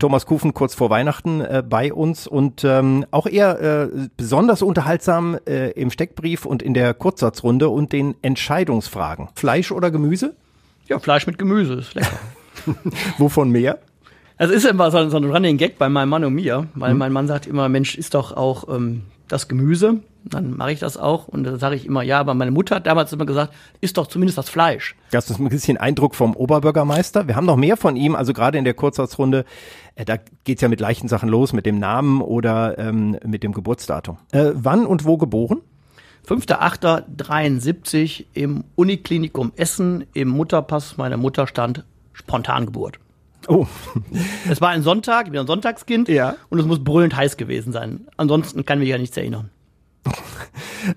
Thomas 0.00 0.26
Kufen 0.26 0.52
kurz 0.52 0.74
vor 0.74 0.90
Weihnachten 0.90 1.40
äh, 1.40 1.62
bei 1.68 1.92
uns 1.92 2.26
und 2.26 2.64
ähm, 2.64 3.06
auch 3.12 3.28
er 3.28 3.60
äh, 3.60 3.88
besonders 4.16 4.62
unterhaltsam 4.62 5.38
äh, 5.46 5.70
im 5.70 5.92
Steckbrief 5.92 6.46
und 6.46 6.62
in 6.62 6.74
der 6.74 6.94
Kurzsatzrunde 6.94 7.68
und 7.68 7.92
den 7.92 8.16
Entscheidungsfragen. 8.22 9.28
Fleisch 9.36 9.70
oder 9.70 9.92
Gemüse? 9.92 10.34
Ja, 10.88 10.98
Fleisch 10.98 11.28
mit 11.28 11.38
Gemüse 11.38 11.74
ist 11.74 11.94
lecker. 11.94 12.18
Wovon 13.18 13.50
mehr? 13.50 13.78
Also 14.36 14.52
ist 14.52 14.66
immer 14.66 14.90
so, 14.90 15.08
so 15.10 15.16
ein 15.16 15.30
Running 15.30 15.58
Gag 15.58 15.78
bei 15.78 15.88
meinem 15.88 16.08
Mann 16.08 16.24
und 16.24 16.34
mir, 16.34 16.66
weil 16.74 16.94
mein 16.94 17.12
Mann 17.12 17.28
sagt 17.28 17.46
immer, 17.46 17.68
Mensch, 17.68 17.94
ist 17.94 18.14
doch 18.14 18.36
auch 18.36 18.68
ähm, 18.68 19.02
das 19.28 19.48
Gemüse. 19.48 20.00
Dann 20.24 20.56
mache 20.56 20.72
ich 20.72 20.80
das 20.80 20.96
auch 20.96 21.28
und 21.28 21.44
dann 21.44 21.58
sage 21.58 21.76
ich 21.76 21.84
immer, 21.84 22.02
ja, 22.02 22.18
aber 22.18 22.32
meine 22.32 22.50
Mutter 22.50 22.76
hat 22.76 22.86
damals 22.86 23.12
immer 23.12 23.26
gesagt, 23.26 23.52
ist 23.82 23.98
doch 23.98 24.06
zumindest 24.06 24.38
das 24.38 24.48
Fleisch. 24.48 24.96
Das 25.10 25.28
ist 25.28 25.38
ein 25.38 25.48
bisschen 25.48 25.76
Eindruck 25.76 26.14
vom 26.14 26.34
Oberbürgermeister. 26.34 27.28
Wir 27.28 27.36
haben 27.36 27.44
noch 27.44 27.56
mehr 27.56 27.76
von 27.76 27.96
ihm, 27.96 28.14
also 28.14 28.32
gerade 28.32 28.56
in 28.56 28.64
der 28.64 28.72
Kurzsatzrunde. 28.74 29.44
Äh, 29.96 30.06
da 30.06 30.16
geht's 30.44 30.62
ja 30.62 30.68
mit 30.68 30.80
leichten 30.80 31.08
Sachen 31.08 31.28
los, 31.28 31.52
mit 31.52 31.66
dem 31.66 31.78
Namen 31.78 32.22
oder 32.22 32.78
ähm, 32.78 33.18
mit 33.26 33.42
dem 33.42 33.52
Geburtsdatum. 33.52 34.16
Äh, 34.32 34.52
wann 34.54 34.86
und 34.86 35.04
wo 35.04 35.18
geboren? 35.18 35.60
5.8.73 36.26 38.24
im 38.32 38.64
Uniklinikum 38.76 39.52
Essen 39.56 40.06
im 40.14 40.28
Mutterpass 40.28 40.96
meiner 40.96 41.18
Mutter 41.18 41.46
stand 41.46 41.84
Spontangeburt. 42.14 42.98
Oh. 43.48 43.66
Es 44.50 44.60
war 44.60 44.70
ein 44.70 44.82
Sonntag, 44.82 45.26
ich 45.26 45.32
bin 45.32 45.40
ein 45.40 45.46
Sonntagskind 45.46 46.08
Ja. 46.08 46.36
und 46.50 46.58
es 46.58 46.66
muss 46.66 46.82
brüllend 46.82 47.16
heiß 47.16 47.36
gewesen 47.36 47.72
sein. 47.72 48.06
Ansonsten 48.16 48.64
kann 48.64 48.78
mich 48.78 48.88
ja 48.88 48.98
nichts 48.98 49.16
erinnern. 49.16 49.50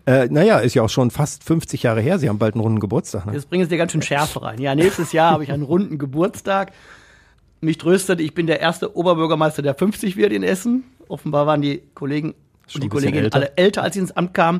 Äh, 0.06 0.28
naja, 0.30 0.60
ist 0.60 0.74
ja 0.74 0.84
auch 0.84 0.90
schon 0.90 1.12
fast 1.12 1.46
50 1.46 1.84
Jahre 1.84 2.02
her. 2.02 2.20
Sie 2.20 2.28
haben 2.28 2.40
bald 2.40 2.56
einen 2.56 2.62
runden 2.62 2.82
Geburtstag. 2.82 3.26
Ne? 3.26 3.32
Jetzt 3.32 3.50
bringen 3.50 3.64
Sie 3.64 3.70
dir 3.70 3.78
ganz 3.78 3.94
schön 3.94 4.02
Schärfe 4.02 4.42
rein. 4.42 4.60
Ja, 4.60 4.76
nächstes 4.76 5.14
Jahr 5.14 5.32
habe 5.32 5.46
ich 5.46 5.52
einen 5.54 5.64
runden 5.64 5.98
Geburtstag. 5.98 6.74
Mich 7.62 7.78
tröstet, 7.78 8.20
ich 8.20 8.34
bin 8.34 8.48
der 8.48 8.60
erste 8.60 8.98
Oberbürgermeister, 8.98 9.62
der 9.62 9.76
50 9.76 10.18
wird 10.18 10.34
in 10.34 10.44
Essen. 10.44 10.84
Offenbar 11.08 11.48
waren 11.48 11.62
die 11.62 11.82
Kollegen 11.94 12.36
Schon 12.68 12.82
und 12.82 12.84
die 12.84 12.90
Kolleginnen 12.90 13.32
alle 13.32 13.56
älter, 13.56 13.82
als 13.82 13.94
sie 13.94 14.02
ins 14.02 14.12
Amt 14.12 14.34
kamen. 14.34 14.60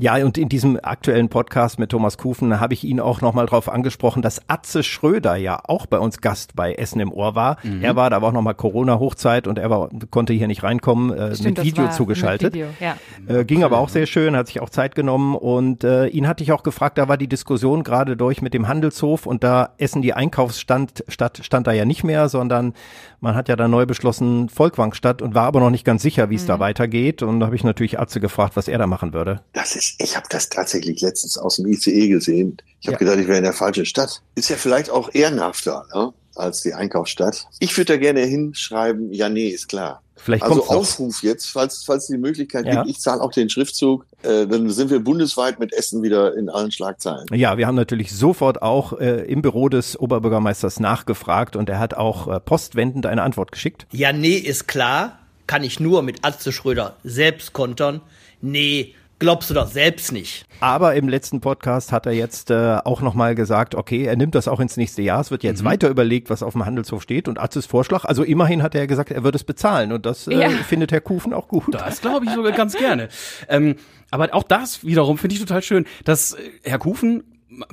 Ja, 0.00 0.16
und 0.24 0.38
in 0.38 0.48
diesem 0.48 0.78
aktuellen 0.82 1.28
Podcast 1.28 1.78
mit 1.78 1.90
Thomas 1.90 2.16
Kufen 2.16 2.58
habe 2.58 2.72
ich 2.72 2.84
ihn 2.84 3.00
auch 3.00 3.20
nochmal 3.20 3.44
drauf 3.44 3.68
angesprochen, 3.68 4.22
dass 4.22 4.40
Atze 4.48 4.82
Schröder 4.82 5.36
ja 5.36 5.60
auch 5.62 5.84
bei 5.84 5.98
uns 5.98 6.22
Gast 6.22 6.56
bei 6.56 6.72
Essen 6.72 7.00
im 7.00 7.12
Ohr 7.12 7.34
war. 7.34 7.58
Mhm. 7.62 7.84
Er 7.84 7.96
war, 7.96 8.08
da 8.08 8.22
war 8.22 8.30
auch 8.30 8.32
nochmal 8.32 8.54
Corona-Hochzeit 8.54 9.46
und 9.46 9.58
er 9.58 9.68
war, 9.68 9.90
konnte 10.10 10.32
hier 10.32 10.46
nicht 10.46 10.62
reinkommen, 10.62 11.12
äh, 11.12 11.34
Stimmt, 11.34 11.58
mit 11.58 11.66
Video 11.66 11.90
zugeschaltet. 11.90 12.54
Mit 12.54 12.54
Video, 12.54 12.68
ja. 12.80 12.96
Äh, 13.28 13.44
ging 13.44 13.62
aber 13.62 13.76
auch 13.76 13.90
sehr 13.90 14.06
schön, 14.06 14.34
hat 14.36 14.46
sich 14.46 14.60
auch 14.60 14.70
Zeit 14.70 14.94
genommen 14.94 15.34
und 15.34 15.84
äh, 15.84 16.06
ihn 16.06 16.26
hatte 16.26 16.42
ich 16.42 16.52
auch 16.52 16.62
gefragt, 16.62 16.96
da 16.96 17.08
war 17.08 17.18
die 17.18 17.28
Diskussion 17.28 17.84
gerade 17.84 18.16
durch 18.16 18.40
mit 18.40 18.54
dem 18.54 18.68
Handelshof 18.68 19.26
und 19.26 19.44
da 19.44 19.74
Essen 19.76 20.00
die 20.00 20.14
Einkaufsstand 20.14 21.04
statt 21.08 21.40
stand 21.42 21.66
da 21.66 21.72
ja 21.72 21.84
nicht 21.84 22.04
mehr, 22.04 22.30
sondern 22.30 22.72
man 23.20 23.34
hat 23.34 23.48
ja 23.50 23.56
da 23.56 23.68
neu 23.68 23.84
beschlossen 23.84 24.48
Volkwang 24.48 24.94
statt 24.94 25.20
und 25.20 25.34
war 25.34 25.44
aber 25.44 25.60
noch 25.60 25.70
nicht 25.70 25.84
ganz 25.84 26.00
sicher, 26.00 26.30
wie 26.30 26.36
es 26.36 26.46
da 26.46 26.58
weitergeht 26.58 27.22
und 27.22 27.40
da 27.40 27.46
habe 27.46 27.56
ich 27.56 27.64
natürlich 27.64 28.00
Atze 28.00 28.18
gefragt, 28.18 28.56
was 28.56 28.66
er 28.66 28.78
da 28.78 28.86
machen 28.86 29.12
würde. 29.12 29.40
Das 29.52 29.76
ist, 29.76 29.89
ich 29.98 30.16
habe 30.16 30.26
das 30.30 30.48
tatsächlich 30.48 31.00
letztens 31.00 31.38
aus 31.38 31.56
dem 31.56 31.66
ICE 31.66 32.08
gesehen. 32.08 32.56
Ich 32.80 32.86
habe 32.86 32.94
Ja. 32.94 32.98
gedacht, 32.98 33.18
ich 33.18 33.26
wäre 33.28 33.38
in 33.38 33.44
der 33.44 33.52
falschen 33.52 33.84
Stadt. 33.86 34.22
Ist 34.34 34.48
ja 34.50 34.56
vielleicht 34.56 34.90
auch 34.90 35.10
ehrenhafter 35.14 35.86
ne, 35.94 36.12
als 36.34 36.62
die 36.62 36.72
Einkaufsstadt. 36.74 37.46
Ich 37.58 37.76
würde 37.76 37.94
da 37.94 37.96
gerne 37.98 38.20
hinschreiben, 38.20 39.12
ja, 39.12 39.28
nee, 39.28 39.48
ist 39.48 39.68
klar. 39.68 40.02
Vielleicht 40.16 40.42
also. 40.42 40.66
Aufruf 40.68 41.22
jetzt, 41.22 41.46
falls, 41.46 41.82
falls 41.84 42.06
die 42.06 42.18
Möglichkeit 42.18 42.66
Ja. 42.66 42.82
gibt, 42.82 42.90
ich 42.90 43.00
zahle 43.00 43.22
auch 43.22 43.32
den 43.32 43.48
Schriftzug, 43.48 44.04
äh, 44.22 44.46
dann 44.46 44.68
sind 44.68 44.90
wir 44.90 45.00
bundesweit 45.00 45.58
mit 45.58 45.72
Essen 45.72 46.02
wieder 46.02 46.36
in 46.36 46.50
allen 46.50 46.70
Schlagzeilen. 46.70 47.26
Ja, 47.32 47.56
wir 47.56 47.66
haben 47.66 47.74
natürlich 47.74 48.12
sofort 48.12 48.60
auch 48.60 48.92
äh, 49.00 49.24
im 49.24 49.40
Büro 49.40 49.70
des 49.70 49.98
Oberbürgermeisters 49.98 50.78
nachgefragt 50.78 51.56
und 51.56 51.70
er 51.70 51.78
hat 51.78 51.94
auch 51.94 52.28
äh, 52.28 52.38
postwendend 52.38 53.06
eine 53.06 53.22
Antwort 53.22 53.50
geschickt. 53.50 53.86
Ja, 53.92 54.12
nee, 54.12 54.34
ist 54.36 54.68
klar. 54.68 55.18
Kann 55.46 55.64
ich 55.64 55.80
nur 55.80 56.02
mit 56.02 56.18
Atze 56.22 56.52
Schröder 56.52 56.96
selbst 57.02 57.54
kontern. 57.54 58.02
Nee, 58.42 58.94
glaubst 59.20 59.48
du 59.48 59.54
doch 59.54 59.68
selbst 59.68 60.10
nicht. 60.12 60.44
Aber 60.58 60.96
im 60.96 61.08
letzten 61.08 61.40
Podcast 61.40 61.92
hat 61.92 62.06
er 62.06 62.12
jetzt 62.12 62.50
äh, 62.50 62.78
auch 62.84 63.00
nochmal 63.00 63.34
gesagt, 63.36 63.74
okay, 63.76 64.04
er 64.04 64.16
nimmt 64.16 64.34
das 64.34 64.48
auch 64.48 64.58
ins 64.60 64.76
nächste 64.76 65.00
Jahr. 65.02 65.20
Es 65.20 65.30
wird 65.30 65.44
jetzt 65.44 65.62
Mhm. 65.62 65.66
weiter 65.66 65.88
überlegt, 65.88 66.28
was 66.28 66.42
auf 66.42 66.52
dem 66.54 66.66
Handelshof 66.66 67.02
steht. 67.02 67.28
Und 67.28 67.38
Atzes 67.40 67.66
Vorschlag, 67.66 68.04
also 68.04 68.24
immerhin 68.24 68.62
hat 68.62 68.74
er 68.74 68.86
gesagt, 68.88 69.10
er 69.12 69.22
würde 69.22 69.36
es 69.36 69.44
bezahlen. 69.44 69.92
Und 69.92 70.04
das 70.04 70.26
äh, 70.26 70.34
Ja. 70.40 70.48
findet 70.48 70.90
Herr 70.92 71.00
Kufen 71.00 71.32
auch 71.32 71.46
gut. 71.48 71.72
Das 71.72 72.00
glaube 72.00 72.26
ich 72.26 72.32
sogar 72.32 72.52
ganz 72.52 72.76
gerne. 72.76 73.08
Ähm, 73.48 73.76
aber 74.10 74.28
auch 74.34 74.42
das 74.42 74.84
wiederum 74.84 75.16
finde 75.18 75.34
ich 75.34 75.40
total 75.40 75.62
schön, 75.62 75.86
dass 76.04 76.32
äh, 76.32 76.38
Herr 76.64 76.78
Kufen 76.78 77.22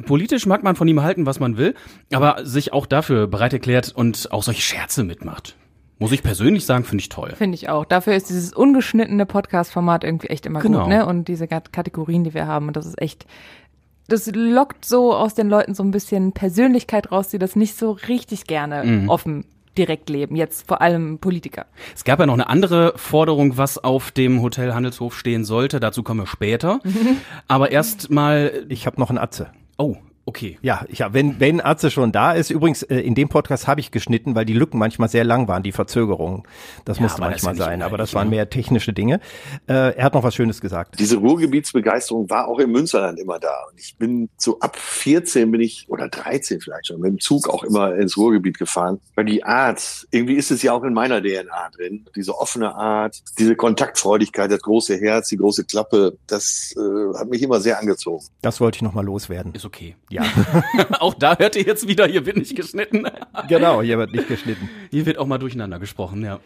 politisch 0.05 0.45
mag 0.45 0.63
man 0.63 0.75
von 0.75 0.88
ihm 0.88 1.01
halten, 1.03 1.25
was 1.25 1.39
man 1.39 1.55
will, 1.57 1.75
aber 2.12 2.45
sich 2.45 2.73
auch 2.73 2.86
dafür 2.86 3.27
bereit 3.27 3.53
erklärt 3.53 3.91
und 3.95 4.31
auch 4.31 4.43
solche 4.43 4.62
Scherze 4.62 5.03
mitmacht. 5.03 5.55
Muss 5.99 6.12
ich 6.12 6.21
persönlich 6.23 6.65
sagen, 6.65 6.83
finde 6.83 7.01
ich 7.01 7.10
toll. 7.10 7.33
Finde 7.36 7.55
ich 7.55 7.69
auch. 7.69 7.86
Dafür 7.86 8.15
ist 8.15 8.29
dieses 8.29 8.53
ungeschnittene 8.53 9.25
Podcast-Format 9.25 10.03
irgendwie 10.03 10.27
echt 10.27 10.45
immer 10.45 10.60
Genau. 10.60 10.81
gut, 10.81 10.89
ne? 10.89 11.06
Und 11.06 11.27
diese 11.27 11.48
Kat- 11.48 11.73
Kategorien, 11.73 12.23
die 12.23 12.33
wir 12.33 12.45
haben, 12.48 12.67
und 12.67 12.77
das 12.77 12.85
ist 12.85 13.02
echt, 13.02 13.25
das 14.08 14.29
lockt 14.33 14.85
so 14.85 15.13
aus 15.15 15.33
den 15.33 15.50
Leuten 15.50 15.73
so 15.75 15.83
ein 15.83 15.91
bisschen 15.91 16.31
Persönlichkeit 16.33 17.12
raus, 17.12 17.29
die 17.29 17.39
das 17.39 17.56
nicht 17.56 17.75
so 17.77 17.91
richtig 17.91 18.45
gerne 18.45 18.83
Mhm. 18.83 19.10
offen 19.10 19.45
direkt 19.77 20.10
leben, 20.10 20.35
jetzt 20.35 20.67
vor 20.67 20.81
allem 20.81 21.19
Politiker. 21.19 21.65
Es 21.95 22.04
gab 22.04 22.19
ja 22.19 22.25
noch 22.25 22.33
eine 22.33 22.50
andere 22.50 22.93
Forderung, 22.95 23.58
was 23.58 23.77
auf 23.77 24.10
dem 24.12 24.41
Hotel 24.41 24.73
Handelshof 24.73 25.15
stehen 25.15 25.45
sollte. 25.45 25.79
Dazu 25.79 26.02
kommen 26.04 26.21
wir 26.21 26.27
später. 26.27 26.79
Aber 27.48 27.71
erst 27.71 28.10
mal. 28.10 28.65
Ich 28.69 28.85
habe 28.87 29.00
noch 29.00 29.10
ein 29.12 29.17
Atze. 29.19 29.48
Oh. 29.77 29.98
Okay. 30.28 30.60
Ja, 30.62 30.86
ja, 30.92 31.13
wenn, 31.13 31.40
wenn 31.40 31.62
Atze 31.62 31.90
schon 31.90 32.12
da 32.12 32.34
ist, 32.34 32.50
übrigens, 32.50 32.84
äh, 32.84 33.00
in 33.00 33.15
dem 33.15 33.30
Podcast 33.30 33.65
habe 33.65 33.80
ich 33.80 33.92
geschnitten, 33.92 34.36
weil 34.36 34.44
die 34.44 34.52
Lücken 34.52 34.78
manchmal 34.78 35.08
sehr 35.08 35.23
lang 35.23 35.48
waren, 35.48 35.63
die 35.63 35.71
Verzögerungen. 35.71 36.44
Das 36.84 36.98
Ja, 36.98 37.04
musste 37.04 37.21
das 37.21 37.30
manchmal 37.30 37.54
nicht 37.54 37.63
sein, 37.63 37.82
aber 37.82 37.98
das 37.98 38.13
waren 38.13 38.28
ne? 38.28 38.36
mehr 38.36 38.50
technische 38.50 38.92
Dinge. 38.92 39.21
Äh, 39.67 39.96
er 39.96 40.04
hat 40.04 40.13
noch 40.15 40.23
was 40.23 40.36
Schönes 40.36 40.60
gesagt. 40.60 41.00
Diese 41.00 41.15
Ruhrgebietsbegeisterung 41.15 42.30
war 42.30 42.50
auch 42.50 42.60
im 42.60 42.73
Münsterland 42.73 43.17
immer 43.19 43.40
da. 43.40 43.54
Und 43.71 43.80
ich 43.80 43.96
bin 43.96 44.28
so 44.36 44.60
ab 44.60 44.75
14 44.75 45.50
bin 45.50 45.62
ich, 45.62 45.86
oder 45.88 46.10
13 46.10 46.60
vielleicht 46.60 46.88
schon, 46.88 47.00
mit 47.00 47.10
dem 47.10 47.19
Zug 47.21 47.48
auch 47.48 47.63
immer 47.63 47.96
ins 47.96 48.17
Ruhrgebiet 48.17 48.58
gefahren. 48.58 49.00
Weil 49.15 49.23
die 49.23 49.46
Art, 49.46 50.08
irgendwie 50.12 50.36
ist 50.36 50.52
es 50.52 50.62
ja 50.62 50.73
auch 50.73 50.84
in 50.84 50.92
meiner 50.92 51.21
DNA 51.21 51.69
drin, 51.73 52.06
diese 52.17 52.38
offene 52.38 52.75
Art, 52.75 53.23
diese 53.40 53.56
Kontaktfreudigkeit, 53.56 54.52
das 54.52 54.62
große 54.62 54.98
Herz, 54.98 55.30
die 55.30 55.38
große 55.38 55.63
Klappe, 55.63 56.17
das 56.28 56.75
äh, 56.75 57.17
hat 57.17 57.30
mich 57.30 57.42
immer 57.42 57.62
sehr 57.62 57.80
angezogen. 57.80 58.25
Das 58.42 58.60
wollte 58.60 58.75
ich 58.75 58.82
noch 58.82 58.94
mal 58.94 59.06
loswerden. 59.06 59.54
Ist 59.54 59.63
okay. 59.63 59.96
Ja. 60.10 60.17
auch 61.00 61.13
da 61.13 61.38
hört 61.38 61.56
ihr 61.56 61.63
jetzt 61.63 61.88
wieder, 61.88 62.08
hier 62.08 62.26
wird 62.26 62.38
nicht 62.38 62.56
geschnitten. 62.56 63.06
genau, 63.48 63.82
hier 63.82 63.98
wird 63.98 64.13
nicht 64.13 64.28
geschnitten. 64.28 64.70
Hier 64.92 65.06
wird 65.06 65.18
auch 65.18 65.28
mal 65.28 65.38
durcheinander 65.38 65.80
gesprochen, 65.80 66.24
ja. 66.24 66.40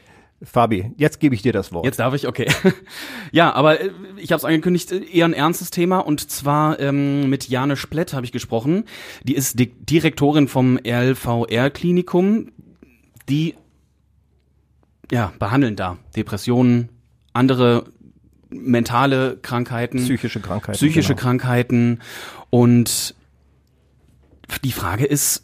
Fabi, 0.44 0.92
jetzt 0.98 1.20
gebe 1.20 1.36
ich 1.36 1.44
dir 1.44 1.54
das 1.54 1.72
Wort. 1.72 1.86
Jetzt 1.86 2.00
darf 2.00 2.16
ich, 2.16 2.28
okay. 2.28 2.48
ja, 3.32 3.54
aber 3.54 3.80
äh, 3.80 3.92
ich 4.18 4.32
habe 4.32 4.38
es 4.38 4.46
angekündigt, 4.46 4.92
äh, 4.92 5.04
eher 5.04 5.26
ein 5.26 5.34
ernstes 5.34 5.70
Thema 5.70 6.00
und 6.00 6.32
zwar 6.32 6.80
ähm, 6.80 7.30
mit 7.30 7.48
Jane 7.48 7.78
Splett 7.78 8.14
habe 8.14 8.26
ich 8.26 8.32
gesprochen. 8.32 8.86
Die 9.24 9.36
ist 9.36 9.60
Di 9.60 9.68
Direktorin 9.68 10.48
vom 10.48 10.78
RLVR-Klinikum. 10.78 12.52
Die 13.30 13.54
ja, 15.12 15.32
behandeln 15.38 15.76
da 15.76 15.98
Depressionen, 16.16 16.90
andere 17.34 17.86
mentale 18.50 19.38
Krankheiten, 19.42 20.00
Psychische 20.00 20.40
Krankheiten, 20.40 20.78
psychische 20.78 21.10
genau. 21.14 21.22
Krankheiten 21.22 22.00
und 22.50 23.16
die 24.60 24.72
Frage 24.72 25.06
ist, 25.06 25.43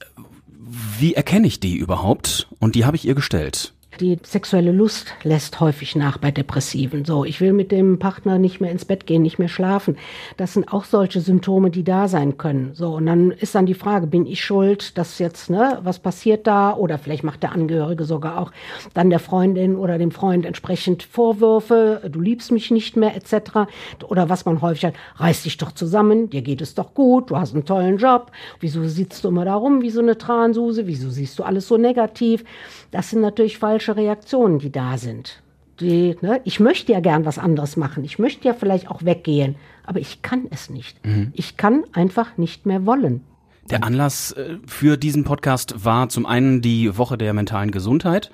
wie 1.00 1.14
erkenne 1.14 1.48
ich 1.48 1.60
die 1.60 1.78
überhaupt? 1.78 2.48
Und 2.60 2.76
die 2.76 2.86
habe 2.86 2.98
ich 2.98 3.06
ihr 3.06 3.16
gestellt. 3.16 3.74
Die 4.00 4.20
sexuelle 4.22 4.72
Lust 4.72 5.08
lässt 5.24 5.60
häufig 5.60 5.96
nach 5.96 6.20
bei 6.20 6.30
Depressiven. 6.30 7.04
So, 7.04 7.26
ich 7.26 7.42
will 7.42 7.52
mit 7.52 7.72
dem 7.72 7.98
Partner 7.98 8.38
nicht 8.38 8.62
mehr 8.62 8.72
ins 8.72 8.86
Bett 8.86 9.08
gehen, 9.08 9.24
nicht 9.24 9.40
mehr 9.40 9.48
schlafen. 9.48 9.98
Das 10.38 10.54
sind 10.54 10.72
auch 10.72 10.84
solche 10.84 11.20
Symptome, 11.20 11.72
die 11.72 11.84
da 11.84 12.08
sein 12.08 12.38
können. 12.38 12.72
So, 12.74 12.94
und 12.96 13.08
dann 13.08 13.32
ist 13.32 13.56
dann 13.56 13.66
die 13.66 13.74
Frage, 13.74 14.06
bin 14.06 14.28
ich 14.28 14.44
schuld, 14.44 15.00
dass 15.00 15.18
jetzt, 15.18 15.50
ne, 15.50 15.80
was 15.82 15.98
passiert 15.98 16.46
da? 16.46 16.76
Oder 16.76 17.00
vielleicht 17.00 17.24
macht 17.24 17.42
der 17.42 17.54
Angehörige 17.54 18.04
sogar 18.04 18.38
auch 18.38 18.52
dann 18.94 19.10
der 19.10 19.18
Freundin 19.18 19.76
oder 19.76 19.98
dem 19.98 20.12
Freund 20.12 20.46
entsprechend 20.46 21.02
Vorwürfe, 21.02 22.02
du 22.08 22.22
liebst 22.22 22.52
mich 22.52 22.70
nicht 22.70 22.98
mehr, 22.98 23.16
etc. 23.16 23.68
Oder 24.08 24.30
was 24.30 24.46
man 24.46 24.62
häufig 24.62 24.86
hat, 24.86 24.94
reiß 25.16 25.42
dich 25.42 25.58
doch 25.58 25.72
zusammen, 25.72 26.30
dir 26.30 26.44
geht 26.44 26.62
es 26.62 26.76
doch 26.76 26.94
gut, 26.94 27.32
du 27.32 27.38
hast 27.38 27.56
einen 27.56 27.66
tollen 27.66 27.98
Job. 27.98 28.32
Wieso 28.60 28.88
sitzt 28.88 29.24
du 29.24 29.30
immer 29.30 29.46
da 29.46 29.56
rum 29.56 29.82
wie 29.82 29.90
so 29.90 30.02
eine 30.02 30.20
Transuse? 30.20 30.86
Wieso 30.86 31.10
siehst 31.10 31.40
du 31.40 31.44
alles 31.44 31.68
so 31.68 31.78
negativ? 31.78 32.44
Das 32.92 33.10
sind 33.10 33.22
natürlich 33.22 33.58
falsche 33.58 33.87
Reaktionen, 33.96 34.60
die 34.60 34.72
da 34.72 34.98
sind. 34.98 35.42
Die, 35.80 36.18
ne, 36.22 36.42
ich 36.44 36.60
möchte 36.60 36.92
ja 36.92 37.00
gern 37.00 37.26
was 37.26 37.38
anderes 37.38 37.78
machen. 37.78 38.04
Ich 38.04 38.18
möchte 38.18 38.48
ja 38.48 38.54
vielleicht 38.54 38.90
auch 38.90 39.04
weggehen, 39.06 39.56
aber 39.86 40.00
ich 40.00 40.22
kann 40.24 40.48
es 40.50 40.70
nicht. 40.72 41.06
Mhm. 41.06 41.32
Ich 41.34 41.56
kann 41.56 41.84
einfach 41.94 42.38
nicht 42.38 42.66
mehr 42.66 42.86
wollen. 42.88 43.22
Der 43.70 43.84
Anlass 43.84 44.32
äh, 44.32 44.58
für 44.66 44.98
diesen 44.98 45.24
Podcast 45.24 45.86
war 45.86 46.10
zum 46.10 46.26
einen 46.26 46.62
die 46.62 46.98
Woche 46.98 47.18
der 47.18 47.34
mentalen 47.34 47.70
Gesundheit, 47.72 48.32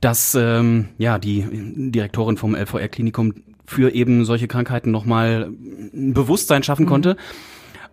dass 0.00 0.34
ähm, 0.34 0.88
ja 0.98 1.18
die 1.18 1.44
Direktorin 1.90 2.36
vom 2.36 2.54
LVR-Klinikum 2.56 3.34
für 3.66 3.94
eben 3.94 4.24
solche 4.24 4.48
Krankheiten 4.48 4.90
nochmal 4.90 5.50
ein 5.94 6.14
Bewusstsein 6.14 6.62
schaffen 6.62 6.86
Mhm. 6.86 6.88
konnte. 6.88 7.16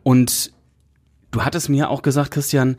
Und 0.03 0.53
du 1.31 1.43
hattest 1.43 1.69
mir 1.69 1.89
auch 1.89 2.01
gesagt, 2.01 2.31
Christian, 2.31 2.77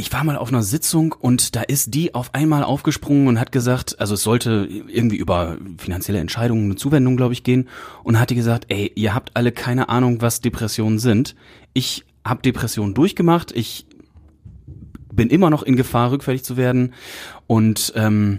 ich 0.00 0.12
war 0.12 0.22
mal 0.22 0.36
auf 0.36 0.48
einer 0.48 0.62
Sitzung 0.62 1.12
und 1.12 1.56
da 1.56 1.62
ist 1.62 1.92
die 1.92 2.14
auf 2.14 2.32
einmal 2.32 2.62
aufgesprungen 2.62 3.26
und 3.26 3.40
hat 3.40 3.50
gesagt, 3.50 3.98
also 3.98 4.14
es 4.14 4.22
sollte 4.22 4.68
irgendwie 4.86 5.16
über 5.16 5.58
finanzielle 5.76 6.20
Entscheidungen, 6.20 6.66
eine 6.66 6.76
Zuwendung, 6.76 7.16
glaube 7.16 7.32
ich, 7.32 7.42
gehen 7.42 7.68
und 8.04 8.18
hat 8.20 8.30
die 8.30 8.36
gesagt, 8.36 8.66
ey, 8.68 8.92
ihr 8.94 9.12
habt 9.12 9.32
alle 9.34 9.50
keine 9.50 9.88
Ahnung, 9.88 10.22
was 10.22 10.40
Depressionen 10.40 11.00
sind. 11.00 11.34
Ich 11.72 12.04
habe 12.24 12.42
Depressionen 12.42 12.94
durchgemacht, 12.94 13.50
ich 13.50 13.86
bin 15.12 15.30
immer 15.30 15.50
noch 15.50 15.64
in 15.64 15.74
Gefahr, 15.74 16.12
rückfällig 16.12 16.44
zu 16.44 16.56
werden 16.56 16.94
und 17.48 17.92
ähm, 17.96 18.38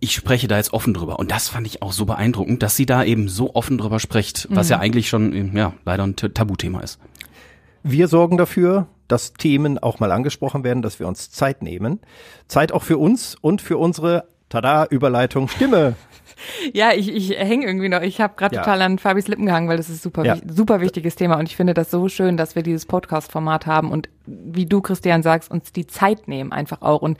ich 0.00 0.14
spreche 0.14 0.48
da 0.48 0.56
jetzt 0.56 0.72
offen 0.72 0.94
drüber. 0.94 1.20
Und 1.20 1.30
das 1.30 1.48
fand 1.48 1.66
ich 1.68 1.80
auch 1.80 1.92
so 1.92 2.06
beeindruckend, 2.06 2.62
dass 2.64 2.74
sie 2.74 2.86
da 2.86 3.04
eben 3.04 3.28
so 3.28 3.54
offen 3.54 3.78
drüber 3.78 4.00
spricht, 4.00 4.48
was 4.50 4.66
Mhm. 4.66 4.70
ja 4.72 4.78
eigentlich 4.80 5.08
schon, 5.08 5.54
ja, 5.56 5.74
leider 5.84 6.04
ein 6.04 6.16
Tabuthema 6.16 6.80
ist. 6.80 6.98
Wir 7.84 8.08
sorgen 8.08 8.36
dafür, 8.36 8.88
dass 9.08 9.32
Themen 9.32 9.78
auch 9.78 10.00
mal 10.00 10.12
angesprochen 10.12 10.64
werden, 10.64 10.82
dass 10.82 11.00
wir 11.00 11.08
uns 11.08 11.30
Zeit 11.30 11.62
nehmen. 11.62 12.00
Zeit 12.46 12.72
auch 12.72 12.82
für 12.82 12.98
uns 12.98 13.34
und 13.40 13.60
für 13.62 13.78
unsere, 13.78 14.24
tada, 14.48 14.84
Überleitung, 14.86 15.48
Stimme. 15.48 15.96
Ja, 16.72 16.92
ich, 16.92 17.12
ich 17.12 17.30
hänge 17.36 17.66
irgendwie 17.66 17.88
noch. 17.88 18.00
Ich 18.02 18.20
habe 18.20 18.34
gerade 18.36 18.54
Ja. 18.54 18.62
total 18.62 18.82
an 18.82 18.98
Fabis 19.00 19.26
Lippen 19.26 19.46
gehangen, 19.46 19.68
weil 19.68 19.76
das 19.76 19.90
ist 19.90 20.04
super, 20.04 20.24
Ja. 20.24 20.36
super 20.46 20.80
wichtiges 20.80 21.16
Thema 21.16 21.36
und 21.36 21.48
ich 21.48 21.56
finde 21.56 21.74
das 21.74 21.90
so 21.90 22.08
schön, 22.08 22.36
dass 22.36 22.54
wir 22.54 22.62
dieses 22.62 22.86
Podcast-Format 22.86 23.66
haben 23.66 23.90
und 23.90 24.08
wie 24.24 24.64
du, 24.64 24.80
Christian, 24.80 25.24
sagst, 25.24 25.50
uns 25.50 25.72
die 25.72 25.88
Zeit 25.88 26.28
nehmen 26.28 26.52
einfach 26.52 26.80
auch 26.82 27.02
und 27.02 27.18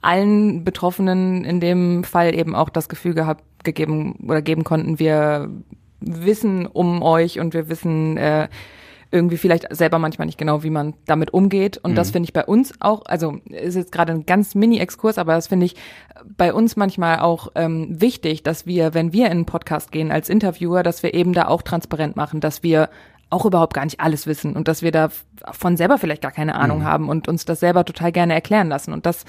allen 0.00 0.62
Betroffenen 0.62 1.44
in 1.44 1.58
dem 1.58 2.04
Fall 2.04 2.36
eben 2.36 2.54
auch 2.54 2.68
das 2.68 2.88
Gefühl 2.88 3.14
gehabt, 3.14 3.42
gegeben 3.64 4.14
oder 4.28 4.42
geben 4.42 4.62
konnten, 4.62 5.00
wir 5.00 5.50
wissen 5.98 6.66
um 6.66 7.02
euch 7.02 7.40
und 7.40 7.52
wir 7.52 7.68
wissen 7.68 8.16
äh, 8.16 8.46
irgendwie 9.10 9.36
vielleicht 9.36 9.74
selber 9.74 9.98
manchmal 9.98 10.26
nicht 10.26 10.38
genau, 10.38 10.62
wie 10.62 10.70
man 10.70 10.94
damit 11.06 11.32
umgeht. 11.32 11.78
Und 11.78 11.94
das 11.94 12.08
Mhm. 12.08 12.12
finde 12.12 12.26
ich 12.26 12.32
bei 12.32 12.44
uns 12.44 12.72
auch, 12.80 13.04
also 13.06 13.38
ist 13.46 13.76
jetzt 13.76 13.92
gerade 13.92 14.12
ein 14.12 14.26
ganz 14.26 14.54
Mini-Exkurs, 14.54 15.18
aber 15.18 15.34
das 15.34 15.46
finde 15.46 15.66
ich 15.66 15.76
bei 16.36 16.52
uns 16.52 16.76
manchmal 16.76 17.20
auch 17.20 17.52
ähm, 17.54 18.00
wichtig, 18.00 18.42
dass 18.42 18.66
wir, 18.66 18.94
wenn 18.94 19.12
wir 19.12 19.26
in 19.26 19.32
einen 19.32 19.46
Podcast 19.46 19.92
gehen 19.92 20.10
als 20.10 20.28
Interviewer, 20.28 20.82
dass 20.82 21.02
wir 21.02 21.14
eben 21.14 21.32
da 21.32 21.46
auch 21.48 21.62
transparent 21.62 22.16
machen, 22.16 22.40
dass 22.40 22.62
wir 22.62 22.88
auch 23.30 23.44
überhaupt 23.44 23.74
gar 23.74 23.84
nicht 23.84 24.00
alles 24.00 24.26
wissen 24.26 24.54
und 24.54 24.68
dass 24.68 24.82
wir 24.82 24.92
da 24.92 25.08
von 25.52 25.76
selber 25.76 25.98
vielleicht 25.98 26.22
gar 26.22 26.30
keine 26.32 26.54
Ahnung 26.54 26.80
Mhm. 26.80 26.84
haben 26.84 27.08
und 27.08 27.28
uns 27.28 27.44
das 27.44 27.60
selber 27.60 27.84
total 27.84 28.12
gerne 28.12 28.34
erklären 28.34 28.68
lassen. 28.68 28.92
Und 28.92 29.04
das 29.06 29.24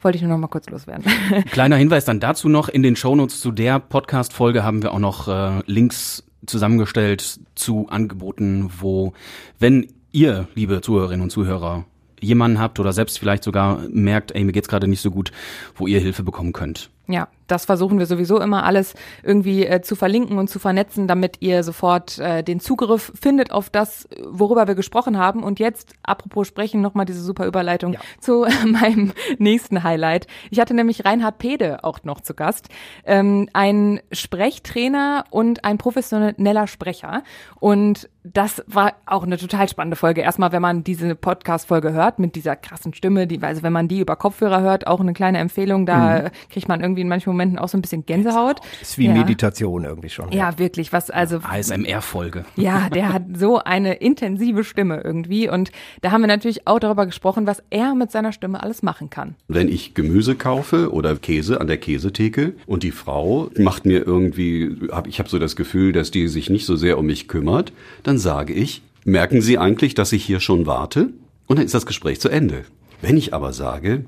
wollte 0.00 0.16
ich 0.16 0.22
nur 0.22 0.30
noch 0.30 0.38
mal 0.38 0.46
kurz 0.48 0.68
loswerden. 0.68 1.04
Kleiner 1.50 1.76
Hinweis 1.76 2.04
dann 2.04 2.20
dazu 2.20 2.48
noch, 2.48 2.68
in 2.68 2.82
den 2.82 2.96
Shownotes 2.96 3.40
zu 3.40 3.50
der 3.50 3.78
Podcast-Folge 3.80 4.62
haben 4.62 4.82
wir 4.82 4.92
auch 4.92 4.98
noch 4.98 5.26
äh, 5.26 5.62
Links 5.66 6.22
zusammengestellt 6.46 7.40
zu 7.54 7.88
Angeboten, 7.88 8.70
wo, 8.80 9.12
wenn 9.58 9.88
ihr, 10.12 10.48
liebe 10.54 10.80
Zuhörerinnen 10.80 11.22
und 11.22 11.30
Zuhörer, 11.30 11.84
jemanden 12.20 12.58
habt 12.58 12.80
oder 12.80 12.92
selbst 12.92 13.18
vielleicht 13.18 13.44
sogar 13.44 13.82
merkt, 13.90 14.32
ey, 14.32 14.44
mir 14.44 14.52
geht's 14.52 14.68
gerade 14.68 14.88
nicht 14.88 15.00
so 15.00 15.10
gut, 15.10 15.32
wo 15.74 15.86
ihr 15.86 16.00
Hilfe 16.00 16.22
bekommen 16.22 16.52
könnt. 16.52 16.90
Ja, 17.08 17.28
das 17.46 17.64
versuchen 17.64 18.00
wir 18.00 18.06
sowieso 18.06 18.40
immer 18.40 18.64
alles 18.64 18.94
irgendwie 19.22 19.64
äh, 19.64 19.80
zu 19.80 19.94
verlinken 19.94 20.38
und 20.38 20.50
zu 20.50 20.58
vernetzen, 20.58 21.06
damit 21.06 21.36
ihr 21.40 21.62
sofort 21.62 22.18
äh, 22.18 22.42
den 22.42 22.58
Zugriff 22.58 23.12
findet 23.20 23.52
auf 23.52 23.70
das, 23.70 24.08
worüber 24.28 24.66
wir 24.66 24.74
gesprochen 24.74 25.16
haben. 25.16 25.44
Und 25.44 25.60
jetzt, 25.60 25.92
apropos 26.02 26.48
sprechen, 26.48 26.80
nochmal 26.80 27.06
diese 27.06 27.20
super 27.22 27.46
Überleitung 27.46 27.96
zu 28.18 28.42
äh, 28.44 28.50
meinem 28.66 29.12
nächsten 29.38 29.84
Highlight. 29.84 30.26
Ich 30.50 30.58
hatte 30.58 30.74
nämlich 30.74 31.04
Reinhard 31.04 31.38
Pede 31.38 31.84
auch 31.84 32.02
noch 32.02 32.20
zu 32.20 32.34
Gast, 32.34 32.68
ähm, 33.04 33.48
ein 33.52 34.00
Sprechtrainer 34.10 35.24
und 35.30 35.64
ein 35.64 35.78
professioneller 35.78 36.66
Sprecher. 36.66 37.22
Und 37.60 38.08
das 38.24 38.64
war 38.66 38.94
auch 39.06 39.22
eine 39.22 39.38
total 39.38 39.68
spannende 39.68 39.96
Folge. 39.96 40.20
Erstmal, 40.20 40.50
wenn 40.50 40.62
man 40.62 40.82
diese 40.82 41.14
Podcast-Folge 41.14 41.92
hört 41.92 42.18
mit 42.18 42.34
dieser 42.34 42.56
krassen 42.56 42.92
Stimme, 42.92 43.28
die, 43.28 43.40
also 43.40 43.62
wenn 43.62 43.72
man 43.72 43.86
die 43.86 44.00
über 44.00 44.16
Kopfhörer 44.16 44.60
hört, 44.62 44.86
auch 44.88 44.98
eine 45.00 45.12
kleine 45.12 45.38
Empfehlung, 45.38 45.86
da 45.86 46.06
Mhm. 46.22 46.28
kriegt 46.50 46.68
man 46.68 46.80
irgendwie 46.80 46.95
in 47.00 47.08
manchen 47.08 47.30
Momenten 47.30 47.58
auch 47.58 47.68
so 47.68 47.78
ein 47.78 47.82
bisschen 47.82 48.06
Gänsehaut. 48.06 48.60
Ist 48.80 48.98
wie 48.98 49.06
ja. 49.06 49.12
Meditation 49.12 49.84
irgendwie 49.84 50.08
schon. 50.08 50.32
Ja, 50.32 50.58
wirklich, 50.58 50.92
was 50.92 51.10
also 51.10 51.38
ASMR-Folge. 51.38 52.44
ja, 52.56 52.88
der 52.90 53.12
hat 53.12 53.22
so 53.36 53.58
eine 53.58 53.94
intensive 53.94 54.64
Stimme 54.64 55.00
irgendwie 55.02 55.48
und 55.48 55.70
da 56.00 56.10
haben 56.10 56.20
wir 56.20 56.28
natürlich 56.28 56.66
auch 56.66 56.78
darüber 56.78 57.06
gesprochen, 57.06 57.46
was 57.46 57.62
er 57.70 57.94
mit 57.94 58.10
seiner 58.10 58.32
Stimme 58.32 58.62
alles 58.62 58.82
machen 58.82 59.10
kann. 59.10 59.34
Wenn 59.48 59.68
ich 59.68 59.94
Gemüse 59.94 60.34
kaufe 60.34 60.92
oder 60.92 61.16
Käse 61.16 61.60
an 61.60 61.66
der 61.66 61.78
Käsetheke 61.78 62.54
und 62.66 62.82
die 62.82 62.90
Frau 62.90 63.50
macht 63.58 63.86
mir 63.86 64.06
irgendwie, 64.06 64.76
hab, 64.90 65.06
ich 65.06 65.18
habe 65.18 65.28
so 65.28 65.38
das 65.38 65.56
Gefühl, 65.56 65.92
dass 65.92 66.10
die 66.10 66.28
sich 66.28 66.50
nicht 66.50 66.66
so 66.66 66.76
sehr 66.76 66.98
um 66.98 67.06
mich 67.06 67.28
kümmert, 67.28 67.72
dann 68.02 68.18
sage 68.18 68.52
ich, 68.52 68.82
merken 69.04 69.40
Sie 69.40 69.58
eigentlich, 69.58 69.94
dass 69.94 70.12
ich 70.12 70.24
hier 70.24 70.40
schon 70.40 70.66
warte? 70.66 71.10
Und 71.46 71.58
dann 71.58 71.66
ist 71.66 71.74
das 71.74 71.86
Gespräch 71.86 72.20
zu 72.20 72.28
Ende. 72.28 72.64
Wenn 73.00 73.16
ich 73.16 73.34
aber 73.34 73.52
sage, 73.52 74.04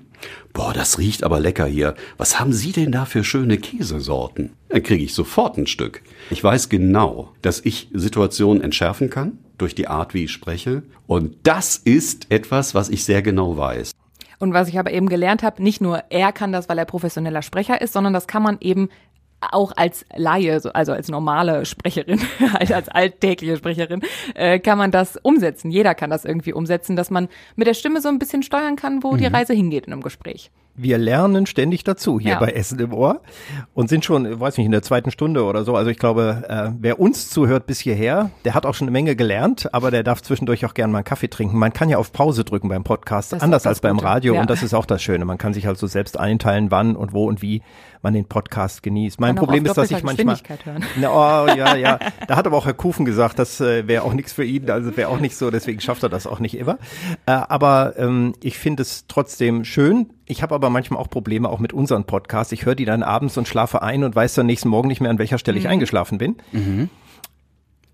boah, 0.52 0.72
das 0.72 0.98
riecht 0.98 1.24
aber 1.24 1.40
lecker 1.40 1.66
hier, 1.66 1.94
was 2.16 2.40
haben 2.40 2.52
Sie 2.52 2.72
denn 2.72 2.92
da 2.92 3.04
für 3.04 3.24
schöne 3.24 3.58
Käsesorten? 3.58 4.50
Dann 4.68 4.82
kriege 4.82 5.04
ich 5.04 5.14
sofort 5.14 5.56
ein 5.56 5.66
Stück. 5.66 6.02
Ich 6.30 6.42
weiß 6.42 6.68
genau, 6.68 7.32
dass 7.42 7.60
ich 7.64 7.88
Situationen 7.92 8.62
entschärfen 8.62 9.10
kann 9.10 9.38
durch 9.58 9.74
die 9.74 9.88
Art, 9.88 10.14
wie 10.14 10.24
ich 10.24 10.32
spreche. 10.32 10.82
Und 11.06 11.36
das 11.42 11.76
ist 11.76 12.30
etwas, 12.30 12.74
was 12.74 12.88
ich 12.88 13.04
sehr 13.04 13.22
genau 13.22 13.56
weiß. 13.56 13.92
Und 14.38 14.54
was 14.54 14.68
ich 14.68 14.78
aber 14.78 14.92
eben 14.92 15.08
gelernt 15.08 15.42
habe, 15.42 15.62
nicht 15.62 15.80
nur 15.80 16.04
er 16.10 16.32
kann 16.32 16.52
das, 16.52 16.68
weil 16.68 16.78
er 16.78 16.84
professioneller 16.84 17.42
Sprecher 17.42 17.80
ist, 17.80 17.92
sondern 17.92 18.12
das 18.12 18.28
kann 18.28 18.42
man 18.42 18.58
eben 18.60 18.88
auch 19.40 19.72
als 19.76 20.04
Laie, 20.16 20.58
so- 20.60 20.72
also 20.72 20.92
als 20.92 21.08
normale 21.08 21.64
Sprecherin, 21.64 22.20
als 22.58 22.88
alltägliche 22.88 23.56
Sprecherin, 23.56 24.00
äh, 24.34 24.58
kann 24.58 24.78
man 24.78 24.90
das 24.90 25.16
umsetzen. 25.16 25.70
Jeder 25.70 25.94
kann 25.94 26.10
das 26.10 26.24
irgendwie 26.24 26.52
umsetzen, 26.52 26.96
dass 26.96 27.10
man 27.10 27.28
mit 27.56 27.66
der 27.66 27.74
Stimme 27.74 28.00
so 28.00 28.08
ein 28.08 28.18
bisschen 28.18 28.42
steuern 28.42 28.76
kann, 28.76 29.02
wo 29.02 29.16
die 29.16 29.28
Mhm. 29.28 29.34
Reise 29.34 29.52
hingeht 29.54 29.86
in 29.86 29.92
einem 29.92 30.02
Gespräch. 30.02 30.50
Wir 30.80 30.96
lernen 30.96 31.46
ständig 31.46 31.82
dazu 31.84 32.18
hier 32.20 32.32
Ja. 32.32 32.38
bei 32.38 32.50
Essen 32.52 32.78
im 32.78 32.92
Ohr 32.94 33.20
und 33.74 33.88
sind 33.88 34.04
schon, 34.04 34.38
weiß 34.40 34.56
nicht, 34.56 34.66
in 34.66 34.72
der 34.72 34.82
zweiten 34.82 35.10
Stunde 35.10 35.44
oder 35.44 35.64
so. 35.64 35.74
Also 35.74 35.90
ich 35.90 35.98
glaube, 35.98 36.44
äh, 36.48 36.70
wer 36.80 37.00
uns 37.00 37.30
zuhört 37.30 37.66
bis 37.66 37.80
hierher, 37.80 38.30
der 38.44 38.54
hat 38.54 38.64
auch 38.64 38.74
schon 38.74 38.86
eine 38.86 38.92
Menge 38.92 39.16
gelernt, 39.16 39.74
aber 39.74 39.90
der 39.90 40.02
darf 40.04 40.22
zwischendurch 40.22 40.64
auch 40.64 40.74
gerne 40.74 40.92
mal 40.92 40.98
einen 40.98 41.04
Kaffee 41.04 41.28
trinken. 41.28 41.58
Man 41.58 41.72
kann 41.72 41.88
ja 41.88 41.98
auf 41.98 42.12
Pause 42.12 42.44
drücken 42.44 42.68
beim 42.68 42.84
Podcast, 42.84 43.32
Das 43.32 43.42
anders 43.42 43.66
als 43.66 43.80
beim 43.80 43.96
Gute. 43.96 44.06
Radio 44.06 44.34
Ja. 44.34 44.40
und 44.40 44.48
das 44.50 44.62
ist 44.62 44.72
auch 44.72 44.86
das 44.86 45.02
Schöne. 45.02 45.24
Man 45.24 45.36
kann 45.38 45.52
sich 45.52 45.66
also 45.66 45.86
selbst 45.86 46.18
einteilen, 46.18 46.70
wann 46.70 46.94
und 46.96 47.12
wo 47.12 47.26
und 47.26 47.42
wie 47.42 47.62
man 48.00 48.14
den 48.14 48.26
Podcast 48.26 48.84
genießt. 48.84 49.20
Mein 49.20 49.34
Problem 49.34 49.66
ist, 49.66 49.76
dass 49.76 49.90
ich 49.90 50.04
manchmal. 50.04 50.36
Na, 51.00 51.10
oh, 51.44 51.48
ja, 51.56 51.74
ja. 51.74 51.98
Da 52.28 52.36
hat 52.36 52.46
aber 52.46 52.56
auch 52.56 52.66
Herr 52.66 52.74
Kufen 52.74 53.04
gesagt, 53.04 53.40
das 53.40 53.60
äh, 53.60 53.88
wäre 53.88 54.04
auch 54.04 54.12
nichts 54.14 54.32
für 54.32 54.44
ihn, 54.44 54.70
also 54.70 54.96
wäre 54.96 55.08
auch 55.08 55.18
nicht 55.18 55.36
so, 55.36 55.50
deswegen 55.50 55.80
schafft 55.80 56.04
er 56.04 56.08
das 56.08 56.26
auch 56.28 56.38
nicht 56.38 56.56
immer. 56.56 56.78
Äh, 57.26 57.32
aber 57.32 57.94
ähm, 57.98 58.34
ich 58.40 58.56
finde 58.58 58.82
es 58.82 59.06
trotzdem 59.08 59.64
schön. 59.64 60.10
Ich 60.28 60.42
habe 60.42 60.54
aber 60.54 60.68
manchmal 60.70 61.00
auch 61.00 61.08
Probleme 61.08 61.48
auch 61.48 61.58
mit 61.58 61.72
unseren 61.72 62.04
Podcasts. 62.04 62.52
Ich 62.52 62.66
höre 62.66 62.74
die 62.74 62.84
dann 62.84 63.02
abends 63.02 63.36
und 63.38 63.48
schlafe 63.48 63.82
ein 63.82 64.04
und 64.04 64.14
weiß 64.14 64.34
dann 64.34 64.46
nächsten 64.46 64.68
Morgen 64.68 64.88
nicht 64.88 65.00
mehr, 65.00 65.10
an 65.10 65.18
welcher 65.18 65.38
Stelle 65.38 65.58
ich 65.58 65.64
Mhm. 65.64 65.70
eingeschlafen 65.70 66.18
bin. 66.18 66.36
Mhm. 66.52 66.90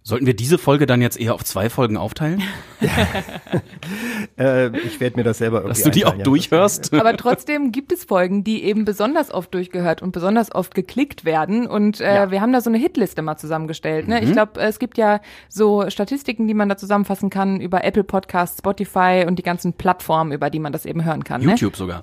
Sollten 0.06 0.26
wir 0.26 0.34
diese 0.36 0.58
Folge 0.58 0.84
dann 0.84 1.00
jetzt 1.00 1.18
eher 1.18 1.32
auf 1.32 1.44
zwei 1.44 1.70
Folgen 1.70 1.96
aufteilen? 1.96 2.42
Äh, 4.36 4.76
ich 4.78 4.98
werde 5.00 5.16
mir 5.16 5.22
das 5.22 5.38
selber 5.38 5.58
irgendwie 5.58 5.68
Dass 5.74 5.82
du 5.84 5.90
die 5.90 6.04
auch 6.06 6.16
ja. 6.16 6.24
durchhörst? 6.24 6.92
Aber 6.92 7.16
trotzdem 7.16 7.70
gibt 7.70 7.92
es 7.92 8.04
Folgen, 8.04 8.42
die 8.42 8.64
eben 8.64 8.84
besonders 8.84 9.32
oft 9.32 9.54
durchgehört 9.54 10.02
und 10.02 10.10
besonders 10.10 10.52
oft 10.52 10.74
geklickt 10.74 11.24
werden. 11.24 11.66
Und 11.68 12.00
äh, 12.00 12.30
wir 12.32 12.40
haben 12.40 12.52
da 12.52 12.60
so 12.60 12.68
eine 12.68 12.78
Hitliste 12.78 13.22
mal 13.22 13.36
zusammengestellt. 13.36 14.08
Ne? 14.08 14.16
Mhm. 14.20 14.26
Ich 14.26 14.32
glaube, 14.32 14.60
es 14.60 14.78
gibt 14.80 14.98
ja 14.98 15.20
so 15.48 15.88
Statistiken, 15.88 16.48
die 16.48 16.54
man 16.54 16.68
da 16.68 16.76
zusammenfassen 16.76 17.30
kann 17.30 17.60
über 17.60 17.84
Apple 17.84 18.02
Podcasts, 18.02 18.58
Spotify 18.58 19.24
und 19.28 19.38
die 19.38 19.44
ganzen 19.44 19.74
Plattformen, 19.74 20.32
über 20.32 20.50
die 20.50 20.58
man 20.58 20.72
das 20.72 20.84
eben 20.84 21.04
hören 21.04 21.22
kann. 21.22 21.42
Ne? 21.42 21.50
YouTube 21.50 21.76
sogar. 21.76 22.02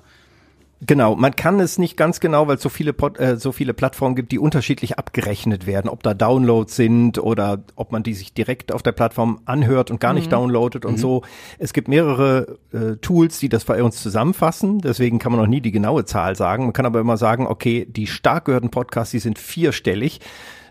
Genau, 0.84 1.14
man 1.14 1.36
kann 1.36 1.60
es 1.60 1.78
nicht 1.78 1.96
ganz 1.96 2.18
genau, 2.18 2.48
weil 2.48 2.56
es 2.56 2.62
so 2.62 2.68
viele 2.68 2.92
Pod, 2.92 3.16
äh, 3.20 3.36
so 3.36 3.52
viele 3.52 3.72
Plattformen 3.72 4.16
gibt, 4.16 4.32
die 4.32 4.40
unterschiedlich 4.40 4.98
abgerechnet 4.98 5.64
werden, 5.64 5.88
ob 5.88 6.02
da 6.02 6.12
Downloads 6.12 6.74
sind 6.74 7.18
oder 7.18 7.62
ob 7.76 7.92
man 7.92 8.02
die 8.02 8.14
sich 8.14 8.34
direkt 8.34 8.72
auf 8.72 8.82
der 8.82 8.90
Plattform 8.90 9.40
anhört 9.44 9.92
und 9.92 10.00
gar 10.00 10.12
nicht 10.12 10.26
Mhm. 10.26 10.30
downloadet 10.30 10.84
und 10.84 10.94
Mhm. 10.94 10.98
so. 10.98 11.22
Es 11.60 11.72
gibt 11.72 11.86
mehrere 11.86 12.58
äh, 12.72 12.96
Tools, 12.96 13.38
die 13.38 13.48
das 13.48 13.64
bei 13.64 13.80
uns 13.80 14.02
zusammenfassen, 14.02 14.80
deswegen 14.80 15.20
kann 15.20 15.30
man 15.30 15.40
noch 15.40 15.46
nie 15.46 15.60
die 15.60 15.70
genaue 15.70 16.04
Zahl 16.04 16.34
sagen. 16.34 16.64
Man 16.64 16.72
kann 16.72 16.86
aber 16.86 16.98
immer 16.98 17.16
sagen, 17.16 17.46
okay, 17.46 17.86
die 17.88 18.08
stark 18.08 18.46
gehörten 18.46 18.70
Podcasts, 18.70 19.12
die 19.12 19.20
sind 19.20 19.38
vierstellig. 19.38 20.20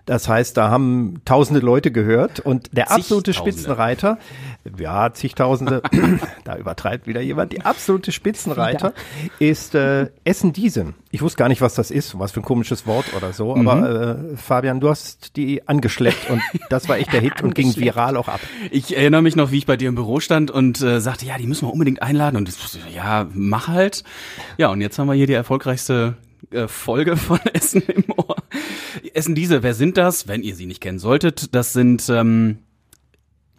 Das 0.05 0.27
heißt, 0.27 0.57
da 0.57 0.69
haben 0.69 1.21
tausende 1.25 1.59
Leute 1.59 1.91
gehört 1.91 2.39
und 2.39 2.75
der 2.75 2.91
absolute. 2.91 3.33
Spitzenreiter, 3.33 4.17
ja, 4.77 5.13
zigtausende, 5.13 5.81
da 6.43 6.57
übertreibt 6.57 7.07
wieder 7.07 7.21
jemand, 7.21 7.53
die 7.53 7.61
absolute 7.61 8.11
Spitzenreiter 8.11 8.93
ist 9.39 9.75
äh, 9.75 10.09
Essen 10.23 10.53
Diesen. 10.53 10.95
Ich 11.11 11.21
wusste 11.21 11.37
gar 11.37 11.49
nicht, 11.49 11.61
was 11.61 11.75
das 11.75 11.91
ist, 11.91 12.17
was 12.17 12.31
für 12.31 12.39
ein 12.39 12.43
komisches 12.43 12.87
Wort 12.87 13.13
oder 13.15 13.33
so, 13.33 13.55
Mhm. 13.55 13.67
aber 13.67 13.89
äh, 14.31 14.37
Fabian, 14.37 14.79
du 14.79 14.89
hast 14.89 15.35
die 15.35 15.67
angeschleppt 15.67 16.29
und 16.29 16.41
das 16.69 16.87
war 16.89 16.97
echt 16.97 17.13
der 17.13 17.21
Hit 17.21 17.41
und 17.41 17.53
ging 17.53 17.75
viral 17.75 18.17
auch 18.17 18.27
ab. 18.27 18.39
Ich 18.71 18.95
erinnere 18.95 19.21
mich 19.21 19.35
noch, 19.35 19.51
wie 19.51 19.57
ich 19.59 19.65
bei 19.65 19.77
dir 19.77 19.89
im 19.89 19.95
Büro 19.95 20.19
stand 20.19 20.51
und 20.51 20.81
äh, 20.81 20.99
sagte, 20.99 21.25
ja, 21.25 21.37
die 21.37 21.47
müssen 21.47 21.67
wir 21.67 21.73
unbedingt 21.73 22.01
einladen. 22.01 22.37
Und 22.37 22.49
ich, 22.49 22.55
ja, 22.95 23.27
mach 23.33 23.67
halt. 23.67 24.03
Ja, 24.57 24.69
und 24.69 24.81
jetzt 24.81 24.97
haben 24.99 25.07
wir 25.07 25.13
hier 25.13 25.27
die 25.27 25.33
erfolgreichste 25.33 26.15
äh, 26.49 26.67
Folge 26.67 27.17
von 27.17 27.39
Essen 27.53 27.81
im 27.83 28.05
Ohr. 28.15 28.35
Essen 29.13 29.35
diese, 29.35 29.63
wer 29.63 29.73
sind 29.73 29.97
das? 29.97 30.27
Wenn 30.27 30.43
ihr 30.43 30.55
sie 30.55 30.65
nicht 30.65 30.81
kennen 30.81 30.99
solltet, 30.99 31.53
das 31.55 31.73
sind 31.73 32.09
ähm, 32.09 32.59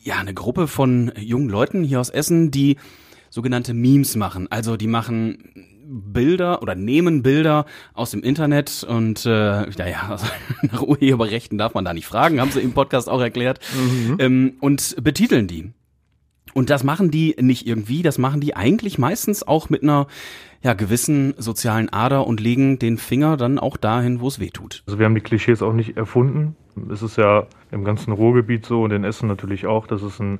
ja 0.00 0.16
eine 0.16 0.34
Gruppe 0.34 0.66
von 0.66 1.12
jungen 1.16 1.48
Leuten 1.48 1.84
hier 1.84 2.00
aus 2.00 2.10
Essen, 2.10 2.50
die 2.50 2.76
sogenannte 3.30 3.74
Memes 3.74 4.16
machen. 4.16 4.50
Also 4.50 4.76
die 4.76 4.88
machen 4.88 5.70
Bilder 5.84 6.62
oder 6.62 6.74
nehmen 6.74 7.22
Bilder 7.22 7.66
aus 7.94 8.10
dem 8.12 8.22
Internet 8.22 8.84
und 8.84 9.26
äh, 9.26 9.66
naja, 9.66 10.06
also 10.10 10.26
nach 10.62 10.82
Urheberrechten 10.82 11.58
darf 11.58 11.74
man 11.74 11.84
da 11.84 11.92
nicht 11.92 12.06
fragen, 12.06 12.40
haben 12.40 12.50
sie 12.50 12.60
im 12.60 12.72
Podcast 12.72 13.08
auch 13.08 13.20
erklärt, 13.20 13.60
ähm, 14.18 14.54
und 14.60 14.96
betiteln 15.02 15.46
die. 15.46 15.72
Und 16.54 16.70
das 16.70 16.84
machen 16.84 17.10
die 17.10 17.34
nicht 17.40 17.66
irgendwie, 17.66 18.02
das 18.02 18.18
machen 18.18 18.40
die 18.40 18.54
eigentlich 18.54 18.98
meistens 18.98 19.46
auch 19.46 19.70
mit 19.70 19.82
einer 19.82 20.06
ja, 20.62 20.74
gewissen 20.74 21.34
sozialen 21.38 21.88
Ader 21.88 22.26
und 22.26 22.40
legen 22.40 22.78
den 22.78 22.98
Finger 22.98 23.36
dann 23.36 23.58
auch 23.58 23.76
dahin, 23.76 24.20
wo 24.20 24.28
es 24.28 24.38
weh 24.38 24.50
tut. 24.50 24.82
Also 24.86 24.98
wir 24.98 25.06
haben 25.06 25.14
die 25.14 25.20
Klischees 25.20 25.62
auch 25.62 25.72
nicht 25.72 25.96
erfunden. 25.96 26.56
Es 26.90 27.02
ist 27.02 27.16
ja 27.16 27.46
im 27.70 27.84
ganzen 27.84 28.12
Ruhrgebiet 28.12 28.64
so 28.64 28.82
und 28.82 28.92
in 28.92 29.04
Essen 29.04 29.28
natürlich 29.28 29.66
auch, 29.66 29.86
dass 29.86 30.02
es 30.02 30.20
ein 30.20 30.38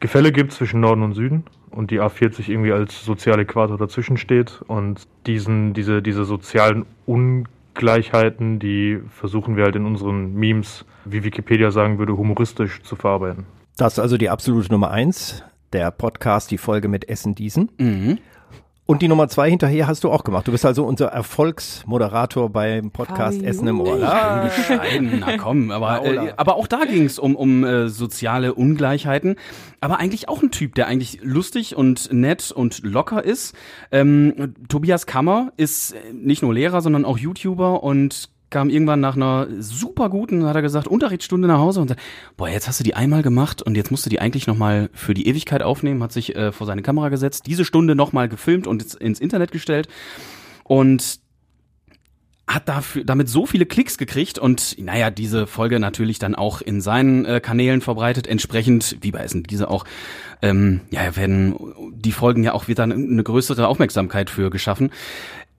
Gefälle 0.00 0.32
gibt 0.32 0.52
zwischen 0.52 0.80
Norden 0.80 1.02
und 1.02 1.14
Süden 1.14 1.44
und 1.70 1.90
die 1.90 2.00
A40 2.00 2.48
irgendwie 2.48 2.72
als 2.72 3.04
Sozialäquator 3.04 3.76
dazwischen 3.76 4.16
steht 4.16 4.62
und 4.66 5.02
diesen, 5.26 5.74
diese, 5.74 6.02
diese 6.02 6.24
sozialen 6.24 6.86
Ungleichheiten, 7.06 8.58
die 8.58 9.00
versuchen 9.10 9.56
wir 9.56 9.64
halt 9.64 9.76
in 9.76 9.86
unseren 9.86 10.34
Memes, 10.34 10.84
wie 11.04 11.24
Wikipedia 11.24 11.70
sagen 11.70 11.98
würde, 11.98 12.16
humoristisch 12.16 12.82
zu 12.82 12.96
verarbeiten. 12.96 13.46
Das 13.76 13.94
ist 13.94 13.98
also 13.98 14.16
die 14.16 14.30
absolute 14.30 14.70
Nummer 14.70 14.90
eins, 14.90 15.42
der 15.74 15.90
Podcast, 15.90 16.50
die 16.50 16.58
Folge 16.58 16.88
mit 16.88 17.08
Essen 17.08 17.34
Diesen. 17.34 17.70
Mhm. 17.78 18.18
Und 18.86 19.00
die 19.00 19.08
Nummer 19.08 19.28
zwei 19.28 19.48
hinterher 19.48 19.86
hast 19.86 20.04
du 20.04 20.10
auch 20.10 20.24
gemacht. 20.24 20.46
Du 20.46 20.52
bist 20.52 20.66
also 20.66 20.84
unser 20.84 21.06
Erfolgsmoderator 21.06 22.50
beim 22.50 22.90
Podcast 22.90 23.42
Essen 23.42 23.66
im 23.66 23.80
Ohr. 23.80 23.98
Ja, 23.98 24.42
bescheiden, 24.42 25.20
na 25.20 25.38
komm, 25.38 25.70
aber, 25.70 26.04
äh, 26.04 26.34
aber 26.36 26.56
auch 26.56 26.66
da 26.66 26.84
ging 26.84 27.06
es 27.06 27.18
um, 27.18 27.34
um 27.34 27.64
äh, 27.64 27.88
soziale 27.88 28.52
Ungleichheiten. 28.52 29.36
Aber 29.80 30.00
eigentlich 30.00 30.28
auch 30.28 30.42
ein 30.42 30.50
Typ, 30.50 30.74
der 30.74 30.86
eigentlich 30.86 31.20
lustig 31.22 31.76
und 31.76 32.12
nett 32.12 32.52
und 32.52 32.84
locker 32.84 33.24
ist. 33.24 33.54
Ähm, 33.90 34.54
Tobias 34.68 35.06
Kammer 35.06 35.52
ist 35.56 35.92
äh, 35.92 36.12
nicht 36.12 36.42
nur 36.42 36.52
Lehrer, 36.52 36.82
sondern 36.82 37.06
auch 37.06 37.16
YouTuber 37.16 37.82
und 37.82 38.33
kam 38.50 38.70
irgendwann 38.70 39.00
nach 39.00 39.16
einer 39.16 39.48
super 39.58 40.08
guten, 40.08 40.44
hat 40.44 40.56
er 40.56 40.62
gesagt, 40.62 40.86
Unterrichtsstunde 40.86 41.48
nach 41.48 41.58
Hause 41.58 41.80
und 41.80 41.88
sagt, 41.88 42.00
boah, 42.36 42.48
jetzt 42.48 42.68
hast 42.68 42.80
du 42.80 42.84
die 42.84 42.94
einmal 42.94 43.22
gemacht 43.22 43.62
und 43.62 43.76
jetzt 43.76 43.90
musst 43.90 44.06
du 44.06 44.10
die 44.10 44.20
eigentlich 44.20 44.46
nochmal 44.46 44.90
für 44.92 45.14
die 45.14 45.26
Ewigkeit 45.26 45.62
aufnehmen, 45.62 46.02
hat 46.02 46.12
sich 46.12 46.36
äh, 46.36 46.52
vor 46.52 46.66
seine 46.66 46.82
Kamera 46.82 47.08
gesetzt, 47.08 47.46
diese 47.46 47.64
Stunde 47.64 47.94
nochmal 47.94 48.28
gefilmt 48.28 48.66
und 48.66 48.94
ins, 48.94 49.18
Internet 49.20 49.50
gestellt 49.50 49.88
und 50.62 51.20
hat 52.46 52.68
dafür, 52.68 53.04
damit 53.04 53.28
so 53.28 53.46
viele 53.46 53.64
Klicks 53.64 53.96
gekriegt 53.96 54.38
und 54.38 54.76
naja, 54.78 55.10
diese 55.10 55.46
Folge 55.46 55.80
natürlich 55.80 56.18
dann 56.18 56.34
auch 56.34 56.60
in 56.60 56.80
seinen 56.80 57.24
äh, 57.24 57.40
Kanälen 57.40 57.80
verbreitet, 57.80 58.26
entsprechend, 58.26 58.98
wie 59.00 59.12
bei 59.12 59.20
Essen 59.20 59.44
diese 59.44 59.70
auch, 59.70 59.86
ähm, 60.42 60.82
ja, 60.90 61.16
werden 61.16 61.56
die 61.92 62.12
Folgen 62.12 62.44
ja 62.44 62.52
auch 62.52 62.68
wieder 62.68 62.82
eine 62.82 63.22
größere 63.22 63.66
Aufmerksamkeit 63.66 64.28
für 64.28 64.50
geschaffen. 64.50 64.90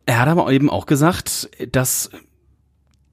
Er 0.06 0.20
hat 0.20 0.28
aber 0.28 0.52
eben 0.52 0.70
auch 0.70 0.86
gesagt, 0.86 1.50
dass 1.72 2.12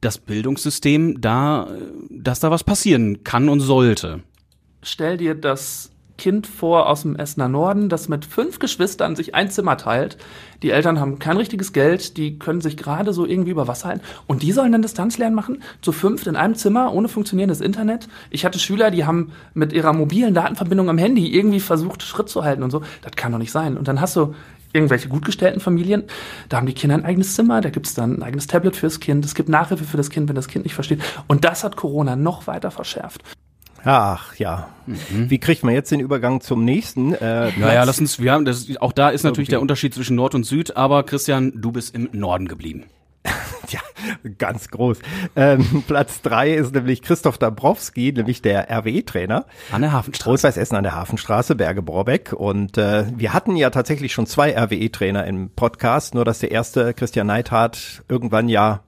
das 0.03 0.19
Bildungssystem 0.19 1.21
da, 1.21 1.69
dass 2.11 2.41
da 2.41 2.51
was 2.51 2.65
passieren 2.65 3.25
kann 3.25 3.49
und 3.49 3.61
sollte. 3.61 4.21
Stell 4.83 5.17
dir 5.17 5.35
das 5.35 5.93
Kind 6.19 6.47
vor 6.47 6.89
aus 6.89 7.03
dem 7.03 7.17
Essener 7.17 7.49
Norden, 7.49 7.89
das 7.89 8.09
mit 8.09 8.25
fünf 8.25 8.59
Geschwistern 8.59 9.17
sich 9.17 9.35
ein 9.35 9.51
Zimmer 9.51 9.77
teilt. 9.77 10.19
Die 10.63 10.71
Eltern 10.71 11.01
haben 11.01 11.19
kein 11.19 11.37
richtiges 11.37 11.73
Geld, 11.73 12.17
die 12.17 12.39
können 12.39 12.61
sich 12.61 12.77
gerade 12.77 13.13
so 13.13 13.27
irgendwie 13.27 13.51
über 13.51 13.67
Wasser 13.67 13.89
halten. 13.89 14.03
Und 14.27 14.43
die 14.43 14.53
sollen 14.53 14.73
dann 14.73 14.83
Distanzlernen 14.83 15.35
machen? 15.35 15.63
Zu 15.81 15.91
fünft 15.91 16.27
in 16.27 16.37
einem 16.37 16.55
Zimmer, 16.55 16.93
ohne 16.93 17.09
funktionierendes 17.09 17.61
Internet? 17.61 18.09
Ich 18.31 18.45
hatte 18.45 18.59
Schüler, 18.59 18.91
die 18.91 19.05
haben 19.05 19.33
mit 19.55 19.73
ihrer 19.73 19.93
mobilen 19.93 20.35
Datenverbindung 20.35 20.91
am 20.91 20.99
Handy 20.99 21.35
irgendwie 21.35 21.61
versucht, 21.61 22.03
Schritt 22.03 22.29
zu 22.29 22.45
halten 22.45 22.63
und 22.63 22.71
so. 22.71 22.83
Das 23.01 23.13
kann 23.17 23.33
doch 23.33 23.39
nicht 23.39 23.53
sein. 23.53 23.77
Und 23.77 23.89
dann 23.89 24.01
hast 24.01 24.15
du 24.15 24.35
irgendwelche 24.73 25.09
gut 25.09 25.25
gestellten 25.25 25.61
Familien, 25.61 26.05
da 26.49 26.57
haben 26.57 26.67
die 26.67 26.75
Kinder 26.75 26.97
ein 26.97 27.05
eigenes 27.05 27.35
Zimmer, 27.35 27.61
da 27.61 27.71
gibt's 27.71 27.95
dann 27.95 28.19
ein 28.19 28.23
eigenes 28.23 28.47
Tablet 28.47 28.77
fürs 28.77 29.01
Kind, 29.01 29.25
es 29.25 29.35
gibt 29.35 29.49
Nachhilfe 29.49 29.85
für 29.85 29.97
das 29.97 30.11
Kind, 30.11 30.29
wenn 30.29 30.37
das 30.37 30.49
Kind 30.49 30.65
nicht 30.65 30.75
versteht. 30.75 31.01
Und 31.29 31.45
das 31.45 31.65
hat 31.65 31.77
Corona 31.77 32.17
noch 32.17 32.47
weiter 32.47 32.71
verschärft. 32.71 33.23
Ach 33.85 34.37
ja. 34.37 34.69
Wie 34.87 35.39
kriegt 35.39 35.65
man 35.65 35.75
jetzt 35.75 35.91
den 35.91 35.99
Übergang 36.01 36.41
zum 36.41 36.65
nächsten? 36.65 37.15
Äh, 37.15 37.51
Naja, 37.59 37.83
lass 37.83 37.99
uns, 37.99 38.21
wir 38.21 38.33
haben, 38.33 38.45
das, 38.45 38.67
auch 38.79 38.93
da 38.93 39.09
ist 39.11 39.25
natürlich 39.25 39.49
Irgendwie. 39.49 39.51
der 39.51 39.61
Unterschied 39.61 39.95
zwischen 39.95 40.15
Nord 40.15 40.35
und 40.35 40.45
Süd, 40.45 40.77
aber 40.77 41.03
Christian, 41.03 41.53
du 41.57 41.73
bist 41.73 41.95
im 41.95 42.09
Norden 42.13 42.47
geblieben. 42.47 42.85
Ja, 43.73 43.81
ganz 44.39 44.69
groß. 44.69 44.99
Ähm, 45.37 45.85
Platz 45.87 46.23
drei 46.23 46.55
ist 46.55 46.75
nämlich 46.75 47.03
Christoph 47.03 47.39
Dabrowski, 47.39 48.13
nämlich 48.13 48.43
der 48.43 48.71
RWE-Trainer. 48.71 49.47
An 49.71 49.83
der 49.83 49.93
Hafenstraße. 49.93 50.31
Großweiß 50.31 50.57
Essen 50.57 50.77
an 50.77 50.85
der 50.85 50.95
Hafenstraße, 50.95 51.55
Berge 51.55 51.83
Borbeck. 51.83 52.33
Und 52.33 52.79
äh, 52.79 53.07
wir 53.17 53.33
hatten 53.33 53.57
ja 53.57 53.71
tatsächlich 53.71 54.13
schon 54.13 54.27
zwei 54.27 54.57
RWE-Trainer 54.57 55.27
im 55.27 55.51
Podcast, 55.51 56.15
nur 56.15 56.25
dass 56.25 56.41
der 56.41 56.51
erste, 56.51 56.95
Christian 56.95 57.27
Neithardt, 57.27 58.03
irgendwann 58.09 58.49
ja 58.49 58.81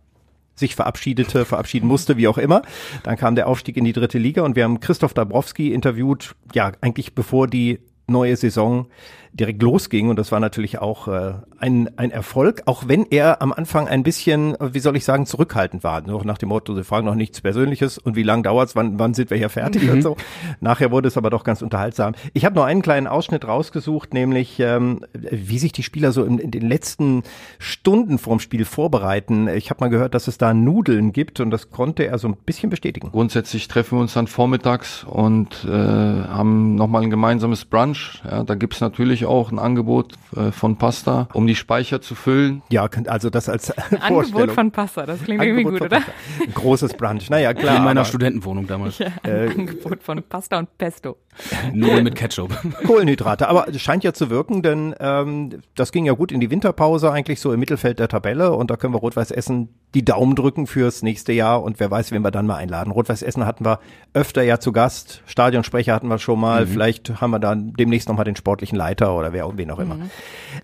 sich 0.56 0.76
verabschiedete, 0.76 1.44
verabschieden 1.44 1.88
musste, 1.88 2.16
wie 2.16 2.28
auch 2.28 2.38
immer. 2.38 2.62
Dann 3.02 3.16
kam 3.16 3.34
der 3.34 3.48
Aufstieg 3.48 3.76
in 3.76 3.84
die 3.84 3.92
dritte 3.92 4.18
Liga 4.18 4.42
und 4.42 4.56
wir 4.56 4.64
haben 4.64 4.80
Christoph 4.80 5.14
Dabrowski 5.14 5.72
interviewt, 5.72 6.36
ja, 6.54 6.72
eigentlich 6.80 7.14
bevor 7.14 7.48
die 7.48 7.80
neue 8.06 8.36
Saison 8.36 8.86
direkt 9.34 9.62
losging 9.62 10.08
und 10.08 10.16
das 10.18 10.30
war 10.32 10.40
natürlich 10.40 10.78
auch 10.78 11.08
äh, 11.08 11.34
ein, 11.58 11.90
ein 11.98 12.10
Erfolg, 12.12 12.62
auch 12.66 12.84
wenn 12.86 13.04
er 13.10 13.42
am 13.42 13.52
Anfang 13.52 13.88
ein 13.88 14.02
bisschen, 14.04 14.56
wie 14.60 14.78
soll 14.78 14.96
ich 14.96 15.04
sagen, 15.04 15.26
zurückhaltend 15.26 15.82
war. 15.82 16.00
Noch 16.02 16.24
nach 16.24 16.38
dem 16.38 16.50
Motto, 16.50 16.74
sie 16.74 16.84
fragen 16.84 17.06
noch 17.06 17.16
nichts 17.16 17.40
Persönliches 17.40 17.98
und 17.98 18.14
wie 18.16 18.22
lange 18.22 18.44
dauert's, 18.44 18.76
wann, 18.76 18.98
wann 18.98 19.12
sind 19.14 19.30
wir 19.30 19.36
hier 19.36 19.48
fertig 19.50 19.82
Mhm. 19.82 19.90
und 19.90 20.02
so. 20.02 20.16
Nachher 20.60 20.90
wurde 20.92 21.08
es 21.08 21.16
aber 21.16 21.30
doch 21.30 21.42
ganz 21.44 21.62
unterhaltsam. 21.62 22.14
Ich 22.32 22.44
habe 22.44 22.54
nur 22.54 22.64
einen 22.64 22.80
kleinen 22.82 23.06
Ausschnitt 23.08 23.46
rausgesucht, 23.46 24.14
nämlich 24.14 24.60
ähm, 24.60 25.00
wie 25.12 25.58
sich 25.58 25.72
die 25.72 25.82
Spieler 25.82 26.12
so 26.12 26.24
in, 26.24 26.38
in 26.38 26.50
den 26.52 26.68
letzten 26.68 27.22
Stunden 27.58 28.18
vorm 28.18 28.38
Spiel 28.40 28.64
vorbereiten. 28.64 29.48
Ich 29.48 29.70
habe 29.70 29.80
mal 29.84 29.90
gehört, 29.90 30.14
dass 30.14 30.28
es 30.28 30.38
da 30.38 30.54
Nudeln 30.54 31.12
gibt 31.12 31.40
und 31.40 31.50
das 31.50 31.70
konnte 31.70 32.06
er 32.06 32.18
so 32.18 32.28
ein 32.28 32.36
bisschen 32.46 32.70
bestätigen. 32.70 33.10
Grundsätzlich 33.10 33.66
treffen 33.66 33.98
wir 33.98 34.02
uns 34.02 34.14
dann 34.14 34.28
vormittags 34.28 35.02
und 35.04 35.64
äh, 35.64 35.70
haben 35.70 36.76
nochmal 36.76 37.02
ein 37.02 37.10
gemeinsames 37.10 37.64
Brunch. 37.64 38.22
Ja, 38.24 38.44
da 38.44 38.54
gibt's 38.54 38.80
natürlich 38.80 39.23
auch 39.26 39.50
ein 39.52 39.58
Angebot 39.58 40.14
äh, 40.36 40.50
von 40.52 40.76
Pasta, 40.76 41.28
um 41.32 41.46
die 41.46 41.54
Speicher 41.54 42.00
zu 42.00 42.14
füllen. 42.14 42.62
Ja, 42.70 42.88
also 43.06 43.30
das 43.30 43.48
als 43.48 43.70
Ein 43.70 44.00
Angebot 44.02 44.52
von 44.52 44.70
Pasta, 44.70 45.06
das 45.06 45.22
klingt 45.22 45.42
irgendwie 45.42 45.64
gut, 45.64 45.80
oder? 45.80 45.96
Ein 45.98 46.54
großes 46.54 46.94
Brunch. 46.94 47.30
Naja, 47.30 47.54
klar. 47.54 47.76
In 47.76 47.84
meiner 47.84 48.00
aber- 48.00 48.08
Studentenwohnung 48.08 48.66
damals. 48.66 48.98
Ja, 48.98 49.08
ein 49.22 49.48
Angebot 49.50 50.02
von 50.02 50.22
Pasta 50.22 50.58
und 50.58 50.76
Pesto. 50.78 51.16
Nur 51.72 52.00
mit 52.00 52.14
Ketchup. 52.14 52.56
Kohlenhydrate, 52.86 53.48
aber 53.48 53.66
es 53.68 53.80
scheint 53.80 54.04
ja 54.04 54.12
zu 54.12 54.30
wirken, 54.30 54.62
denn 54.62 54.94
ähm, 55.00 55.62
das 55.74 55.90
ging 55.90 56.06
ja 56.06 56.12
gut 56.12 56.30
in 56.30 56.38
die 56.40 56.50
Winterpause, 56.50 57.10
eigentlich 57.10 57.40
so 57.40 57.52
im 57.52 57.58
Mittelfeld 57.58 57.98
der 57.98 58.06
Tabelle 58.08 58.52
und 58.52 58.70
da 58.70 58.76
können 58.76 58.94
wir 58.94 58.98
Rot-Weiß 59.00 59.32
Essen 59.32 59.68
die 59.94 60.04
Daumen 60.04 60.36
drücken 60.36 60.66
fürs 60.68 61.02
nächste 61.02 61.32
Jahr 61.32 61.62
und 61.62 61.80
wer 61.80 61.90
weiß, 61.90 62.12
wen 62.12 62.22
wir 62.22 62.30
dann 62.30 62.46
mal 62.46 62.56
einladen. 62.56 62.92
Rot-Weiß 62.92 63.22
Essen 63.22 63.46
hatten 63.46 63.64
wir 63.64 63.80
öfter 64.12 64.42
ja 64.42 64.60
zu 64.60 64.70
Gast, 64.72 65.22
Stadionsprecher 65.26 65.92
hatten 65.94 66.06
wir 66.08 66.18
schon 66.18 66.38
mal, 66.38 66.66
Mhm. 66.66 66.68
vielleicht 66.70 67.20
haben 67.20 67.30
wir 67.32 67.40
dann 67.40 67.72
demnächst 67.72 68.08
nochmal 68.08 68.24
den 68.24 68.36
sportlichen 68.36 68.76
Leiter 68.78 69.13
oder 69.18 69.32
wer 69.32 69.56
wen 69.56 69.70
auch 69.70 69.78
immer. 69.78 69.98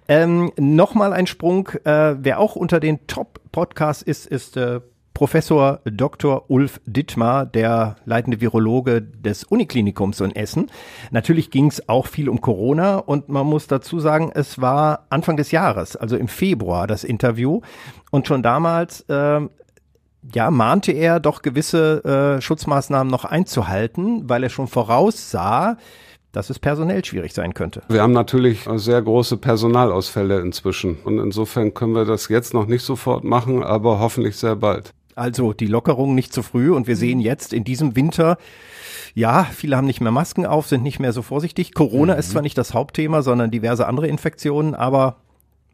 Ähm, 0.09 0.53
Nochmal 0.59 1.13
ein 1.13 1.27
Sprung, 1.27 1.69
äh, 1.85 2.17
wer 2.19 2.39
auch 2.41 2.57
unter 2.57 2.81
den 2.81 3.07
Top-Podcasts 3.07 4.03
ist, 4.03 4.27
ist 4.27 4.57
äh, 4.57 4.81
Professor 5.15 5.81
Dr. 5.85 6.49
Ulf 6.49 6.81
Dittmar, 6.87 7.45
der 7.45 7.97
leitende 8.05 8.41
Virologe 8.41 9.03
des 9.03 9.45
Uniklinikums 9.45 10.21
in 10.21 10.35
Essen. 10.35 10.71
Natürlich 11.11 11.51
ging 11.51 11.67
es 11.67 11.89
auch 11.89 12.07
viel 12.07 12.29
um 12.29 12.41
Corona 12.41 12.97
und 12.97 13.29
man 13.29 13.47
muss 13.47 13.67
dazu 13.67 14.01
sagen, 14.01 14.31
es 14.35 14.61
war 14.61 15.07
Anfang 15.11 15.37
des 15.37 15.51
Jahres, 15.51 15.97
also 15.97 16.17
im 16.17 16.29
Februar, 16.29 16.87
das 16.87 17.05
Interview. 17.05 17.61
Und 18.11 18.29
schon 18.29 18.43
damals 18.43 19.05
ähm, 19.09 19.51
ja, 20.35 20.51
mahnte 20.51 20.93
er 20.93 21.21
doch 21.21 21.43
gewisse 21.43 22.05
äh, 22.39 22.41
Schutzmaßnahmen 22.41 23.11
noch 23.11 23.25
einzuhalten, 23.25 24.29
weil 24.29 24.43
er 24.43 24.51
schon 24.51 24.69
voraussah, 24.69 25.77
dass 26.33 26.51
es 26.51 26.59
personell 26.59 27.05
schwierig 27.05 27.35
sein 27.35 27.55
könnte. 27.55 27.83
Wir 27.89 28.03
haben 28.03 28.13
natürlich 28.13 28.69
sehr 28.77 29.03
große 29.03 29.37
Personalausfälle 29.37 30.41
inzwischen 30.41 30.97
und 31.05 31.19
insofern 31.19 31.75
können 31.75 31.95
wir 31.95 32.05
das 32.05 32.29
jetzt 32.29 32.55
noch 32.55 32.67
nicht 32.67 32.83
sofort 32.83 33.25
machen, 33.25 33.63
aber 33.63 33.99
hoffentlich 33.99 34.37
sehr 34.37 34.57
bald. 34.57 34.93
Also 35.17 35.53
die 35.53 35.67
Lockerung 35.67 36.15
nicht 36.15 36.33
zu 36.33 36.43
früh 36.43 36.71
und 36.71 36.87
wir 36.87 36.97
sehen 36.97 37.21
jetzt 37.21 37.53
in 37.53 37.65
diesem 37.65 37.97
Winter, 37.97 38.39
ja, 39.15 39.45
viele 39.45 39.77
haben 39.77 39.87
nicht 39.87 40.01
mehr 40.01 40.13
Masken 40.13 40.47
auf, 40.47 40.67
sind 40.67 40.83
nicht 40.83 41.01
mehr 41.01 41.13
so 41.13 41.23
vorsichtig. 41.23 41.75
Corona 41.75 42.15
ist 42.15 42.31
zwar 42.31 42.43
nicht 42.43 42.57
das 42.57 42.75
Hauptthema, 42.75 43.23
sondern 43.23 43.51
diverse 43.51 43.87
andere 43.87 44.07
Infektionen, 44.07 44.75
aber 44.75 45.17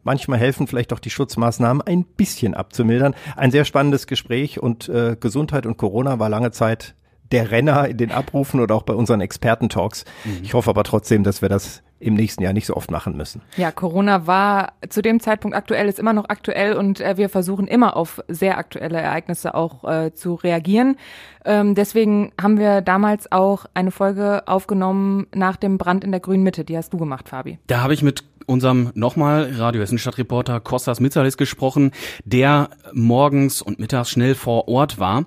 manchmal 0.03 0.39
helfen 0.39 0.67
vielleicht 0.67 0.91
auch 0.91 0.99
die 0.99 1.11
Schutzmaßnahmen 1.11 1.81
ein 1.83 2.03
bisschen 2.03 2.55
abzumildern. 2.55 3.13
Ein 3.35 3.51
sehr 3.51 3.65
spannendes 3.65 4.07
Gespräch 4.07 4.59
und 4.59 4.89
äh, 4.89 5.15
Gesundheit 5.19 5.65
und 5.65 5.77
Corona 5.77 6.17
war 6.17 6.29
lange 6.29 6.51
Zeit 6.51 6.95
der 7.31 7.51
Renner 7.51 7.87
in 7.87 7.97
den 7.97 8.11
Abrufen 8.11 8.59
oder 8.59 8.75
auch 8.75 8.83
bei 8.83 8.93
unseren 8.93 9.21
Experten-Talks. 9.21 10.05
Ich 10.41 10.53
hoffe 10.53 10.69
aber 10.69 10.83
trotzdem, 10.83 11.23
dass 11.23 11.41
wir 11.41 11.49
das 11.49 11.83
im 11.99 12.13
nächsten 12.13 12.43
Jahr 12.43 12.53
nicht 12.53 12.67
so 12.67 12.75
oft 12.75 12.91
machen 12.91 13.17
müssen. 13.17 13.41
Ja, 13.55 13.71
Corona 13.71 14.27
war 14.27 14.73
zu 14.87 15.01
dem 15.01 15.19
Zeitpunkt 15.19 15.57
aktuell, 15.57 15.87
ist 15.87 15.99
immer 15.99 16.13
noch 16.13 16.29
aktuell 16.29 16.73
und 16.73 17.01
äh, 17.01 17.17
wir 17.17 17.29
versuchen 17.29 17.67
immer 17.67 17.95
auf 17.95 18.21
sehr 18.27 18.57
aktuelle 18.57 18.99
Ereignisse 18.99 19.55
auch 19.55 19.83
äh, 19.83 20.13
zu 20.13 20.35
reagieren. 20.35 20.97
Ähm, 21.43 21.75
deswegen 21.75 22.33
haben 22.39 22.59
wir 22.59 22.81
damals 22.81 23.31
auch 23.31 23.65
eine 23.73 23.91
Folge 23.91 24.43
aufgenommen 24.47 25.27
nach 25.33 25.55
dem 25.55 25.77
Brand 25.77 26.03
in 26.03 26.11
der 26.11 26.19
Grünen 26.19 26.43
Mitte. 26.43 26.63
Die 26.63 26.77
hast 26.77 26.93
du 26.93 26.97
gemacht, 26.97 27.29
Fabi. 27.29 27.57
Da 27.67 27.81
habe 27.81 27.93
ich 27.93 28.03
mit 28.03 28.23
unserem 28.45 28.91
nochmal 28.93 29.51
Radio 29.57 29.81
Essen 29.81 29.97
Stadtreporter 29.97 30.59
Kostas 30.59 30.99
Mitzalis 30.99 31.35
gesprochen, 31.35 31.91
der 32.25 32.69
morgens 32.93 33.61
und 33.61 33.79
mittags 33.79 34.11
schnell 34.11 34.35
vor 34.35 34.67
Ort 34.67 34.99
war 34.99 35.25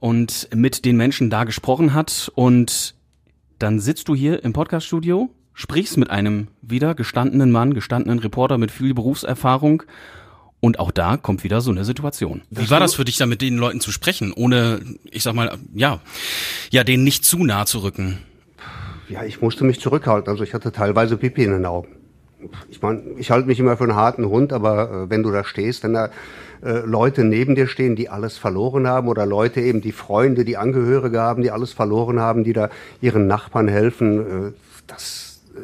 und 0.00 0.48
mit 0.54 0.84
den 0.84 0.96
Menschen 0.96 1.30
da 1.30 1.44
gesprochen 1.44 1.94
hat. 1.94 2.32
Und 2.34 2.94
dann 3.58 3.78
sitzt 3.78 4.08
du 4.08 4.14
hier 4.14 4.42
im 4.42 4.52
Podcaststudio, 4.52 5.30
sprichst 5.54 5.98
mit 5.98 6.10
einem 6.10 6.48
wieder 6.62 6.94
gestandenen 6.94 7.50
Mann, 7.50 7.74
gestandenen 7.74 8.18
Reporter 8.18 8.58
mit 8.58 8.70
viel 8.70 8.94
Berufserfahrung. 8.94 9.84
Und 10.58 10.78
auch 10.78 10.90
da 10.90 11.16
kommt 11.16 11.44
wieder 11.44 11.60
so 11.60 11.70
eine 11.70 11.84
Situation. 11.84 12.42
Wie 12.50 12.68
war 12.68 12.80
das 12.80 12.94
für 12.94 13.04
dich, 13.04 13.16
da 13.16 13.26
mit 13.26 13.40
den 13.40 13.56
Leuten 13.56 13.80
zu 13.80 13.92
sprechen, 13.92 14.32
ohne, 14.34 14.80
ich 15.04 15.22
sag 15.22 15.34
mal, 15.34 15.56
ja, 15.74 16.00
ja, 16.70 16.84
denen 16.84 17.04
nicht 17.04 17.24
zu 17.24 17.44
nah 17.44 17.64
zu 17.64 17.78
rücken? 17.78 18.18
Ja, 19.08 19.24
ich 19.24 19.40
musste 19.40 19.64
mich 19.64 19.80
zurückhalten. 19.80 20.30
Also 20.30 20.44
ich 20.44 20.52
hatte 20.52 20.70
teilweise 20.70 21.16
Pipi 21.16 21.44
in 21.44 21.52
den 21.52 21.66
Augen. 21.66 21.99
Ich 22.68 22.80
meine, 22.80 23.02
ich 23.18 23.30
halte 23.30 23.46
mich 23.46 23.58
immer 23.60 23.76
für 23.76 23.84
einen 23.84 23.96
harten 23.96 24.26
Hund, 24.28 24.52
aber 24.52 24.90
äh, 24.90 25.10
wenn 25.10 25.22
du 25.22 25.30
da 25.30 25.44
stehst, 25.44 25.84
wenn 25.84 25.94
da 25.94 26.10
äh, 26.62 26.80
Leute 26.84 27.24
neben 27.24 27.54
dir 27.54 27.66
stehen, 27.66 27.96
die 27.96 28.08
alles 28.08 28.38
verloren 28.38 28.86
haben 28.86 29.08
oder 29.08 29.26
Leute 29.26 29.60
eben, 29.60 29.80
die 29.80 29.92
Freunde, 29.92 30.44
die 30.44 30.56
Angehörige 30.56 31.20
haben, 31.20 31.42
die 31.42 31.50
alles 31.50 31.72
verloren 31.72 32.20
haben, 32.20 32.44
die 32.44 32.52
da 32.52 32.70
ihren 33.00 33.26
Nachbarn 33.26 33.68
helfen, 33.68 34.48
äh, 34.48 34.52
das 34.86 35.40
äh, 35.54 35.60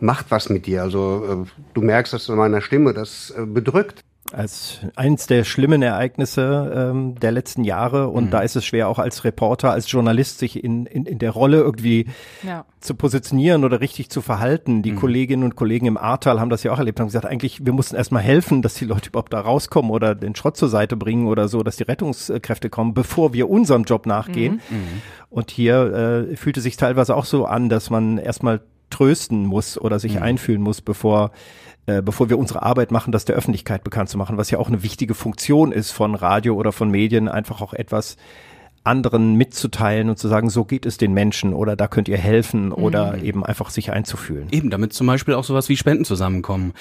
macht 0.00 0.26
was 0.30 0.48
mit 0.48 0.66
dir. 0.66 0.82
Also 0.82 1.44
äh, 1.46 1.60
du 1.74 1.82
merkst 1.82 2.12
das 2.12 2.28
in 2.28 2.36
meiner 2.36 2.60
Stimme, 2.60 2.94
das 2.94 3.32
äh, 3.36 3.46
bedrückt. 3.46 4.02
Als 4.34 4.80
eins 4.96 5.26
der 5.26 5.44
schlimmen 5.44 5.80
Ereignisse 5.82 6.90
ähm, 6.92 7.14
der 7.20 7.32
letzten 7.32 7.64
Jahre 7.64 8.08
und 8.08 8.24
Mhm. 8.26 8.30
da 8.30 8.40
ist 8.40 8.56
es 8.56 8.64
schwer 8.64 8.88
auch 8.88 8.98
als 8.98 9.24
Reporter, 9.24 9.70
als 9.70 9.90
Journalist 9.90 10.38
sich 10.38 10.62
in, 10.62 10.86
in, 10.86 11.06
in 11.06 11.18
der 11.18 11.30
Rolle 11.30 11.58
irgendwie 11.58 12.06
Ja. 12.42 12.64
zu 12.80 12.94
positionieren 12.94 13.64
oder 13.64 13.80
richtig 13.80 14.10
zu 14.10 14.20
verhalten. 14.20 14.78
Mhm. 14.78 14.82
Die 14.82 14.94
Kolleginnen 14.94 15.44
und 15.44 15.56
Kollegen 15.56 15.86
im 15.86 15.96
Ahrtal 15.96 16.40
haben 16.40 16.50
das 16.50 16.62
ja 16.62 16.72
auch 16.72 16.78
erlebt, 16.78 17.00
haben 17.00 17.06
gesagt, 17.06 17.26
eigentlich, 17.26 17.64
wir 17.64 17.72
mussten 17.72 17.96
erstmal 17.96 18.22
helfen, 18.22 18.60
dass 18.62 18.74
die 18.74 18.84
Leute 18.84 19.08
überhaupt 19.10 19.32
da 19.32 19.40
rauskommen 19.40 19.90
oder 19.90 20.14
den 20.14 20.34
Schrott 20.34 20.56
zur 20.56 20.68
Seite 20.68 20.96
bringen 20.96 21.26
oder 21.26 21.48
so, 21.48 21.62
dass 21.62 21.76
die 21.76 21.84
Rettungskräfte 21.84 22.70
kommen, 22.70 22.92
bevor 22.94 23.32
wir 23.32 23.48
unserem 23.48 23.84
Job 23.84 24.06
nachgehen. 24.06 24.60
Und 25.30 25.50
hier 25.50 26.26
äh, 26.32 26.36
fühlte 26.36 26.60
sich 26.60 26.76
teilweise 26.76 27.16
auch 27.16 27.24
so 27.24 27.46
an, 27.46 27.68
dass 27.68 27.90
man 27.90 28.18
erstmal 28.18 28.60
trösten 28.90 29.46
muss 29.46 29.76
oder 29.78 29.98
sich 29.98 30.16
Mhm. 30.16 30.22
einfühlen 30.22 30.62
muss, 30.62 30.80
bevor 30.80 31.32
äh, 31.86 32.02
bevor 32.02 32.30
wir 32.30 32.38
unsere 32.38 32.62
Arbeit 32.62 32.90
machen, 32.90 33.12
das 33.12 33.24
der 33.24 33.36
Öffentlichkeit 33.36 33.84
bekannt 33.84 34.08
zu 34.08 34.18
machen, 34.18 34.36
was 34.36 34.50
ja 34.50 34.58
auch 34.58 34.68
eine 34.68 34.82
wichtige 34.82 35.14
Funktion 35.14 35.72
ist 35.72 35.90
von 35.90 36.14
Radio 36.14 36.54
oder 36.54 36.72
von 36.72 36.90
Medien, 36.90 37.28
einfach 37.28 37.60
auch 37.60 37.74
etwas 37.74 38.16
anderen 38.86 39.34
mitzuteilen 39.36 40.10
und 40.10 40.18
zu 40.18 40.28
sagen, 40.28 40.50
so 40.50 40.64
geht 40.66 40.84
es 40.84 40.98
den 40.98 41.14
Menschen 41.14 41.54
oder 41.54 41.74
da 41.74 41.88
könnt 41.88 42.06
ihr 42.06 42.18
helfen 42.18 42.70
oder 42.70 43.16
Mhm. 43.16 43.24
eben 43.24 43.44
einfach 43.44 43.70
sich 43.70 43.90
einzufühlen. 43.92 44.48
Eben, 44.50 44.68
damit 44.68 44.92
zum 44.92 45.06
Beispiel 45.06 45.32
auch 45.34 45.44
sowas 45.44 45.70
wie 45.70 45.76
Spenden 45.78 46.04
zusammenkommen. 46.04 46.74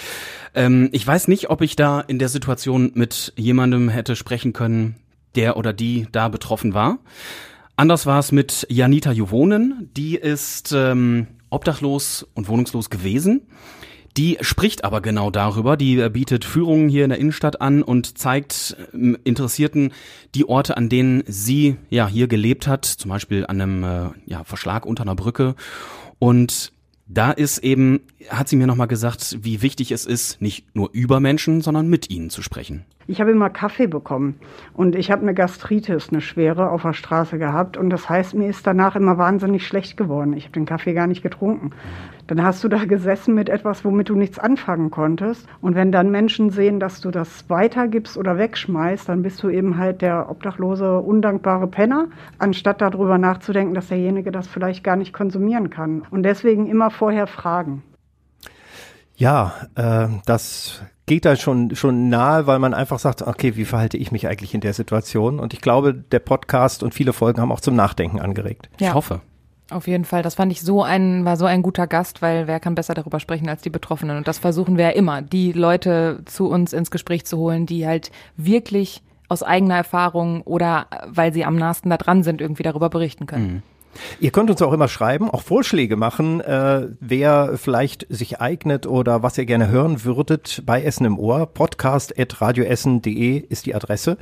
Ähm, 0.53 0.89
ich 0.91 1.07
weiß 1.07 1.29
nicht, 1.29 1.49
ob 1.49 1.61
ich 1.61 1.77
da 1.77 2.01
in 2.01 2.19
der 2.19 2.27
Situation 2.27 2.91
mit 2.93 3.31
jemandem 3.37 3.87
hätte 3.87 4.17
sprechen 4.17 4.51
können, 4.51 4.95
der 5.35 5.55
oder 5.55 5.71
die 5.71 6.07
da 6.11 6.27
betroffen 6.27 6.73
war. 6.73 6.99
Anders 7.77 8.05
war 8.05 8.19
es 8.19 8.33
mit 8.33 8.67
Janita 8.69 9.11
Juwonen. 9.13 9.89
Die 9.95 10.15
ist 10.15 10.73
ähm, 10.73 11.27
obdachlos 11.49 12.27
und 12.33 12.49
wohnungslos 12.49 12.89
gewesen. 12.89 13.43
Die 14.15 14.37
spricht 14.41 14.83
aber 14.83 15.01
genau 15.01 15.31
darüber. 15.31 15.75
Die 15.75 15.99
äh, 15.99 16.09
bietet 16.09 16.45
Führungen 16.45 16.87
hier 16.87 17.03
in 17.03 17.09
der 17.09 17.19
Innenstadt 17.19 17.61
an 17.61 17.81
und 17.81 18.17
zeigt 18.17 18.77
ähm, 18.93 19.17
Interessierten 19.23 19.91
die 20.35 20.47
Orte, 20.47 20.77
an 20.77 20.89
denen 20.89 21.23
sie 21.25 21.77
ja 21.89 22.07
hier 22.07 22.27
gelebt 22.27 22.67
hat, 22.67 22.85
zum 22.85 23.09
Beispiel 23.09 23.45
an 23.47 23.59
einem 23.59 23.83
äh, 23.83 24.09
ja, 24.25 24.43
Verschlag 24.43 24.85
unter 24.85 25.03
einer 25.03 25.15
Brücke. 25.15 25.55
Und 26.19 26.73
da 27.07 27.31
ist 27.31 27.59
eben, 27.59 28.01
hat 28.29 28.47
sie 28.47 28.55
mir 28.55 28.67
nochmal 28.67 28.87
gesagt, 28.87 29.37
wie 29.41 29.61
wichtig 29.61 29.91
es 29.91 30.05
ist, 30.05 30.41
nicht 30.41 30.75
nur 30.75 30.89
über 30.93 31.19
Menschen, 31.19 31.61
sondern 31.61 31.87
mit 31.87 32.09
ihnen 32.09 32.29
zu 32.29 32.41
sprechen. 32.41 32.85
Ich 33.07 33.19
habe 33.19 33.31
immer 33.31 33.49
Kaffee 33.49 33.87
bekommen 33.87 34.35
und 34.73 34.95
ich 34.95 35.11
habe 35.11 35.21
eine 35.21 35.33
Gastritis, 35.33 36.09
eine 36.09 36.21
schwere, 36.21 36.69
auf 36.69 36.83
der 36.83 36.93
Straße 36.93 37.37
gehabt 37.37 37.77
und 37.77 37.89
das 37.89 38.09
heißt, 38.09 38.33
mir 38.33 38.47
ist 38.47 38.65
danach 38.65 38.95
immer 38.95 39.17
wahnsinnig 39.17 39.67
schlecht 39.67 39.97
geworden. 39.97 40.33
Ich 40.33 40.45
habe 40.45 40.53
den 40.53 40.65
Kaffee 40.65 40.93
gar 40.93 41.07
nicht 41.07 41.23
getrunken. 41.23 41.71
Dann 42.27 42.41
hast 42.41 42.63
du 42.63 42.69
da 42.69 42.85
gesessen 42.85 43.35
mit 43.35 43.49
etwas, 43.49 43.83
womit 43.83 44.09
du 44.09 44.15
nichts 44.15 44.39
anfangen 44.39 44.91
konntest 44.91 45.47
und 45.61 45.75
wenn 45.75 45.91
dann 45.91 46.11
Menschen 46.11 46.49
sehen, 46.49 46.79
dass 46.79 47.01
du 47.01 47.11
das 47.11 47.49
weitergibst 47.49 48.17
oder 48.17 48.37
wegschmeißt, 48.37 49.09
dann 49.09 49.21
bist 49.21 49.43
du 49.43 49.49
eben 49.49 49.77
halt 49.77 50.01
der 50.01 50.29
obdachlose, 50.29 50.99
undankbare 50.99 51.67
Penner, 51.67 52.07
anstatt 52.39 52.81
darüber 52.81 53.17
nachzudenken, 53.17 53.73
dass 53.73 53.89
derjenige 53.89 54.31
das 54.31 54.47
vielleicht 54.47 54.83
gar 54.83 54.95
nicht 54.95 55.13
konsumieren 55.13 55.69
kann. 55.69 56.03
Und 56.11 56.23
deswegen 56.23 56.67
immer 56.67 56.89
vorher 56.89 57.27
fragen. 57.27 57.83
Ja, 59.23 59.53
äh, 59.75 60.09
das 60.25 60.81
geht 61.05 61.23
da 61.23 61.37
schon, 61.37 61.77
schon 61.77 62.09
nahe, 62.09 62.45
weil 62.45 62.59
man 62.59 62.73
einfach 62.73 62.99
sagt, 62.99 63.21
okay, 63.21 63.55
wie 63.55 63.63
verhalte 63.63 63.95
ich 63.95 64.11
mich 64.11 64.27
eigentlich 64.27 64.53
in 64.53 64.59
der 64.59 64.73
Situation? 64.73 65.39
Und 65.39 65.53
ich 65.53 65.61
glaube, 65.61 65.93
der 65.93 66.19
Podcast 66.19 66.83
und 66.83 66.93
viele 66.93 67.13
Folgen 67.13 67.39
haben 67.39 67.53
auch 67.53 67.61
zum 67.61 67.73
Nachdenken 67.73 68.19
angeregt. 68.19 68.69
Ja. 68.81 68.89
Ich 68.89 68.93
hoffe. 68.93 69.21
Auf 69.69 69.87
jeden 69.87 70.03
Fall, 70.03 70.23
das 70.23 70.35
fand 70.35 70.51
ich 70.51 70.61
so 70.61 70.83
ein, 70.83 71.23
war 71.23 71.37
so 71.37 71.45
ein 71.45 71.61
guter 71.61 71.87
Gast, 71.87 72.21
weil 72.21 72.47
wer 72.47 72.59
kann 72.59 72.75
besser 72.75 72.95
darüber 72.95 73.21
sprechen 73.21 73.47
als 73.47 73.61
die 73.61 73.69
Betroffenen? 73.69 74.17
Und 74.17 74.27
das 74.27 74.39
versuchen 74.39 74.75
wir 74.75 74.87
ja 74.87 74.91
immer, 74.91 75.21
die 75.21 75.53
Leute 75.53 76.19
zu 76.25 76.49
uns 76.49 76.73
ins 76.73 76.91
Gespräch 76.91 77.25
zu 77.25 77.37
holen, 77.37 77.65
die 77.65 77.87
halt 77.87 78.11
wirklich 78.35 79.03
aus 79.29 79.41
eigener 79.41 79.77
Erfahrung 79.77 80.41
oder 80.41 80.87
weil 81.07 81.31
sie 81.31 81.45
am 81.45 81.55
nahesten 81.55 81.89
da 81.89 81.95
dran 81.95 82.23
sind, 82.23 82.41
irgendwie 82.41 82.63
darüber 82.63 82.89
berichten 82.89 83.25
können. 83.25 83.63
Ihr 84.19 84.31
könnt 84.31 84.49
uns 84.49 84.61
auch 84.61 84.73
immer 84.73 84.87
schreiben, 84.87 85.29
auch 85.29 85.41
Vorschläge 85.41 85.95
machen, 85.95 86.41
äh, 86.41 86.87
wer 86.99 87.57
vielleicht 87.57 88.05
sich 88.09 88.39
eignet 88.41 88.87
oder 88.87 89.23
was 89.23 89.37
ihr 89.37 89.45
gerne 89.45 89.67
hören 89.69 90.03
würdet 90.03 90.63
bei 90.65 90.81
Essen 90.83 91.05
im 91.05 91.17
Ohr. 91.19 91.45
Podcast.radioessen.de 91.47 93.37
ist 93.37 93.65
die 93.65 93.75
Adresse. 93.75 94.17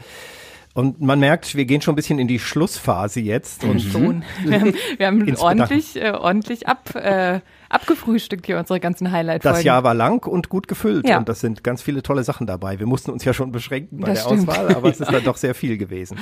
Und 0.73 1.01
man 1.01 1.19
merkt, 1.19 1.55
wir 1.55 1.65
gehen 1.65 1.81
schon 1.81 1.93
ein 1.93 1.95
bisschen 1.97 2.17
in 2.17 2.29
die 2.29 2.39
Schlussphase 2.39 3.19
jetzt. 3.19 3.65
Und 3.65 3.81
Schon. 3.81 4.23
Wir 4.45 4.61
haben, 4.61 4.73
wir 4.97 5.07
haben 5.07 5.35
ordentlich, 5.39 6.01
äh, 6.01 6.11
ordentlich 6.11 6.65
ab, 6.69 6.95
äh, 6.95 7.41
abgefrühstückt 7.67 8.45
hier 8.45 8.57
unsere 8.57 8.79
ganzen 8.79 9.11
Highlight-Folgen. 9.11 9.57
Das 9.57 9.65
Jahr 9.65 9.83
war 9.83 9.93
lang 9.93 10.25
und 10.25 10.47
gut 10.47 10.69
gefüllt 10.69 11.05
Ja. 11.09 11.17
und 11.17 11.27
das 11.27 11.41
sind 11.41 11.65
ganz 11.65 11.81
viele 11.81 12.03
tolle 12.03 12.23
Sachen 12.23 12.47
dabei. 12.47 12.79
Wir 12.79 12.87
mussten 12.87 13.11
uns 13.11 13.25
ja 13.25 13.33
schon 13.33 13.51
beschränken 13.51 13.99
bei 13.99 14.11
Das 14.13 14.23
der 14.23 14.29
stimmt. 14.29 14.47
Auswahl, 14.49 14.73
aber 14.73 14.89
es 14.89 15.01
ist 15.01 15.11
dann 15.11 15.23
doch 15.25 15.35
sehr 15.35 15.55
viel 15.55 15.77
gewesen. 15.77 16.17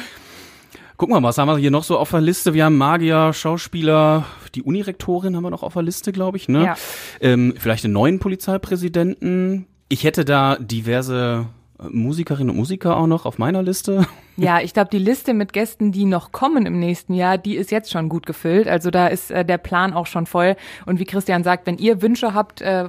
Gucken 0.99 1.15
wir 1.15 1.21
mal, 1.21 1.29
was 1.29 1.37
haben 1.37 1.47
wir 1.47 1.57
hier 1.57 1.71
noch 1.71 1.85
so 1.85 1.97
auf 1.97 2.09
der 2.11 2.19
Liste? 2.19 2.53
Wir 2.53 2.65
haben 2.65 2.75
Magier, 2.75 3.31
Schauspieler, 3.31 4.25
die 4.53 4.63
Unirektorin 4.63 5.33
haben 5.33 5.43
wir 5.43 5.49
noch 5.49 5.63
auf 5.63 5.71
der 5.71 5.81
Liste, 5.81 6.11
glaube 6.11 6.35
ich, 6.35 6.49
ne? 6.49 6.65
Ja. 6.65 6.75
Ähm, 7.21 7.53
vielleicht 7.57 7.85
einen 7.85 7.93
neuen 7.93 8.19
Polizeipräsidenten. 8.19 9.65
Ich 9.87 10.03
hätte 10.03 10.25
da 10.25 10.57
diverse 10.57 11.45
äh, 11.79 11.83
Musikerinnen 11.87 12.49
und 12.49 12.57
Musiker 12.57 12.97
auch 12.97 13.07
noch 13.07 13.25
auf 13.25 13.37
meiner 13.37 13.63
Liste. 13.63 14.07
Ja, 14.41 14.61
ich 14.61 14.73
glaube, 14.73 14.89
die 14.89 14.99
Liste 14.99 15.33
mit 15.33 15.51
Gästen, 15.51 15.91
die 15.91 16.05
noch 16.05 16.31
kommen 16.31 16.65
im 16.65 16.79
nächsten 16.79 17.13
Jahr, 17.13 17.37
die 17.37 17.57
ist 17.57 17.71
jetzt 17.71 17.91
schon 17.91 18.07
gut 18.07 18.25
gefüllt. 18.25 18.69
Also 18.69 18.89
da 18.89 19.07
ist 19.07 19.31
äh, 19.31 19.43
der 19.43 19.57
Plan 19.57 19.91
auch 19.91 20.07
schon 20.07 20.27
voll. 20.27 20.55
Und 20.85 20.97
wie 20.97 21.03
Christian 21.03 21.43
sagt, 21.43 21.67
wenn 21.67 21.77
ihr 21.77 22.01
Wünsche 22.01 22.33
habt 22.33 22.61
äh, 22.61 22.87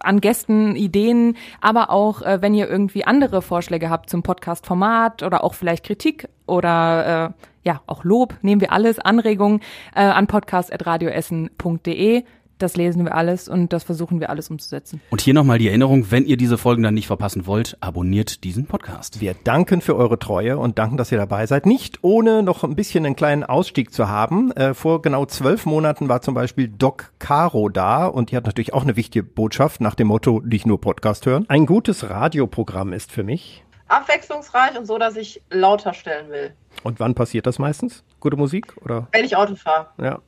an 0.00 0.20
Gästen, 0.20 0.76
Ideen, 0.76 1.36
aber 1.60 1.90
auch 1.90 2.22
äh, 2.22 2.40
wenn 2.42 2.54
ihr 2.54 2.68
irgendwie 2.68 3.04
andere 3.04 3.42
Vorschläge 3.42 3.90
habt 3.90 4.10
zum 4.10 4.22
Podcast-Format 4.22 5.22
oder 5.22 5.44
auch 5.44 5.54
vielleicht 5.54 5.84
Kritik 5.84 6.28
oder 6.46 7.34
äh, 7.34 7.46
ja 7.66 7.82
auch 7.86 8.04
Lob, 8.04 8.34
nehmen 8.42 8.60
wir 8.60 8.72
alles, 8.72 8.98
Anregungen 8.98 9.60
äh, 9.94 10.02
an 10.02 10.26
podcast.radioessen.de. 10.26 12.24
Das 12.58 12.74
lesen 12.74 13.04
wir 13.04 13.14
alles 13.14 13.48
und 13.48 13.72
das 13.74 13.84
versuchen 13.84 14.18
wir 14.18 14.30
alles 14.30 14.48
umzusetzen. 14.48 15.02
Und 15.10 15.20
hier 15.20 15.34
nochmal 15.34 15.58
die 15.58 15.68
Erinnerung, 15.68 16.10
wenn 16.10 16.24
ihr 16.24 16.38
diese 16.38 16.56
Folgen 16.56 16.82
dann 16.82 16.94
nicht 16.94 17.06
verpassen 17.06 17.46
wollt, 17.46 17.76
abonniert 17.80 18.44
diesen 18.44 18.64
Podcast. 18.66 19.20
Wir 19.20 19.34
danken 19.44 19.82
für 19.82 19.94
eure 19.94 20.18
Treue 20.18 20.56
und 20.56 20.78
danken, 20.78 20.96
dass 20.96 21.12
ihr 21.12 21.18
dabei 21.18 21.44
seid. 21.46 21.66
Nicht 21.66 21.98
ohne 22.02 22.42
noch 22.42 22.64
ein 22.64 22.74
bisschen 22.74 23.04
einen 23.04 23.14
kleinen 23.14 23.44
Ausstieg 23.44 23.92
zu 23.92 24.08
haben. 24.08 24.52
Äh, 24.52 24.72
vor 24.72 25.02
genau 25.02 25.26
zwölf 25.26 25.66
Monaten 25.66 26.08
war 26.08 26.22
zum 26.22 26.32
Beispiel 26.34 26.68
Doc 26.68 27.12
Caro 27.18 27.68
da 27.68 28.06
und 28.06 28.30
die 28.30 28.36
hat 28.36 28.46
natürlich 28.46 28.72
auch 28.72 28.82
eine 28.84 28.96
wichtige 28.96 29.22
Botschaft 29.22 29.82
nach 29.82 29.94
dem 29.94 30.06
Motto, 30.06 30.40
nicht 30.44 30.64
nur 30.66 30.80
Podcast 30.80 31.26
hören. 31.26 31.44
Ein 31.48 31.66
gutes 31.66 32.08
Radioprogramm 32.08 32.94
ist 32.94 33.12
für 33.12 33.22
mich. 33.22 33.64
abwechslungsreich 33.88 34.78
und 34.78 34.86
so, 34.86 34.96
dass 34.98 35.16
ich 35.16 35.42
lauter 35.50 35.92
stellen 35.92 36.30
will, 36.30 36.52
Und 36.84 37.00
wann 37.00 37.14
passiert 37.14 37.46
das 37.46 37.58
meistens? 37.58 38.02
Gute 38.18 38.36
Musik 38.38 38.74
oder? 38.82 39.08
wenn 39.12 39.24
ich 39.26 39.36
Auto 39.36 39.54
fahre. 39.56 39.88
Ja. 40.00 40.20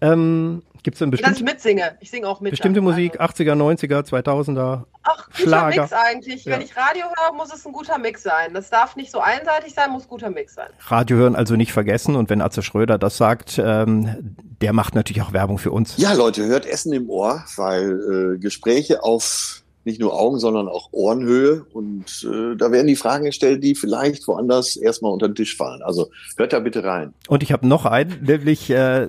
Ähm, 0.00 0.62
Gibt 0.82 0.94
es 0.94 0.98
denn 1.00 1.10
Dass 1.10 1.20
ich 1.20 1.26
bestimmte, 1.26 1.52
mitsinge. 1.52 1.98
Ich 2.00 2.10
singe 2.10 2.26
auch 2.26 2.40
mit. 2.40 2.52
bestimmte 2.52 2.80
Musik, 2.80 3.20
80er, 3.20 3.52
90er, 3.52 4.02
2000er? 4.08 4.84
Ach, 5.02 5.26
guter 5.26 5.42
Schlager. 5.42 5.82
Mix 5.82 5.92
eigentlich. 5.92 6.44
Ja. 6.44 6.52
Wenn 6.54 6.62
ich 6.62 6.76
Radio 6.76 7.04
höre, 7.04 7.34
muss 7.34 7.52
es 7.52 7.66
ein 7.66 7.72
guter 7.72 7.98
Mix 7.98 8.22
sein. 8.22 8.54
Das 8.54 8.70
darf 8.70 8.96
nicht 8.96 9.10
so 9.10 9.20
einseitig 9.20 9.74
sein, 9.74 9.90
muss 9.90 10.08
guter 10.08 10.30
Mix 10.30 10.54
sein. 10.54 10.68
Radio 10.86 11.18
hören 11.18 11.36
also 11.36 11.56
nicht 11.56 11.72
vergessen 11.72 12.16
und 12.16 12.30
wenn 12.30 12.40
Atze 12.40 12.62
Schröder 12.62 12.98
das 12.98 13.16
sagt, 13.16 13.60
ähm, 13.62 14.36
der 14.60 14.72
macht 14.72 14.94
natürlich 14.94 15.22
auch 15.22 15.32
Werbung 15.32 15.58
für 15.58 15.70
uns. 15.70 15.96
Ja, 15.98 16.12
Leute, 16.14 16.46
hört 16.46 16.66
Essen 16.66 16.92
im 16.92 17.10
Ohr, 17.10 17.44
weil 17.56 18.36
äh, 18.36 18.38
Gespräche 18.38 19.02
auf 19.02 19.62
nicht 19.84 20.00
nur 20.00 20.18
Augen, 20.18 20.38
sondern 20.38 20.68
auch 20.68 20.88
Ohrenhöhe 20.92 21.64
und 21.72 22.26
äh, 22.30 22.54
da 22.56 22.70
werden 22.70 22.86
die 22.86 22.96
Fragen 22.96 23.24
gestellt, 23.24 23.64
die 23.64 23.74
vielleicht 23.74 24.28
woanders 24.28 24.76
erstmal 24.76 25.12
unter 25.12 25.28
den 25.28 25.34
Tisch 25.34 25.56
fallen. 25.56 25.82
Also 25.82 26.10
hört 26.36 26.52
da 26.52 26.60
bitte 26.60 26.84
rein. 26.84 27.14
Und 27.28 27.42
ich 27.42 27.50
habe 27.50 27.66
noch 27.66 27.86
einen, 27.86 28.22
nämlich 28.22 28.68
äh, 28.70 29.08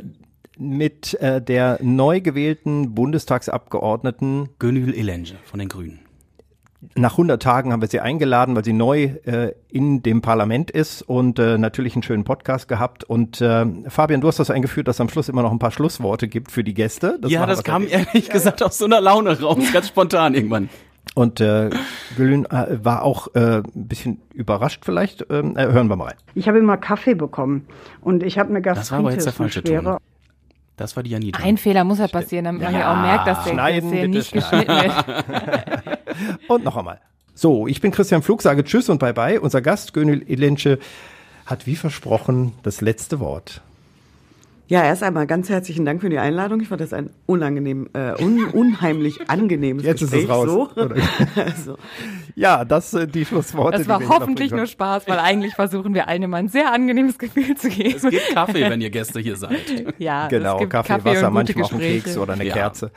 mit 0.62 1.16
äh, 1.16 1.42
der 1.42 1.80
neu 1.82 2.22
gewählten 2.22 2.94
Bundestagsabgeordneten 2.94 4.50
Gönül 4.60 4.94
Elenge 4.94 5.34
von 5.44 5.60
den 5.60 5.70
Grünen. 5.70 6.00
Nach 6.96 7.12
100 7.12 7.42
Tagen 7.42 7.72
haben 7.72 7.82
wir 7.82 7.88
sie 7.88 8.00
eingeladen, 8.00 8.56
weil 8.56 8.64
sie 8.66 8.74
neu 8.74 9.04
äh, 9.26 9.54
in 9.70 10.02
dem 10.02 10.22
Parlament 10.22 10.72
ist 10.72 11.04
und 11.04 11.38
äh, 11.38 11.58
natürlich 11.60 11.94
einen 11.94 12.02
schönen 12.02 12.24
Podcast 12.24 12.68
gehabt. 12.68 13.04
Und 13.04 13.40
äh, 13.40 13.66
Fabian, 13.88 14.22
du 14.22 14.28
hast 14.28 14.40
das 14.40 14.50
eingeführt, 14.50 14.88
dass 14.88 14.96
es 14.96 15.02
am 15.02 15.10
Schluss 15.10 15.30
immer 15.30 15.44
noch 15.44 15.52
ein 15.52 15.60
paar 15.60 15.72
Schlussworte 15.72 16.28
gibt 16.28 16.52
für 16.52 16.64
die 16.64 16.74
Gäste. 16.74 17.20
ja, 17.28 17.42
machen 17.42 17.50
das 17.50 17.64
kam 17.64 17.88
ehrlich 17.88 18.30
gesagt 18.30 18.64
aus 18.64 18.80
so 18.80 18.86
einer 18.86 19.00
Laune 19.00 19.40
raus, 19.40 19.60
ganz 19.74 19.90
spontan 19.90 20.34
irgendwann. 20.34 20.70
Und 21.14 21.42
äh, 21.42 21.70
Gülün 22.16 22.46
äh, 22.46 22.84
war 22.84 23.04
auch 23.04 23.28
äh, 23.36 23.58
ein 23.58 23.64
bisschen 23.74 24.22
überrascht 24.34 24.84
vielleicht. 24.86 25.26
Ähm, 25.30 25.58
äh, 25.58 25.68
hören 25.68 25.88
wir 25.88 25.96
mal 25.96 26.06
rein. 26.06 26.18
Ich 26.36 26.48
habe 26.48 26.58
immer 26.60 26.78
Kaffee 26.78 27.16
bekommen 27.16 27.68
und 28.02 28.24
ich 28.24 28.40
habe 28.40 28.50
eine 28.50 28.62
Gastritis, 28.62 28.90
Das 28.90 28.92
war 28.92 29.00
aber 29.00 29.12
jetzt 29.12 29.26
der 29.26 29.34
falsche. 29.34 29.64
Ton. 29.64 29.98
Das 30.78 30.96
war 30.96 31.04
die 31.04 31.12
Janita. 31.12 31.44
Ein 31.44 31.58
Fehler 31.58 31.84
muss 31.84 32.00
ja 32.00 32.08
passieren, 32.08 32.46
damit 32.46 32.62
man 32.62 32.74
ja 32.74 32.92
auch 32.92 33.02
merkt, 33.02 33.28
dass 33.28 33.44
der, 33.44 33.56
dass 33.56 33.92
der 33.92 34.08
nicht 34.08 34.32
geschnitten 34.32 34.68
wird. 34.68 36.00
Und 36.50 36.64
noch 36.64 36.76
einmal. 36.78 37.00
So, 37.34 37.68
ich 37.68 37.82
bin 37.82 37.92
Christian 37.92 38.22
Flug, 38.22 38.42
sage 38.42 38.64
Tschüss 38.64 38.90
und 38.90 39.00
Bye 39.00 39.14
Bye. 39.14 39.42
Unser 39.42 39.62
Gast 39.62 39.94
Gönül 39.94 40.22
Ilensche 40.28 40.80
hat 41.46 41.66
wie 41.66 41.76
versprochen 41.76 42.54
das 42.64 42.82
letzte 42.82 43.20
Wort. 43.20 43.62
Ja, 44.72 44.86
erst 44.86 45.04
einmal 45.04 45.28
ganz 45.28 45.50
herzlichen 45.50 45.84
Dank 45.84 46.00
für 46.00 46.08
die 46.10 46.18
Einladung. 46.18 46.62
Ich 46.62 46.70
fand 46.70 46.80
das 46.80 46.94
ein 46.94 47.10
unangenehm, 47.26 47.90
äh, 47.92 48.14
un 48.24 48.46
unheimlich 48.54 49.30
angenehmes 49.30 49.84
Jetzt 49.84 50.02
ist 50.02 50.12
Gespräch. 50.12 50.24
es 50.24 50.30
raus. 50.30 50.48
So. 50.48 50.70
Also, 51.36 51.78
Ja, 52.36 52.64
das 52.64 52.92
sind 52.92 53.14
die 53.14 53.26
Schlussworte. 53.26 53.80
Das 53.80 53.90
war 53.90 54.00
hoffentlich 54.08 54.52
nur 54.52 54.66
Spaß, 54.66 55.10
weil 55.10 55.20
eigentlich 55.20 55.56
versuchen 55.56 55.94
wir 55.94 56.08
allen 56.08 56.24
immer 56.24 56.38
ein 56.38 56.48
sehr 56.48 56.72
angenehmes 56.72 57.20
Gefühl 57.20 57.54
zu 57.58 57.68
geben. 57.68 57.96
Es 57.98 58.04
gibt 58.04 58.34
Kaffee, 58.34 58.62
wenn 58.70 58.80
ihr 58.80 58.92
Gäste 58.92 59.20
hier 59.20 59.36
seid. 59.36 59.60
Ja, 59.98 60.30
genau, 60.30 60.54
es 60.54 60.60
gibt 60.62 60.72
Kaffee, 60.72 60.88
Kaffee 60.94 61.04
Wasser, 61.04 61.28
und 61.28 61.34
gute 61.34 61.54
manchmal 61.60 61.66
auch 61.66 61.72
ein 61.74 61.78
Gespräche. 61.80 62.04
Keks 62.04 62.18
oder 62.18 62.34
eine 62.36 62.46
Ja. 62.46 62.54
Kerze. 62.54 62.92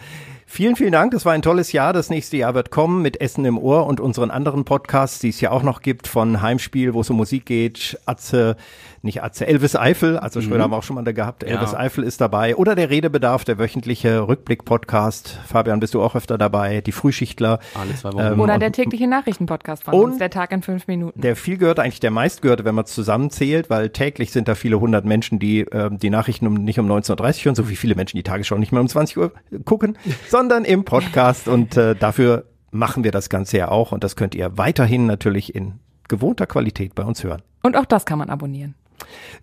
Vielen, 0.47 0.77
vielen 0.77 0.93
Dank. 0.93 1.11
Das 1.13 1.25
war 1.25 1.33
ein 1.33 1.43
tolles 1.43 1.73
Jahr. 1.73 1.93
Das 1.93 2.11
nächste 2.11 2.37
Jahr 2.37 2.55
wird 2.55 2.71
kommen 2.71 3.03
mit 3.03 3.21
Essen 3.21 3.45
im 3.45 3.59
Ohr 3.59 3.87
und 3.87 3.99
unseren 3.99 4.31
anderen 4.31 4.65
Podcasts, 4.65 5.19
die 5.19 5.31
es 5.31 5.41
ja 5.41 5.51
auch 5.51 5.63
noch 5.63 5.81
gibt, 5.81 6.07
von 6.07 6.43
Heimspiel, 6.43 6.95
wo 6.95 7.01
es 7.01 7.11
um 7.11 7.17
Musik 7.17 7.47
geht, 7.47 7.99
Atze, 8.07 8.57
nicht 9.03 9.23
Atze, 9.23 9.47
Elvis 9.47 9.75
Eifel, 9.75 10.19
also 10.19 10.41
Schröder 10.41 10.59
Mhm. 10.59 10.63
haben 10.63 10.71
wir 10.73 10.77
auch 10.79 10.83
schon 10.83 10.97
mal 10.97 11.03
da 11.05 11.13
gehabt, 11.13 11.43
Ja. 11.43 11.49
Elvis 11.57 11.75
Eifel 11.75 12.05
ist 12.05 12.21
dabei 12.21 12.55
oder 12.57 12.75
der 12.75 12.91
Redebedarf, 12.91 13.45
der 13.45 13.59
wöchentliche 13.59 14.29
Rückblick-Podcast. 14.29 15.39
Fabian, 15.47 15.81
bist 15.81 15.95
du 15.95 16.03
auch 16.03 16.15
öfter 16.15 16.39
dabei? 16.39 16.81
Die 16.83 16.93
Frühschichtler. 16.93 17.59
Alle 17.75 17.95
zwei 17.97 18.11
Ähm, 18.11 18.41
Oder 18.41 18.55
und 18.55 18.61
der 18.61 18.73
tägliche 18.73 19.07
Nachrichtenpodcast 19.09 19.85
von 19.85 19.95
Und 19.95 20.05
uns, 20.11 20.19
der 20.19 20.31
Tag 20.31 20.53
in 20.53 20.63
fünf 20.63 20.87
Minuten. 20.87 21.21
der 21.21 21.37
vielgehörte, 21.37 21.83
eigentlich 21.83 22.01
der 22.01 22.11
meistgehörte, 22.11 22.65
wenn 22.65 22.75
man 22.75 22.85
es 22.85 22.93
zusammenzählt, 22.93 23.71
weil 23.71 23.89
täglich 23.91 24.31
sind 24.31 24.47
da 24.49 24.55
viele 24.55 24.79
hundert 24.79 25.05
Menschen, 25.05 25.39
die 25.39 25.61
ähm, 25.73 25.99
die 25.99 26.11
Nachrichten 26.11 26.47
um, 26.47 26.55
nicht 26.55 26.79
um 26.79 26.91
19.30 26.91 27.13
Uhr 27.41 27.45
hören, 27.47 27.55
so 27.55 27.69
wie 27.69 27.77
viele 27.77 27.95
Menschen 27.95 28.17
die 28.17 28.23
Tagesschau 28.23 28.57
nicht 28.57 28.73
mehr 28.73 28.81
um 28.81 28.89
20 28.89 29.17
Uhr 29.19 29.33
gucken, 29.65 29.97
sondern 30.35 30.65
im 30.65 30.85
Podcast. 30.85 31.47
Und 31.47 31.77
äh, 31.77 31.95
dafür 31.95 32.47
machen 32.73 33.05
wir 33.05 33.13
das 33.13 33.29
Ganze 33.29 33.57
ja 33.57 33.69
auch. 33.69 33.93
Und 33.93 34.03
das 34.03 34.17
könnt 34.17 34.35
ihr 34.35 34.59
weiterhin 34.59 35.07
natürlich 35.07 35.55
in 35.55 35.79
gewohnter 36.09 36.49
Qualität 36.49 36.97
bei 36.97 37.05
uns 37.05 37.23
hören. 37.23 37.41
Und 37.63 37.77
auch 37.77 37.85
das 37.85 38.05
kann 38.05 38.19
man 38.19 38.31
abonnieren. 38.31 38.75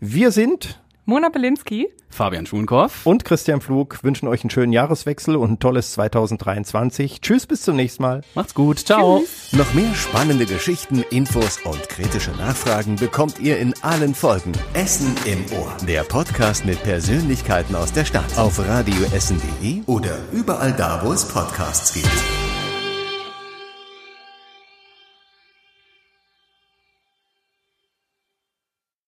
Wir 0.01 0.31
sind 0.31 0.81
Mona 1.11 1.27
Belinsky. 1.27 1.89
Fabian 2.09 2.45
Schulenkorf. 2.45 3.05
und 3.05 3.25
Christian 3.25 3.59
Flug 3.59 4.01
wünschen 4.01 4.29
euch 4.29 4.43
einen 4.43 4.49
schönen 4.49 4.71
Jahreswechsel 4.71 5.35
und 5.35 5.51
ein 5.51 5.59
tolles 5.59 5.91
2023. 5.91 7.19
Tschüss, 7.19 7.47
bis 7.47 7.63
zum 7.63 7.75
nächsten 7.75 8.03
Mal. 8.03 8.21
Macht's 8.33 8.53
gut. 8.53 8.79
Ciao. 8.79 9.21
Noch 9.51 9.73
mehr 9.73 9.93
spannende 9.93 10.45
Geschichten, 10.45 11.03
Infos 11.09 11.59
und 11.65 11.89
kritische 11.89 12.31
Nachfragen 12.31 12.95
bekommt 12.95 13.39
ihr 13.39 13.59
in 13.59 13.73
allen 13.81 14.15
Folgen. 14.15 14.53
Essen 14.73 15.13
im 15.25 15.43
Ohr. 15.59 15.75
Der 15.85 16.03
Podcast 16.03 16.63
mit 16.65 16.81
Persönlichkeiten 16.81 17.75
aus 17.75 17.91
der 17.91 18.05
Stadt. 18.05 18.37
Auf 18.37 18.57
radioessen.de 18.59 19.81
oder 19.87 20.17
überall 20.31 20.71
da, 20.71 21.01
wo 21.03 21.11
es 21.11 21.27
Podcasts 21.27 21.93
gibt. 21.93 22.60